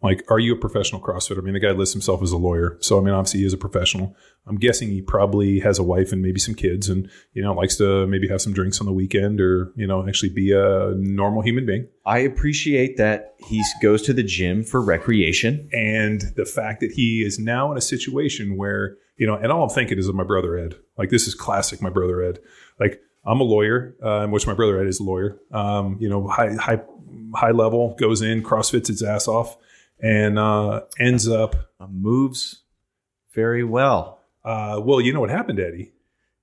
Like, 0.04 0.24
are 0.30 0.38
you 0.38 0.54
a 0.54 0.58
professional 0.58 1.02
CrossFitter? 1.02 1.38
I 1.38 1.42
mean, 1.42 1.54
the 1.54 1.62
guy 1.62 1.72
lists 1.72 1.94
himself 1.94 2.22
as 2.22 2.34
a 2.34 2.38
lawyer, 2.38 2.78
so 2.82 3.00
I 3.00 3.02
mean, 3.02 3.14
obviously 3.14 3.40
he 3.40 3.46
is 3.46 3.54
a 3.54 3.58
professional. 3.58 4.16
I'm 4.46 4.58
guessing 4.58 4.90
he 4.90 5.02
probably 5.02 5.62
has 5.62 5.80
a 5.80 5.84
wife 5.84 6.12
and 6.12 6.22
maybe 6.22 6.40
some 6.40 6.56
kids, 6.56 6.90
and 6.90 7.10
you 7.34 7.42
know 7.42 7.54
likes 7.54 7.78
to 7.78 8.06
maybe 8.08 8.28
have 8.28 8.42
some 8.42 8.52
drinks 8.52 8.82
on 8.82 8.86
the 8.86 8.92
weekend, 8.92 9.40
or 9.40 9.72
you 9.76 9.88
know 9.88 10.06
actually 10.08 10.30
be 10.30 10.52
a 10.52 10.94
normal 10.98 11.42
human 11.42 11.66
being. 11.66 11.88
I 12.06 12.20
appreciate 12.20 12.98
that 12.98 13.36
he 13.48 13.64
goes 13.82 14.02
to 14.04 14.14
the 14.14 14.24
gym 14.24 14.64
for 14.64 14.82
recreation. 14.82 15.70
and 15.72 16.22
the 16.36 16.46
fact 16.46 16.82
that 16.82 16.92
he 16.92 17.24
is 17.24 17.40
now 17.40 17.72
in 17.72 17.78
a 17.78 17.82
situation 17.82 18.58
where 18.58 18.98
you 19.18 19.28
know, 19.28 19.36
and 19.36 19.52
all 19.52 19.64
I'm 19.64 19.70
thinking 19.70 19.98
is 19.98 20.08
of 20.08 20.16
my 20.16 20.24
brother 20.24 20.58
Ed. 20.58 20.76
Like 20.98 21.10
this 21.10 21.28
is 21.28 21.36
classic, 21.36 21.82
my 21.82 21.90
brother 21.90 22.22
Ed. 22.22 22.40
Like 22.80 23.02
I'm 23.26 23.40
a 23.40 23.44
lawyer, 23.44 23.96
uh, 24.02 24.28
which 24.28 24.48
my 24.48 24.54
brother 24.54 24.80
Ed 24.82 24.88
is 24.88 25.00
a 25.00 25.04
lawyer. 25.04 25.40
Um, 25.52 25.98
you 26.00 26.10
know, 26.10 26.28
high 26.28 26.56
high 26.56 26.82
high 27.36 27.52
level 27.52 27.96
goes 28.00 28.22
in, 28.22 28.44
crossfits 28.44 28.90
its 28.90 29.02
ass 29.04 29.28
off, 29.28 29.58
and 30.04 30.38
uh, 30.38 30.82
ends 31.00 31.28
up. 31.28 31.56
Uh, 31.80 31.88
moves 31.88 32.62
very 33.34 33.64
well. 33.64 34.20
Uh, 34.46 34.80
well, 34.84 35.02
you 35.02 35.14
know 35.14 35.22
what 35.22 35.32
happened, 35.32 35.60
Eddie. 35.60 35.94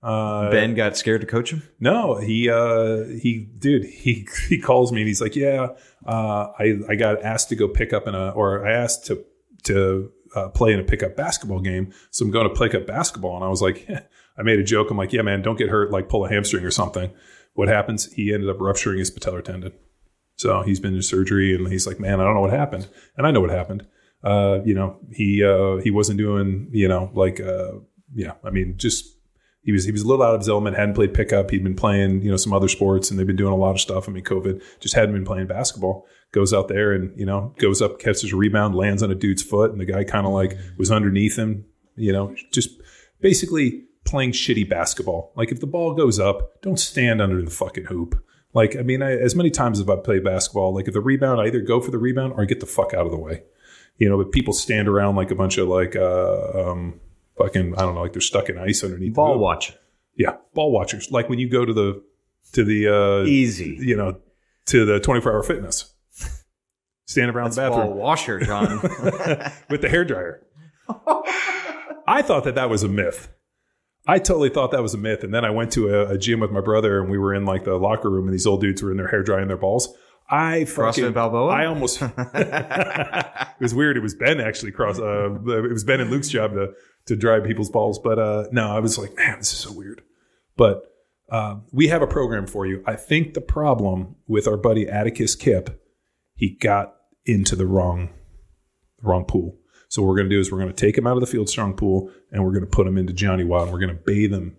Uh, 0.03 0.51
ben 0.51 0.75
got 0.75 0.97
scared 0.97 1.21
to 1.21 1.27
coach 1.27 1.53
him. 1.53 1.63
No, 1.79 2.17
he 2.17 2.49
uh 2.49 3.05
he 3.05 3.47
dude, 3.59 3.85
he 3.85 4.27
he 4.49 4.59
calls 4.59 4.93
me 4.93 5.03
and 5.03 5.09
he's 5.09 5.21
like, 5.21 5.37
"Yeah, 5.37 5.69
uh 6.07 6.53
I 6.59 6.79
I 6.89 6.95
got 6.95 7.23
asked 7.23 7.51
to 7.51 7.57
go 7.57 7.69
pick 7.69 7.93
up 7.93 8.09
in 8.09 8.15
a 8.15 8.31
or 8.31 8.67
I 8.67 8.73
asked 8.73 9.05
to 9.07 9.23
to 9.65 10.11
uh, 10.35 10.49
play 10.49 10.73
in 10.73 10.81
a 10.81 10.85
pickup 10.85 11.17
basketball 11.17 11.61
game, 11.61 11.93
so 12.11 12.25
I'm 12.25 12.31
going 12.31 12.49
to 12.49 12.55
pick 12.55 12.75
up 12.75 12.87
basketball." 12.87 13.37
And 13.37 13.45
I 13.45 13.49
was 13.49 13.61
like, 13.61 13.87
I 14.39 14.43
made 14.43 14.59
a 14.59 14.65
joke. 14.65 14.91
I'm 14.91 14.97
like, 14.97 15.13
"Yeah, 15.13 15.21
man, 15.21 15.43
don't 15.43 15.59
get 15.59 15.69
hurt 15.69 15.91
like 15.91 16.09
pull 16.09 16.25
a 16.25 16.31
hamstring 16.31 16.65
or 16.65 16.71
something." 16.71 17.13
What 17.53 17.69
happens? 17.69 18.11
He 18.11 18.33
ended 18.33 18.49
up 18.49 18.59
rupturing 18.59 19.01
his 19.01 19.11
patellar 19.11 19.45
tendon. 19.45 19.75
So 20.41 20.63
he's 20.63 20.81
been 20.81 20.95
in 20.95 21.03
surgery 21.03 21.55
and 21.55 21.69
he's 21.69 21.87
like, 21.87 22.01
"Man, 22.01 22.19
I 22.19 22.25
don't 22.25 22.35
know 22.35 22.41
what 22.41 22.51
happened." 22.51 22.89
And 23.19 23.27
I 23.27 23.31
know 23.31 23.43
what 23.43 23.51
happened. 23.51 23.87
Uh, 24.25 24.61
you 24.65 24.73
know, 24.75 24.99
he 25.13 25.45
uh 25.45 25.83
he 25.83 25.91
wasn't 25.91 26.17
doing, 26.17 26.71
you 26.73 26.89
know, 26.89 27.11
like 27.13 27.41
uh 27.41 27.73
yeah, 28.15 28.33
I 28.43 28.49
mean, 28.49 28.79
just 28.79 29.05
he 29.63 29.71
was 29.71 29.85
he 29.85 29.93
was 29.93 30.01
a 30.01 30.09
little 30.09 30.25
out 30.25 30.35
of 30.35 30.41
his 30.41 30.49
element. 30.49 30.79
Hadn't 30.79 30.95
played 30.95 31.13
pickup. 31.13 31.51
He'd 31.51 31.63
been 31.63 31.77
playing 31.77 32.23
you 32.23 32.31
know 32.31 32.39
some 32.39 32.55
other 32.55 32.69
sports, 32.69 33.11
and 33.11 33.19
they've 33.19 33.27
been 33.27 33.37
doing 33.37 33.53
a 33.53 33.57
lot 33.57 33.73
of 33.73 33.83
stuff. 33.83 34.09
I 34.09 34.13
mean, 34.13 34.25
COVID 34.25 34.63
just 34.81 34.95
hadn't 34.95 35.13
been 35.13 35.27
playing 35.27 35.47
basketball. 35.47 36.07
Goes 36.33 36.55
out 36.55 36.69
there 36.69 36.93
and 36.93 37.13
you 37.19 37.27
know 37.27 37.55
goes 37.59 37.83
up, 37.83 37.99
catches 37.99 38.33
a 38.33 38.37
rebound, 38.37 38.75
lands 38.75 39.03
on 39.03 39.11
a 39.11 39.15
dude's 39.15 39.43
foot, 39.43 39.73
and 39.73 39.81
the 39.81 39.85
guy 39.85 40.05
kind 40.05 40.27
of 40.27 40.33
like 40.33 40.57
was 40.79 40.91
underneath 40.91 41.37
him. 41.37 41.67
You 41.97 42.15
know, 42.15 42.35
just 42.51 42.71
basically 43.21 43.85
playing 44.07 44.33
shitty 44.33 44.71
basketball. 44.71 45.35
Like 45.37 45.53
if 45.53 45.61
the 45.61 45.67
ball 45.67 45.93
goes 45.93 46.19
up, 46.19 46.63
don't 46.63 46.81
stand 46.81 47.21
under 47.21 47.43
the 47.43 47.51
fucking 47.51 47.85
hoop. 47.85 48.25
Like 48.53 48.77
I 48.77 48.83
mean, 48.83 49.03
I, 49.03 49.13
as 49.13 49.35
many 49.35 49.51
times 49.51 49.81
as 49.81 49.89
I 49.89 49.97
play 49.97 50.19
basketball, 50.19 50.75
like 50.75 50.89
if 50.89 50.95
the 50.95 51.01
rebound, 51.01 51.41
I 51.41 51.47
either 51.47 51.61
go 51.61 51.81
for 51.81 51.91
the 51.91 51.99
rebound 51.99 52.33
or 52.33 52.43
I 52.43 52.45
get 52.47 52.61
the 52.61 52.67
fuck 52.67 52.95
out 52.95 53.07
of 53.07 53.13
the 53.13 53.19
way. 53.19 53.43
You 53.97 54.09
know, 54.09 54.17
but 54.17 54.33
people 54.33 54.55
stand 54.55 54.89
around 54.89 55.17
like 55.17 55.31
a 55.31 55.35
bunch 55.35 55.59
of 55.59 55.69
like 55.69 55.95
uh, 55.95 56.71
um, 56.71 57.01
fucking 57.39 57.75
I 57.77 57.83
don't 57.83 57.95
know, 57.95 58.03
like 58.03 58.13
they're 58.13 58.21
stuck 58.21 58.49
in 58.49 58.59
ice 58.59 58.83
underneath 58.83 59.13
the 59.13 59.17
Ball 59.17 59.39
watching. 59.39 59.77
Yeah, 60.17 60.37
ball 60.55 60.73
watchers. 60.73 61.11
Like 61.11 61.29
when 61.29 61.39
you 61.39 61.49
go 61.49 61.65
to 61.65 61.73
the 61.73 62.03
to 62.53 62.65
the 62.65 62.89
uh, 62.89 63.25
Easy. 63.25 63.77
you 63.81 63.97
know 63.97 64.19
to 64.67 64.85
the 64.85 65.01
twenty 65.01 65.21
four 65.21 65.33
hour 65.33 65.43
fitness, 65.43 65.95
stand 67.07 67.31
around 67.31 67.53
the 67.53 67.57
bathroom. 67.57 67.89
Ball 67.89 67.95
washer, 67.95 68.41
John. 68.41 68.81
with 69.71 69.83
the 69.83 69.89
hair 69.89 70.05
dryer. 70.05 70.45
I 72.07 72.23
thought 72.23 72.45
that 72.45 72.57
that 72.57 72.69
was 72.69 72.83
a 72.83 72.89
myth. 72.89 73.29
I 74.07 74.19
totally 74.19 74.49
thought 74.49 74.71
that 74.71 74.83
was 74.83 74.95
a 74.95 74.99
myth, 74.99 75.25
and 75.25 75.33
then 75.33 75.45
I 75.45 75.51
went 75.51 75.73
to 75.73 75.89
a, 75.89 76.15
a 76.15 76.19
gym 76.19 76.41
with 76.41 76.51
my 76.51 76.61
brother, 76.61 77.01
and 77.01 77.11
we 77.11 77.19
were 77.19 77.35
in 77.35 77.45
like 77.45 77.65
the 77.65 77.77
locker 77.77 78.11
room, 78.11 78.27
and 78.27 78.35
these 78.35 78.47
old 78.47 78.61
dudes 78.61 78.83
were 78.83 78.91
in 78.91 78.97
their 78.97 79.09
hair 79.09 79.23
drying 79.23 79.49
their 79.49 79.57
balls. 79.57 79.95
I 80.31 80.65
fucking 80.65 81.05
CrossFit 81.05 81.15
Balboa? 81.15 81.49
I 81.49 81.67
almost 81.67 82.01
it 82.35 83.61
was 83.61 83.75
weird. 83.75 83.97
It 83.97 84.01
was 84.01 84.15
Ben 84.15 84.41
actually 84.41 84.73
cross. 84.73 84.99
Uh, 84.99 85.35
it 85.35 85.73
was 85.73 85.85
Ben 85.85 86.01
and 86.01 86.11
Luke's 86.11 86.29
job 86.29 86.53
to 86.53 86.73
to 87.07 87.17
dry 87.17 87.41
people's 87.41 87.71
balls, 87.71 87.99
but 87.99 88.19
uh, 88.19 88.45
no, 88.53 88.75
I 88.75 88.79
was 88.79 88.97
like, 88.97 89.17
man, 89.17 89.39
this 89.39 89.53
is 89.53 89.59
so 89.59 89.73
weird. 89.73 90.03
But 90.57 90.85
uh, 91.31 91.57
we 91.73 91.89
have 91.89 92.03
a 92.03 92.07
program 92.07 92.47
for 92.47 92.67
you. 92.67 92.83
I 92.87 92.95
think 92.95 93.35
the 93.35 93.41
problem 93.41 94.17
with 94.27 94.47
our 94.47 94.57
buddy 94.57 94.89
Atticus 94.89 95.35
Kip, 95.35 95.83
he 96.35 96.51
got 96.51 96.95
into 97.25 97.57
the 97.57 97.67
wrong 97.67 98.11
wrong 99.03 99.25
pool. 99.25 99.60
So 99.91 100.01
what 100.03 100.09
we're 100.09 100.17
going 100.17 100.31
to 100.31 100.35
do 100.35 100.41
is 100.41 100.51
we're 100.51 100.59
going 100.59 100.73
to 100.73 100.87
take 100.87 100.97
him 100.97 101.07
out 101.07 101.17
of 101.17 101.21
the 101.21 101.27
field 101.27 101.49
strong 101.49 101.75
pool 101.75 102.11
and 102.33 102.43
we're 102.45 102.53
going 102.53 102.65
to 102.65 102.71
put 102.71 102.87
him 102.87 102.97
into 102.97 103.13
Johnny 103.13 103.45
Wad. 103.45 103.71
We're 103.73 103.81
going 103.81 103.95
to 103.97 104.03
bathe 104.03 104.33
him 104.33 104.57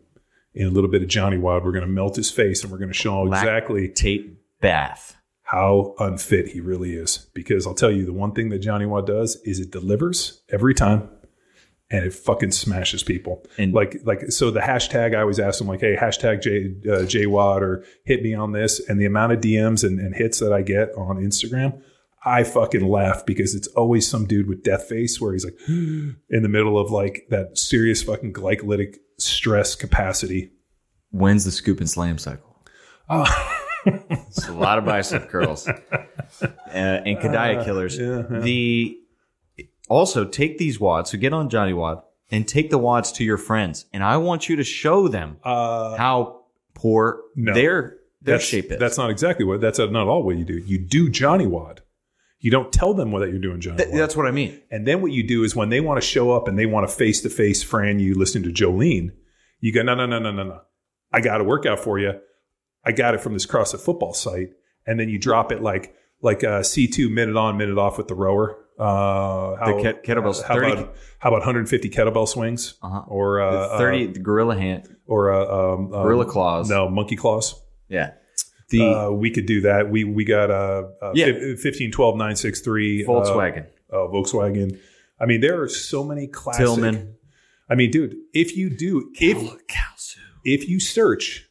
in 0.53 0.67
a 0.67 0.69
little 0.69 0.89
bit 0.89 1.01
of 1.01 1.07
Johnny 1.07 1.37
Wad. 1.37 1.63
We're 1.63 1.71
going 1.71 1.85
to 1.85 1.91
melt 1.91 2.17
his 2.17 2.29
face 2.29 2.61
and 2.63 2.71
we're 2.71 2.77
going 2.79 2.91
to 2.91 2.93
show 2.93 3.25
exactly 3.25 3.87
Tate 3.87 4.37
bath. 4.59 5.15
how 5.43 5.95
unfit 5.99 6.49
he 6.49 6.59
really 6.59 6.93
is. 6.95 7.29
Because 7.33 7.65
I'll 7.65 7.73
tell 7.73 7.91
you, 7.91 8.05
the 8.05 8.13
one 8.13 8.33
thing 8.33 8.49
that 8.49 8.59
Johnny 8.59 8.85
Wad 8.85 9.07
does 9.07 9.37
is 9.45 9.59
it 9.59 9.71
delivers 9.71 10.41
every 10.49 10.73
time, 10.73 11.09
and 11.89 12.03
it 12.05 12.13
fucking 12.13 12.51
smashes 12.51 13.01
people. 13.01 13.45
And- 13.57 13.73
like, 13.73 14.01
like 14.03 14.31
so 14.33 14.51
the 14.51 14.59
hashtag 14.59 15.15
I 15.15 15.21
always 15.21 15.39
ask 15.39 15.59
them 15.59 15.67
like, 15.69 15.79
hey, 15.79 15.95
hashtag 15.95 16.41
J 16.41 16.75
uh, 16.91 17.05
J 17.05 17.25
Watt 17.25 17.63
or 17.63 17.85
hit 18.03 18.21
me 18.21 18.33
on 18.33 18.51
this, 18.51 18.81
and 18.89 18.99
the 18.99 19.05
amount 19.05 19.31
of 19.31 19.39
DMs 19.39 19.85
and, 19.85 19.97
and 19.99 20.13
hits 20.13 20.39
that 20.39 20.51
I 20.51 20.61
get 20.61 20.89
on 20.97 21.15
Instagram. 21.17 21.81
I 22.23 22.43
fucking 22.43 22.87
laugh 22.87 23.25
because 23.25 23.55
it's 23.55 23.67
always 23.69 24.07
some 24.07 24.25
dude 24.27 24.47
with 24.47 24.63
death 24.63 24.87
face 24.87 25.19
where 25.19 25.33
he's 25.33 25.43
like 25.45 25.57
in 25.67 26.15
the 26.29 26.49
middle 26.49 26.77
of 26.79 26.91
like 26.91 27.25
that 27.29 27.57
serious 27.57 28.03
fucking 28.03 28.33
glycolytic 28.33 28.97
stress 29.17 29.75
capacity. 29.75 30.51
When's 31.11 31.45
the 31.45 31.51
scoop 31.51 31.79
and 31.79 31.89
slam 31.89 32.17
cycle? 32.17 32.55
Oh. 33.09 33.57
It's 33.83 34.47
a 34.47 34.53
lot 34.53 34.77
of 34.77 34.85
bicep 34.85 35.27
curls 35.29 35.67
uh, 36.41 36.47
and 36.71 37.17
Kadaya 37.17 37.65
killers. 37.65 37.97
The 37.97 38.95
also 39.89 40.23
take 40.23 40.59
these 40.59 40.79
wads. 40.79 41.09
So 41.09 41.17
get 41.17 41.33
on 41.33 41.49
Johnny 41.49 41.73
Wad 41.73 42.03
and 42.29 42.47
take 42.47 42.69
the 42.69 42.77
wads 42.77 43.11
to 43.13 43.23
your 43.23 43.37
friends, 43.39 43.85
and 43.91 44.03
I 44.03 44.17
want 44.17 44.47
you 44.47 44.55
to 44.57 44.63
show 44.63 45.07
them 45.07 45.37
Uh, 45.43 45.97
how 45.97 46.41
poor 46.75 47.21
No. 47.35 47.55
their 47.55 47.97
their 48.21 48.35
that's, 48.35 48.43
shape 48.45 48.71
is. 48.71 48.77
That's 48.79 48.99
not 48.99 49.09
exactly 49.09 49.45
what. 49.45 49.61
That's 49.61 49.79
not 49.79 49.95
all 50.07 50.21
what 50.21 50.37
you 50.37 50.45
do. 50.45 50.57
You 50.59 50.77
do 50.77 51.09
Johnny 51.09 51.47
Wad. 51.47 51.81
You 52.41 52.51
don't 52.51 52.73
tell 52.73 52.93
them 52.93 53.11
what 53.11 53.19
that 53.19 53.29
you're 53.29 53.39
doing 53.39 53.61
Johnny 53.61 53.77
Th- 53.83 53.89
that's 53.93 54.15
what 54.15 54.25
I 54.25 54.31
mean. 54.31 54.59
and 54.71 54.85
then 54.87 55.01
what 55.01 55.11
you 55.11 55.21
do 55.25 55.43
is 55.43 55.55
when 55.55 55.69
they 55.69 55.79
want 55.79 56.01
to 56.01 56.05
show 56.07 56.31
up 56.31 56.47
and 56.47 56.57
they 56.59 56.65
want 56.65 56.89
to 56.89 56.93
face 56.93 57.21
to 57.21 57.29
face 57.29 57.61
Fran 57.63 57.99
you 57.99 58.15
listening 58.15 58.43
to 58.45 58.49
Jolene, 58.51 59.11
you 59.59 59.71
go 59.71 59.83
no 59.83 59.93
no 59.95 60.05
no 60.07 60.19
no 60.19 60.31
no 60.31 60.43
no. 60.43 60.61
I 61.13 61.21
got 61.21 61.39
a 61.41 61.43
workout 61.43 61.79
for 61.79 61.99
you. 61.99 62.13
I 62.83 62.91
got 62.93 63.13
it 63.13 63.21
from 63.21 63.33
this 63.33 63.45
CrossFit 63.45 63.79
football 63.79 64.13
site, 64.13 64.49
and 64.87 64.99
then 64.99 65.07
you 65.07 65.19
drop 65.19 65.51
it 65.51 65.61
like 65.61 65.93
like 66.21 66.41
a 66.43 66.63
C 66.63 66.87
two 66.87 67.09
minute 67.09 67.37
on 67.37 67.57
minute 67.57 67.77
off 67.77 67.97
with 67.97 68.07
the 68.07 68.15
rower. 68.15 68.57
Uh, 68.79 69.55
how, 69.57 69.75
The 69.77 69.83
ket- 69.83 70.03
kettlebells, 70.03 70.41
How 70.41 70.55
30 70.55 70.71
about 70.71 70.95
how 71.19 71.29
about 71.29 71.39
150 71.41 71.89
kettlebell 71.91 72.27
swings 72.27 72.75
Uh-huh. 72.81 73.03
or 73.07 73.39
uh, 73.41 73.77
Thirty 73.77 74.07
uh, 74.09 74.13
the 74.13 74.19
gorilla 74.19 74.55
hand. 74.57 74.89
or 75.05 75.31
uh, 75.31 75.73
um, 75.75 75.93
um, 75.93 76.03
Gorilla 76.03 76.25
claws. 76.25 76.67
No, 76.69 76.89
monkey 76.89 77.15
claws. 77.15 77.53
Yeah. 77.89 78.13
The 78.71 78.83
uh, 78.83 79.09
we 79.11 79.29
could 79.31 79.45
do 79.45 79.61
that. 79.61 79.89
We 79.89 80.03
we 80.03 80.23
got 80.25 80.49
uh, 80.49 80.83
uh 81.01 81.11
Yeah. 81.13 81.25
fif- 81.27 81.59
15 81.61 81.91
12 81.91 82.15
963 82.15 83.05
Volkswagen. 83.05 83.65
uh, 83.91 83.95
uh, 84.05 84.07
Volkswagen. 84.07 84.79
I 85.19 85.25
mean, 85.27 85.41
there 85.41 85.61
are 85.61 85.67
so 85.67 86.03
many 86.03 86.27
classic. 86.27 86.65
Tillman. 86.65 87.15
I 87.69 87.75
mean, 87.75 87.91
dude, 87.91 88.15
if 88.33 88.57
you 88.57 88.69
do 88.69 89.11
if 89.19 89.37
if 90.43 90.67
you 90.67 90.79
search 90.79 91.47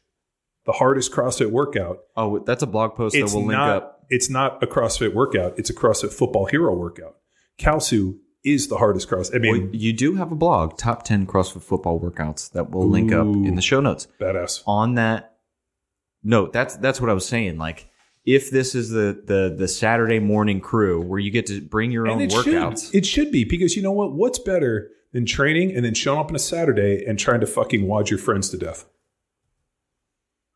the 0.65 0.73
hardest 0.73 1.11
CrossFit 1.11 1.49
workout, 1.51 1.99
Oh, 2.15 2.39
that's 2.39 2.61
a 2.63 2.67
blog 2.67 2.95
post 2.95 3.15
that 3.15 3.23
it's 3.23 3.33
we'll 3.33 3.43
link 3.45 3.57
not 3.57 3.69
up. 3.77 4.05
it's 4.09 4.29
not 4.29 4.61
a 4.61 4.67
CrossFit 4.67 5.13
workout. 5.13 5.57
It's 5.57 5.69
a 5.69 5.73
CrossFit 5.73 6.11
Football 6.13 6.45
Hero 6.45 6.75
workout. 6.75 7.15
Kalsu 7.57 8.17
is 8.43 8.67
the 8.67 8.77
hardest 8.77 9.07
cross. 9.07 9.33
I 9.33 9.37
mean, 9.37 9.67
Well, 9.67 9.75
you 9.75 9.93
do 9.93 10.15
have 10.15 10.31
a 10.31 10.35
blog, 10.35 10.77
top 10.77 11.03
10 11.03 11.27
CrossFit 11.27 11.61
football 11.61 11.99
workouts 11.99 12.51
that 12.53 12.71
we'll 12.71 12.87
link 12.89 13.11
up 13.11 13.25
in 13.27 13.55
the 13.55 13.61
show 13.61 13.79
notes. 13.81 14.07
badass. 14.19 14.63
On 14.65 14.95
that 14.95 15.30
note, 16.23 16.53
that's 16.53 16.75
that's 16.77 17.01
what 17.01 17.09
I 17.09 17.13
was 17.13 17.25
saying. 17.25 17.57
Like, 17.57 17.89
if 18.25 18.51
this 18.51 18.75
is 18.75 18.89
the 18.89 19.21
the 19.25 19.55
the 19.57 19.67
Saturday 19.67 20.19
morning 20.19 20.61
crew 20.61 21.01
where 21.01 21.19
you 21.19 21.31
get 21.31 21.45
to 21.47 21.61
bring 21.61 21.91
your 21.91 22.07
own 22.07 22.21
it 22.21 22.31
workouts, 22.31 22.85
should 22.85 22.95
it 22.95 23.05
should 23.05 23.31
be 23.31 23.43
because 23.43 23.75
you 23.75 23.81
know 23.81 23.91
what? 23.91 24.13
What's 24.13 24.39
better 24.39 24.89
than 25.13 25.25
training 25.25 25.75
and 25.75 25.83
then 25.83 25.93
showing 25.93 26.19
up 26.19 26.29
on 26.29 26.35
a 26.35 26.39
Saturday 26.39 27.03
and 27.05 27.19
trying 27.19 27.41
to 27.41 27.47
fucking 27.47 27.87
wad 27.87 28.09
your 28.09 28.19
friends 28.19 28.49
to 28.49 28.57
death? 28.57 28.85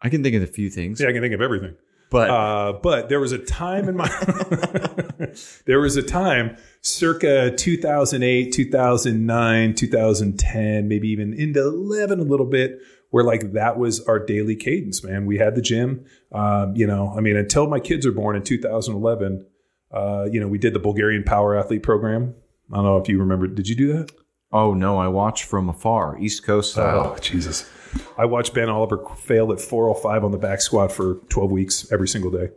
I 0.01 0.09
can 0.09 0.23
think 0.23 0.35
of 0.35 0.43
a 0.43 0.47
few 0.47 0.69
things. 0.69 1.01
Yeah, 1.01 1.09
I 1.09 1.13
can 1.13 1.21
think 1.21 1.33
of 1.33 1.41
everything. 1.41 1.75
But 2.11 2.29
Uh, 2.29 2.73
but 2.81 3.09
there 3.09 3.19
was 3.19 3.31
a 3.31 3.39
time 3.39 3.89
in 3.89 3.97
my 3.97 4.07
there 5.65 5.79
was 5.79 5.97
a 5.97 6.03
time 6.03 6.55
circa 6.81 7.51
2008 7.55 8.53
2009 8.53 9.73
2010 9.73 10.87
maybe 10.87 11.09
even 11.09 11.33
into 11.33 11.59
11 11.61 12.19
a 12.19 12.23
little 12.23 12.45
bit 12.45 12.79
where 13.15 13.23
like 13.23 13.53
that 13.53 13.77
was 13.77 14.01
our 14.07 14.19
daily 14.19 14.55
cadence 14.55 15.03
man 15.03 15.25
we 15.25 15.37
had 15.37 15.55
the 15.55 15.61
gym 15.61 16.05
um, 16.33 16.75
you 16.75 16.85
know 16.85 17.13
i 17.17 17.21
mean 17.21 17.37
until 17.37 17.67
my 17.67 17.79
kids 17.79 18.05
were 18.05 18.11
born 18.11 18.35
in 18.35 18.43
2011 18.43 19.45
uh, 19.93 20.25
you 20.31 20.39
know 20.39 20.47
we 20.47 20.57
did 20.57 20.73
the 20.73 20.79
bulgarian 20.79 21.23
power 21.23 21.57
athlete 21.57 21.83
program 21.83 22.35
i 22.71 22.75
don't 22.75 22.85
know 22.85 22.97
if 22.97 23.07
you 23.07 23.17
remember 23.19 23.47
did 23.47 23.69
you 23.69 23.75
do 23.75 23.93
that 23.93 24.11
oh 24.55 24.73
no, 24.73 24.97
I 24.97 25.09
watched 25.09 25.43
from 25.43 25.69
afar, 25.69 26.17
East 26.17 26.43
Coast 26.43 26.71
style. 26.71 27.13
Oh, 27.13 27.19
Jesus. 27.19 27.69
I 28.17 28.25
watched 28.25 28.53
Ben 28.53 28.69
Oliver 28.69 29.05
fail 29.17 29.51
at 29.51 29.59
405 29.59 30.23
on 30.23 30.31
the 30.31 30.37
back 30.37 30.61
squat 30.61 30.91
for 30.91 31.15
12 31.29 31.51
weeks 31.51 31.91
every 31.91 32.07
single 32.07 32.31
day. 32.31 32.49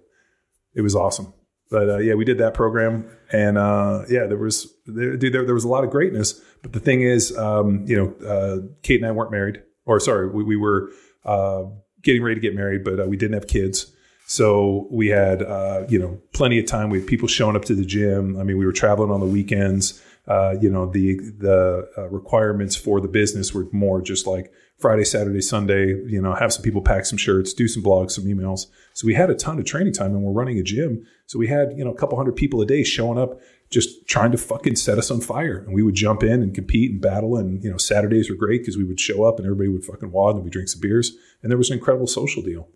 It 0.74 0.82
was 0.82 0.94
awesome. 0.94 1.34
But 1.70 1.90
uh, 1.90 1.98
yeah, 1.98 2.14
we 2.14 2.24
did 2.24 2.38
that 2.38 2.54
program. 2.54 3.08
And 3.32 3.58
uh, 3.58 4.04
yeah, 4.08 4.26
there 4.26 4.38
was, 4.38 4.72
there, 4.86 5.16
dude, 5.16 5.34
there, 5.34 5.44
there 5.44 5.54
was 5.54 5.64
a 5.64 5.68
lot 5.68 5.84
of 5.84 5.90
greatness. 5.90 6.40
But 6.62 6.72
the 6.72 6.80
thing 6.80 7.02
is, 7.02 7.36
um, 7.36 7.84
you 7.86 7.96
know, 7.96 8.26
uh, 8.26 8.66
Kate 8.82 9.00
and 9.00 9.06
I 9.06 9.12
weren't 9.12 9.30
married, 9.30 9.62
or 9.88 9.98
sorry, 9.98 10.28
we, 10.28 10.44
we 10.44 10.56
were 10.56 10.90
uh, 11.24 11.64
getting 12.02 12.22
ready 12.22 12.36
to 12.36 12.40
get 12.40 12.54
married, 12.54 12.84
but 12.84 13.00
uh, 13.00 13.04
we 13.04 13.16
didn't 13.16 13.34
have 13.34 13.48
kids. 13.48 13.92
So 14.26 14.86
we 14.90 15.08
had, 15.08 15.42
uh, 15.42 15.86
you 15.88 15.98
know, 15.98 16.20
plenty 16.34 16.58
of 16.58 16.66
time. 16.66 16.90
We 16.90 16.98
had 17.00 17.08
people 17.08 17.28
showing 17.28 17.56
up 17.56 17.64
to 17.64 17.74
the 17.74 17.84
gym. 17.84 18.38
I 18.38 18.42
mean, 18.42 18.58
we 18.58 18.66
were 18.66 18.72
traveling 18.72 19.10
on 19.10 19.20
the 19.20 19.26
weekends. 19.26 20.02
Uh, 20.26 20.54
you 20.60 20.68
know, 20.68 20.84
the 20.84 21.18
the 21.38 21.88
uh, 21.96 22.08
requirements 22.10 22.76
for 22.76 23.00
the 23.00 23.08
business 23.08 23.54
were 23.54 23.66
more 23.72 24.02
just 24.02 24.26
like 24.26 24.52
Friday, 24.78 25.04
Saturday, 25.04 25.40
Sunday. 25.40 25.86
You 25.86 26.20
know, 26.20 26.34
have 26.34 26.52
some 26.52 26.62
people 26.62 26.82
pack 26.82 27.06
some 27.06 27.16
shirts, 27.16 27.54
do 27.54 27.66
some 27.66 27.82
blogs, 27.82 28.10
some 28.10 28.24
emails. 28.24 28.66
So 28.92 29.06
we 29.06 29.14
had 29.14 29.30
a 29.30 29.34
ton 29.34 29.58
of 29.58 29.64
training 29.64 29.94
time, 29.94 30.14
and 30.14 30.22
we're 30.22 30.32
running 30.32 30.58
a 30.58 30.62
gym. 30.62 31.06
So 31.24 31.38
we 31.38 31.46
had 31.46 31.72
you 31.78 31.82
know 31.82 31.90
a 31.90 31.96
couple 31.96 32.18
hundred 32.18 32.36
people 32.36 32.60
a 32.60 32.66
day 32.66 32.84
showing 32.84 33.18
up, 33.18 33.40
just 33.70 34.06
trying 34.08 34.32
to 34.32 34.38
fucking 34.38 34.76
set 34.76 34.96
us 34.98 35.10
on 35.10 35.20
fire. 35.20 35.58
And 35.58 35.74
we 35.74 35.82
would 35.82 35.94
jump 35.94 36.22
in 36.22 36.42
and 36.42 36.54
compete 36.54 36.90
and 36.92 37.00
battle. 37.00 37.36
And 37.36 37.62
you 37.62 37.70
know, 37.70 37.76
Saturdays 37.76 38.30
were 38.30 38.36
great 38.36 38.62
because 38.62 38.76
we 38.78 38.84
would 38.84 38.98
show 38.98 39.24
up 39.24 39.38
and 39.38 39.44
everybody 39.46 39.68
would 39.68 39.84
fucking 39.84 40.10
wad 40.10 40.36
and 40.36 40.44
we 40.44 40.50
drink 40.50 40.68
some 40.68 40.80
beers. 40.80 41.16
And 41.42 41.50
there 41.50 41.58
was 41.58 41.70
an 41.70 41.78
incredible 41.78 42.06
social 42.06 42.42
deal. 42.42 42.68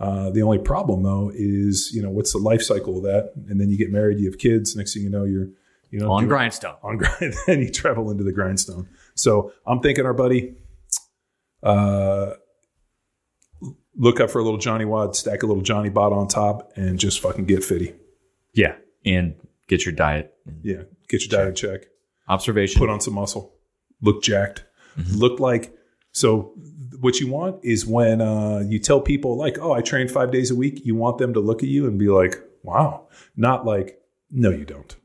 Uh, 0.00 0.30
the 0.30 0.40
only 0.40 0.56
problem 0.58 1.02
though 1.02 1.30
is 1.34 1.90
you 1.92 2.00
know 2.00 2.08
what's 2.08 2.32
the 2.32 2.38
life 2.38 2.62
cycle 2.62 2.96
of 2.96 3.02
that? 3.02 3.32
And 3.50 3.60
then 3.60 3.68
you 3.68 3.76
get 3.76 3.92
married, 3.92 4.18
you 4.18 4.24
have 4.30 4.38
kids. 4.38 4.74
Next 4.74 4.94
thing 4.94 5.02
you 5.02 5.10
know, 5.10 5.24
you're 5.24 5.48
you 5.90 5.98
know 6.00 6.10
On 6.10 6.20
doing- 6.22 6.28
grindstone. 6.30 6.76
on 6.82 6.96
grind, 6.96 7.34
then 7.46 7.60
you 7.60 7.70
travel 7.70 8.10
into 8.10 8.24
the 8.24 8.32
grindstone. 8.32 8.88
So 9.14 9.52
I'm 9.66 9.80
thinking, 9.80 10.06
our 10.06 10.14
buddy, 10.14 10.54
uh, 11.62 12.34
look 13.94 14.20
up 14.20 14.30
for 14.30 14.38
a 14.38 14.42
little 14.44 14.58
Johnny 14.58 14.84
Wad, 14.86 15.16
stack 15.16 15.42
a 15.42 15.46
little 15.46 15.62
Johnny 15.62 15.90
Bod 15.90 16.12
on 16.14 16.28
top, 16.28 16.72
and 16.76 16.98
just 16.98 17.20
fucking 17.20 17.44
get 17.44 17.62
fitty. 17.64 17.94
Yeah. 18.54 18.76
And 19.04 19.34
get 19.68 19.84
your 19.84 19.94
diet. 19.94 20.34
Yeah, 20.62 20.82
get 21.08 21.22
your 21.22 21.38
diet 21.38 21.48
in 21.48 21.54
check. 21.54 21.86
Observation. 22.28 22.78
Put 22.78 22.90
on 22.90 23.00
some 23.00 23.14
muscle. 23.14 23.54
Look 24.02 24.22
jacked. 24.22 24.64
Mm-hmm. 24.98 25.16
Look 25.16 25.40
like 25.40 25.74
so. 26.12 26.52
What 27.00 27.20
you 27.20 27.28
want 27.28 27.64
is 27.64 27.86
when 27.86 28.20
uh, 28.20 28.64
you 28.66 28.80
tell 28.80 29.00
people 29.00 29.36
like, 29.36 29.58
"Oh, 29.58 29.72
I 29.72 29.82
train 29.82 30.08
five 30.08 30.32
days 30.32 30.50
a 30.50 30.56
week." 30.56 30.84
You 30.84 30.96
want 30.96 31.18
them 31.18 31.34
to 31.34 31.40
look 31.40 31.62
at 31.62 31.68
you 31.68 31.86
and 31.86 31.98
be 31.98 32.08
like, 32.08 32.36
"Wow," 32.62 33.08
not 33.36 33.64
like, 33.64 34.00
"No, 34.30 34.50
you 34.50 34.64
don't." 34.64 34.96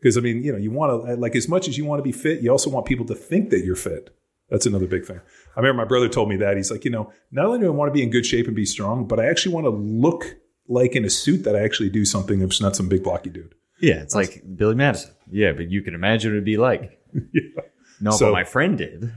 Because 0.00 0.18
I 0.18 0.20
mean, 0.20 0.42
you 0.42 0.52
know, 0.52 0.58
you 0.58 0.70
want 0.70 1.06
to 1.06 1.14
like 1.14 1.36
as 1.36 1.48
much 1.48 1.68
as 1.68 1.78
you 1.78 1.84
want 1.84 2.00
to 2.00 2.02
be 2.02 2.12
fit, 2.12 2.42
you 2.42 2.50
also 2.50 2.70
want 2.70 2.86
people 2.86 3.06
to 3.06 3.14
think 3.14 3.50
that 3.50 3.64
you're 3.64 3.76
fit. 3.76 4.10
That's 4.50 4.66
another 4.66 4.86
big 4.86 5.04
thing. 5.04 5.20
I 5.56 5.60
remember 5.60 5.82
my 5.82 5.88
brother 5.88 6.08
told 6.08 6.28
me 6.28 6.36
that 6.36 6.56
he's 6.56 6.70
like, 6.70 6.84
you 6.84 6.90
know, 6.90 7.12
not 7.32 7.46
only 7.46 7.60
do 7.60 7.66
I 7.66 7.70
want 7.70 7.88
to 7.88 7.92
be 7.92 8.02
in 8.02 8.10
good 8.10 8.26
shape 8.26 8.46
and 8.46 8.54
be 8.54 8.64
strong, 8.64 9.06
but 9.06 9.18
I 9.18 9.26
actually 9.26 9.54
want 9.54 9.64
to 9.64 9.70
look 9.70 10.36
like 10.68 10.94
in 10.94 11.04
a 11.04 11.10
suit 11.10 11.44
that 11.44 11.56
I 11.56 11.64
actually 11.64 11.90
do 11.90 12.04
something. 12.04 12.40
It's 12.40 12.60
not 12.60 12.76
some 12.76 12.88
big 12.88 13.02
blocky 13.02 13.30
dude. 13.30 13.54
Yeah. 13.80 14.02
It's 14.02 14.14
like 14.14 14.42
Billy 14.56 14.74
Madison. 14.74 15.12
Yeah. 15.30 15.52
But 15.52 15.70
you 15.70 15.82
can 15.82 15.94
imagine 15.94 16.30
what 16.30 16.34
it'd 16.36 16.44
be 16.44 16.56
like. 16.56 16.98
Yeah. 17.32 17.42
No, 17.98 18.10
So- 18.10 18.26
but 18.26 18.32
my 18.32 18.44
friend 18.44 18.76
did. 18.76 19.10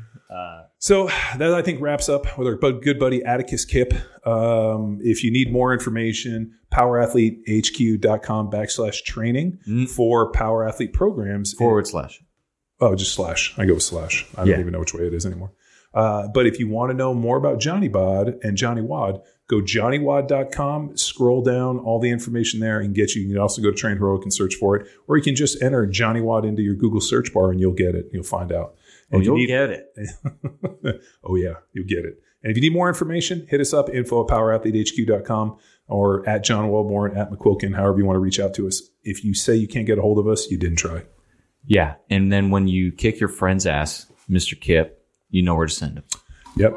So 0.82 1.07
that 1.38 1.53
I 1.53 1.62
think 1.62 1.82
wraps 1.82 2.07
up 2.07 2.38
with 2.38 2.47
our 2.47 2.55
good 2.72 2.97
buddy 2.97 3.22
Atticus 3.26 3.66
Kip. 3.66 3.93
Um, 4.26 4.99
if 5.01 5.26
you 5.26 5.32
need 5.32 5.51
more 5.51 5.74
information, 5.74 6.53
powerathletehq.com 6.74 8.49
backslash 8.49 9.03
training 9.03 9.60
for 9.93 10.32
power 10.32 10.66
athlete 10.68 10.93
programs. 10.93 11.53
Forward 11.53 11.88
slash. 11.88 12.22
Oh, 12.80 12.95
just 12.95 13.14
slash. 13.14 13.53
I 13.57 13.66
go 13.66 13.74
with 13.74 13.84
slash. 13.84 14.26
I 14.38 14.45
don't 14.45 14.60
even 14.62 14.72
know 14.72 14.80
which 14.80 14.93
way 14.93 15.05
it 15.05 15.14
is 15.14 15.26
anymore. 15.26 15.51
Uh, 15.93 16.27
but 16.33 16.45
if 16.45 16.59
you 16.59 16.67
want 16.69 16.91
to 16.91 16.93
know 16.97 17.13
more 17.13 17.37
about 17.37 17.59
Johnny 17.59 17.87
Bod 17.87 18.35
and 18.43 18.55
Johnny 18.57 18.81
Wad, 18.81 19.21
go 19.47 19.59
johnnywad.com, 19.61 20.95
scroll 20.97 21.41
down 21.43 21.79
all 21.79 21.99
the 21.99 22.09
information 22.11 22.59
there 22.59 22.79
and 22.79 22.93
get 22.93 23.15
you. 23.15 23.23
You 23.23 23.29
can 23.33 23.37
also 23.41 23.61
go 23.61 23.71
to 23.71 23.75
Train 23.77 23.97
Heroic 23.97 24.23
and 24.23 24.33
search 24.33 24.55
for 24.55 24.75
it, 24.75 24.87
or 25.07 25.17
you 25.17 25.23
can 25.23 25.35
just 25.35 25.61
enter 25.63 25.85
Johnny 25.87 26.21
Wad 26.21 26.45
into 26.45 26.61
your 26.61 26.75
Google 26.75 27.01
search 27.01 27.33
bar 27.33 27.49
and 27.51 27.59
you'll 27.59 27.73
get 27.73 27.95
it. 27.95 28.07
You'll 28.11 28.23
find 28.23 28.51
out. 28.51 28.75
Oh, 29.11 29.15
And 29.17 29.25
you 29.25 29.31
you'll 29.31 29.37
need- 29.37 29.47
get 29.47 29.69
it. 29.71 31.01
oh 31.23 31.35
yeah, 31.35 31.53
you'll 31.73 31.87
get 31.87 32.05
it. 32.05 32.21
And 32.43 32.51
if 32.51 32.55
you 32.57 32.61
need 32.61 32.73
more 32.73 32.87
information, 32.87 33.45
hit 33.49 33.59
us 33.59 33.73
up 33.73 33.89
info 33.89 34.21
at 34.23 34.29
powerathletehq.com 34.29 35.57
or 35.87 36.27
at 36.29 36.43
John 36.43 36.69
Welbourn 36.69 37.17
at 37.17 37.31
McQuilkin, 37.31 37.75
however 37.75 37.97
you 37.97 38.05
want 38.05 38.15
to 38.15 38.21
reach 38.21 38.39
out 38.39 38.53
to 38.53 38.67
us. 38.67 38.81
If 39.03 39.25
you 39.25 39.33
say 39.33 39.55
you 39.55 39.67
can't 39.67 39.85
get 39.87 39.97
a 39.97 40.01
hold 40.01 40.19
of 40.19 40.27
us, 40.27 40.49
you 40.49 40.57
didn't 40.57 40.77
try. 40.77 41.03
Yeah. 41.65 41.95
And 42.09 42.31
then 42.31 42.49
when 42.51 42.67
you 42.67 42.91
kick 42.91 43.19
your 43.19 43.27
friend's 43.29 43.65
ass, 43.65 44.09
Mr. 44.29 44.59
Kip, 44.59 44.99
you 45.30 45.41
know 45.41 45.55
where 45.55 45.67
to 45.67 45.73
send 45.73 45.95
them. 45.97 46.03
Yep. 46.57 46.75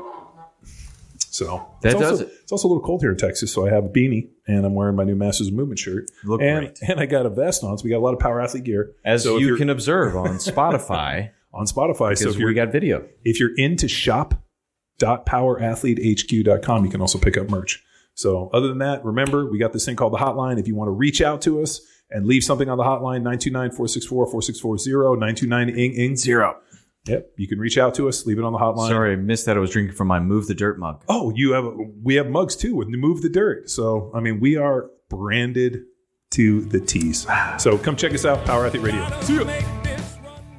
So 1.19 1.67
That 1.81 1.95
does 1.95 2.03
also, 2.03 2.25
it. 2.25 2.33
It's 2.43 2.53
also 2.53 2.69
a 2.69 2.71
little 2.71 2.85
cold 2.85 3.01
here 3.01 3.11
in 3.11 3.17
Texas, 3.17 3.51
so 3.53 3.67
I 3.67 3.71
have 3.71 3.87
a 3.87 3.89
beanie 3.89 4.29
and 4.47 4.67
I'm 4.67 4.75
wearing 4.75 4.97
my 4.97 5.05
new 5.05 5.15
Masters 5.15 5.47
of 5.49 5.55
Movement 5.55 5.79
shirt. 5.79 6.11
Look 6.25 6.43
and, 6.43 6.67
great. 6.67 6.79
and 6.83 7.01
I 7.01 7.07
got 7.07 7.25
a 7.25 7.31
vest 7.31 7.65
on, 7.65 7.79
so 7.79 7.85
we 7.85 7.91
got 7.91 7.97
a 7.99 8.05
lot 8.05 8.13
of 8.13 8.19
power 8.21 8.39
athlete 8.41 8.65
gear. 8.65 8.93
As 9.05 9.23
so 9.23 9.39
you 9.39 9.57
can 9.57 9.71
observe 9.71 10.15
on 10.15 10.27
Spotify, 10.37 11.31
on 11.55 11.65
Spotify, 11.67 12.19
so 12.19 12.27
because 12.27 12.35
if 12.35 12.39
you're 12.39 12.49
we 12.49 12.55
got 12.55 12.71
video. 12.71 13.09
if 13.25 13.41
you're 13.41 13.55
into 13.57 13.89
shop.powerathletehq.com, 13.89 16.85
you 16.85 16.91
can 16.91 17.01
also 17.01 17.19
pick 17.19 17.39
up 17.39 17.49
merch. 17.49 17.83
So 18.15 18.51
other 18.53 18.69
than 18.69 18.79
that, 18.79 19.03
remember, 19.05 19.51
we 19.51 19.59
got 19.59 19.73
this 19.73 19.85
thing 19.87 19.97
called 19.97 20.13
the 20.13 20.19
hotline. 20.19 20.59
If 20.61 20.69
you 20.69 20.75
want 20.75 20.89
to 20.89 20.93
reach 20.93 21.23
out 21.23 21.41
to 21.43 21.63
us 21.63 21.81
and 22.11 22.27
leave 22.27 22.45
something 22.45 22.69
on 22.69 22.77
the 22.77 22.85
hotline, 22.85 23.23
929-464-4640, 23.23 25.17
929-ING-ING. 25.19 26.17
Zero. 26.17 26.59
Yep. 27.07 27.33
You 27.37 27.49
can 27.49 27.59
reach 27.59 27.79
out 27.79 27.95
to 27.97 28.09
us, 28.09 28.27
leave 28.27 28.39
it 28.39 28.45
on 28.45 28.53
the 28.53 28.59
hotline. 28.59 28.89
Sorry, 28.89 29.13
I 29.13 29.17
missed 29.17 29.47
that. 29.47 29.57
I 29.57 29.61
was 29.61 29.71
drinking 29.71 29.97
from 29.97 30.07
my 30.09 30.21
Move 30.21 30.47
the 30.47 30.55
Dirt 30.55 30.79
mug. 30.79 31.03
Oh, 31.09 31.33
you 31.35 31.53
have 31.53 31.67
we 32.03 32.15
have 32.15 32.29
mugs 32.29 32.55
too 32.55 32.77
with 32.77 32.89
Move 32.89 33.23
the 33.23 33.29
Dirt. 33.29 33.69
So 33.69 34.13
I 34.15 34.21
mean, 34.21 34.39
we 34.39 34.57
are 34.57 34.89
branded 35.09 35.83
to 36.31 36.63
the 36.63 36.81
T's. 36.81 37.27
So 37.59 37.77
come 37.77 37.97
check 37.97 38.15
us 38.15 38.25
out, 38.25 38.45
Power 38.45 38.67
Athlete 38.67 38.83
Radio. 38.83 39.21
See 39.21 39.37
ya. 39.37 39.45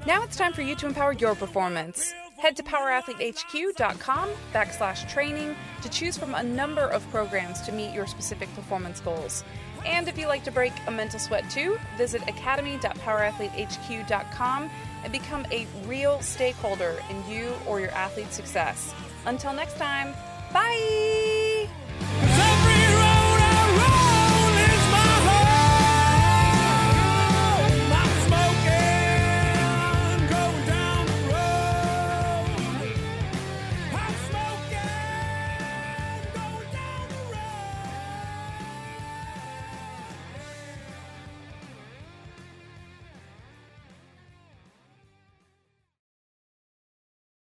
Now 0.06 0.24
it's 0.24 0.36
time 0.36 0.52
for 0.52 0.62
you 0.62 0.76
to 0.76 0.86
empower 0.86 1.14
your 1.14 1.34
performance. 1.34 2.14
Head 2.38 2.58
to 2.58 2.64
powerathletehq.com 2.64 4.30
backslash 4.54 5.10
training 5.10 5.56
to 5.82 5.90
choose 5.90 6.18
from 6.18 6.36
a 6.36 6.44
number 6.44 6.82
of 6.82 7.10
programs 7.10 7.62
to 7.62 7.72
meet 7.72 7.94
your 7.94 8.06
specific 8.06 8.54
performance 8.54 9.00
goals. 9.00 9.46
And 9.86 10.08
if 10.08 10.18
you 10.18 10.28
like 10.28 10.46
to 10.46 10.52
break 10.52 10.72
a 10.88 10.92
mental 10.92 11.20
sweat 11.20 11.50
too, 11.50 11.78
visit 11.98 12.22
academy.powerathletehq.com 12.28 14.70
and 15.04 15.12
become 15.12 15.46
a 15.52 15.68
real 15.86 16.22
stakeholder 16.22 17.04
in 17.10 17.30
you 17.30 17.54
or 17.66 17.80
your 17.80 17.92
athlete's 17.92 18.36
success. 18.36 18.94
Until 19.26 19.54
next 19.54 19.78
time, 19.78 20.14
bye! 20.52 21.70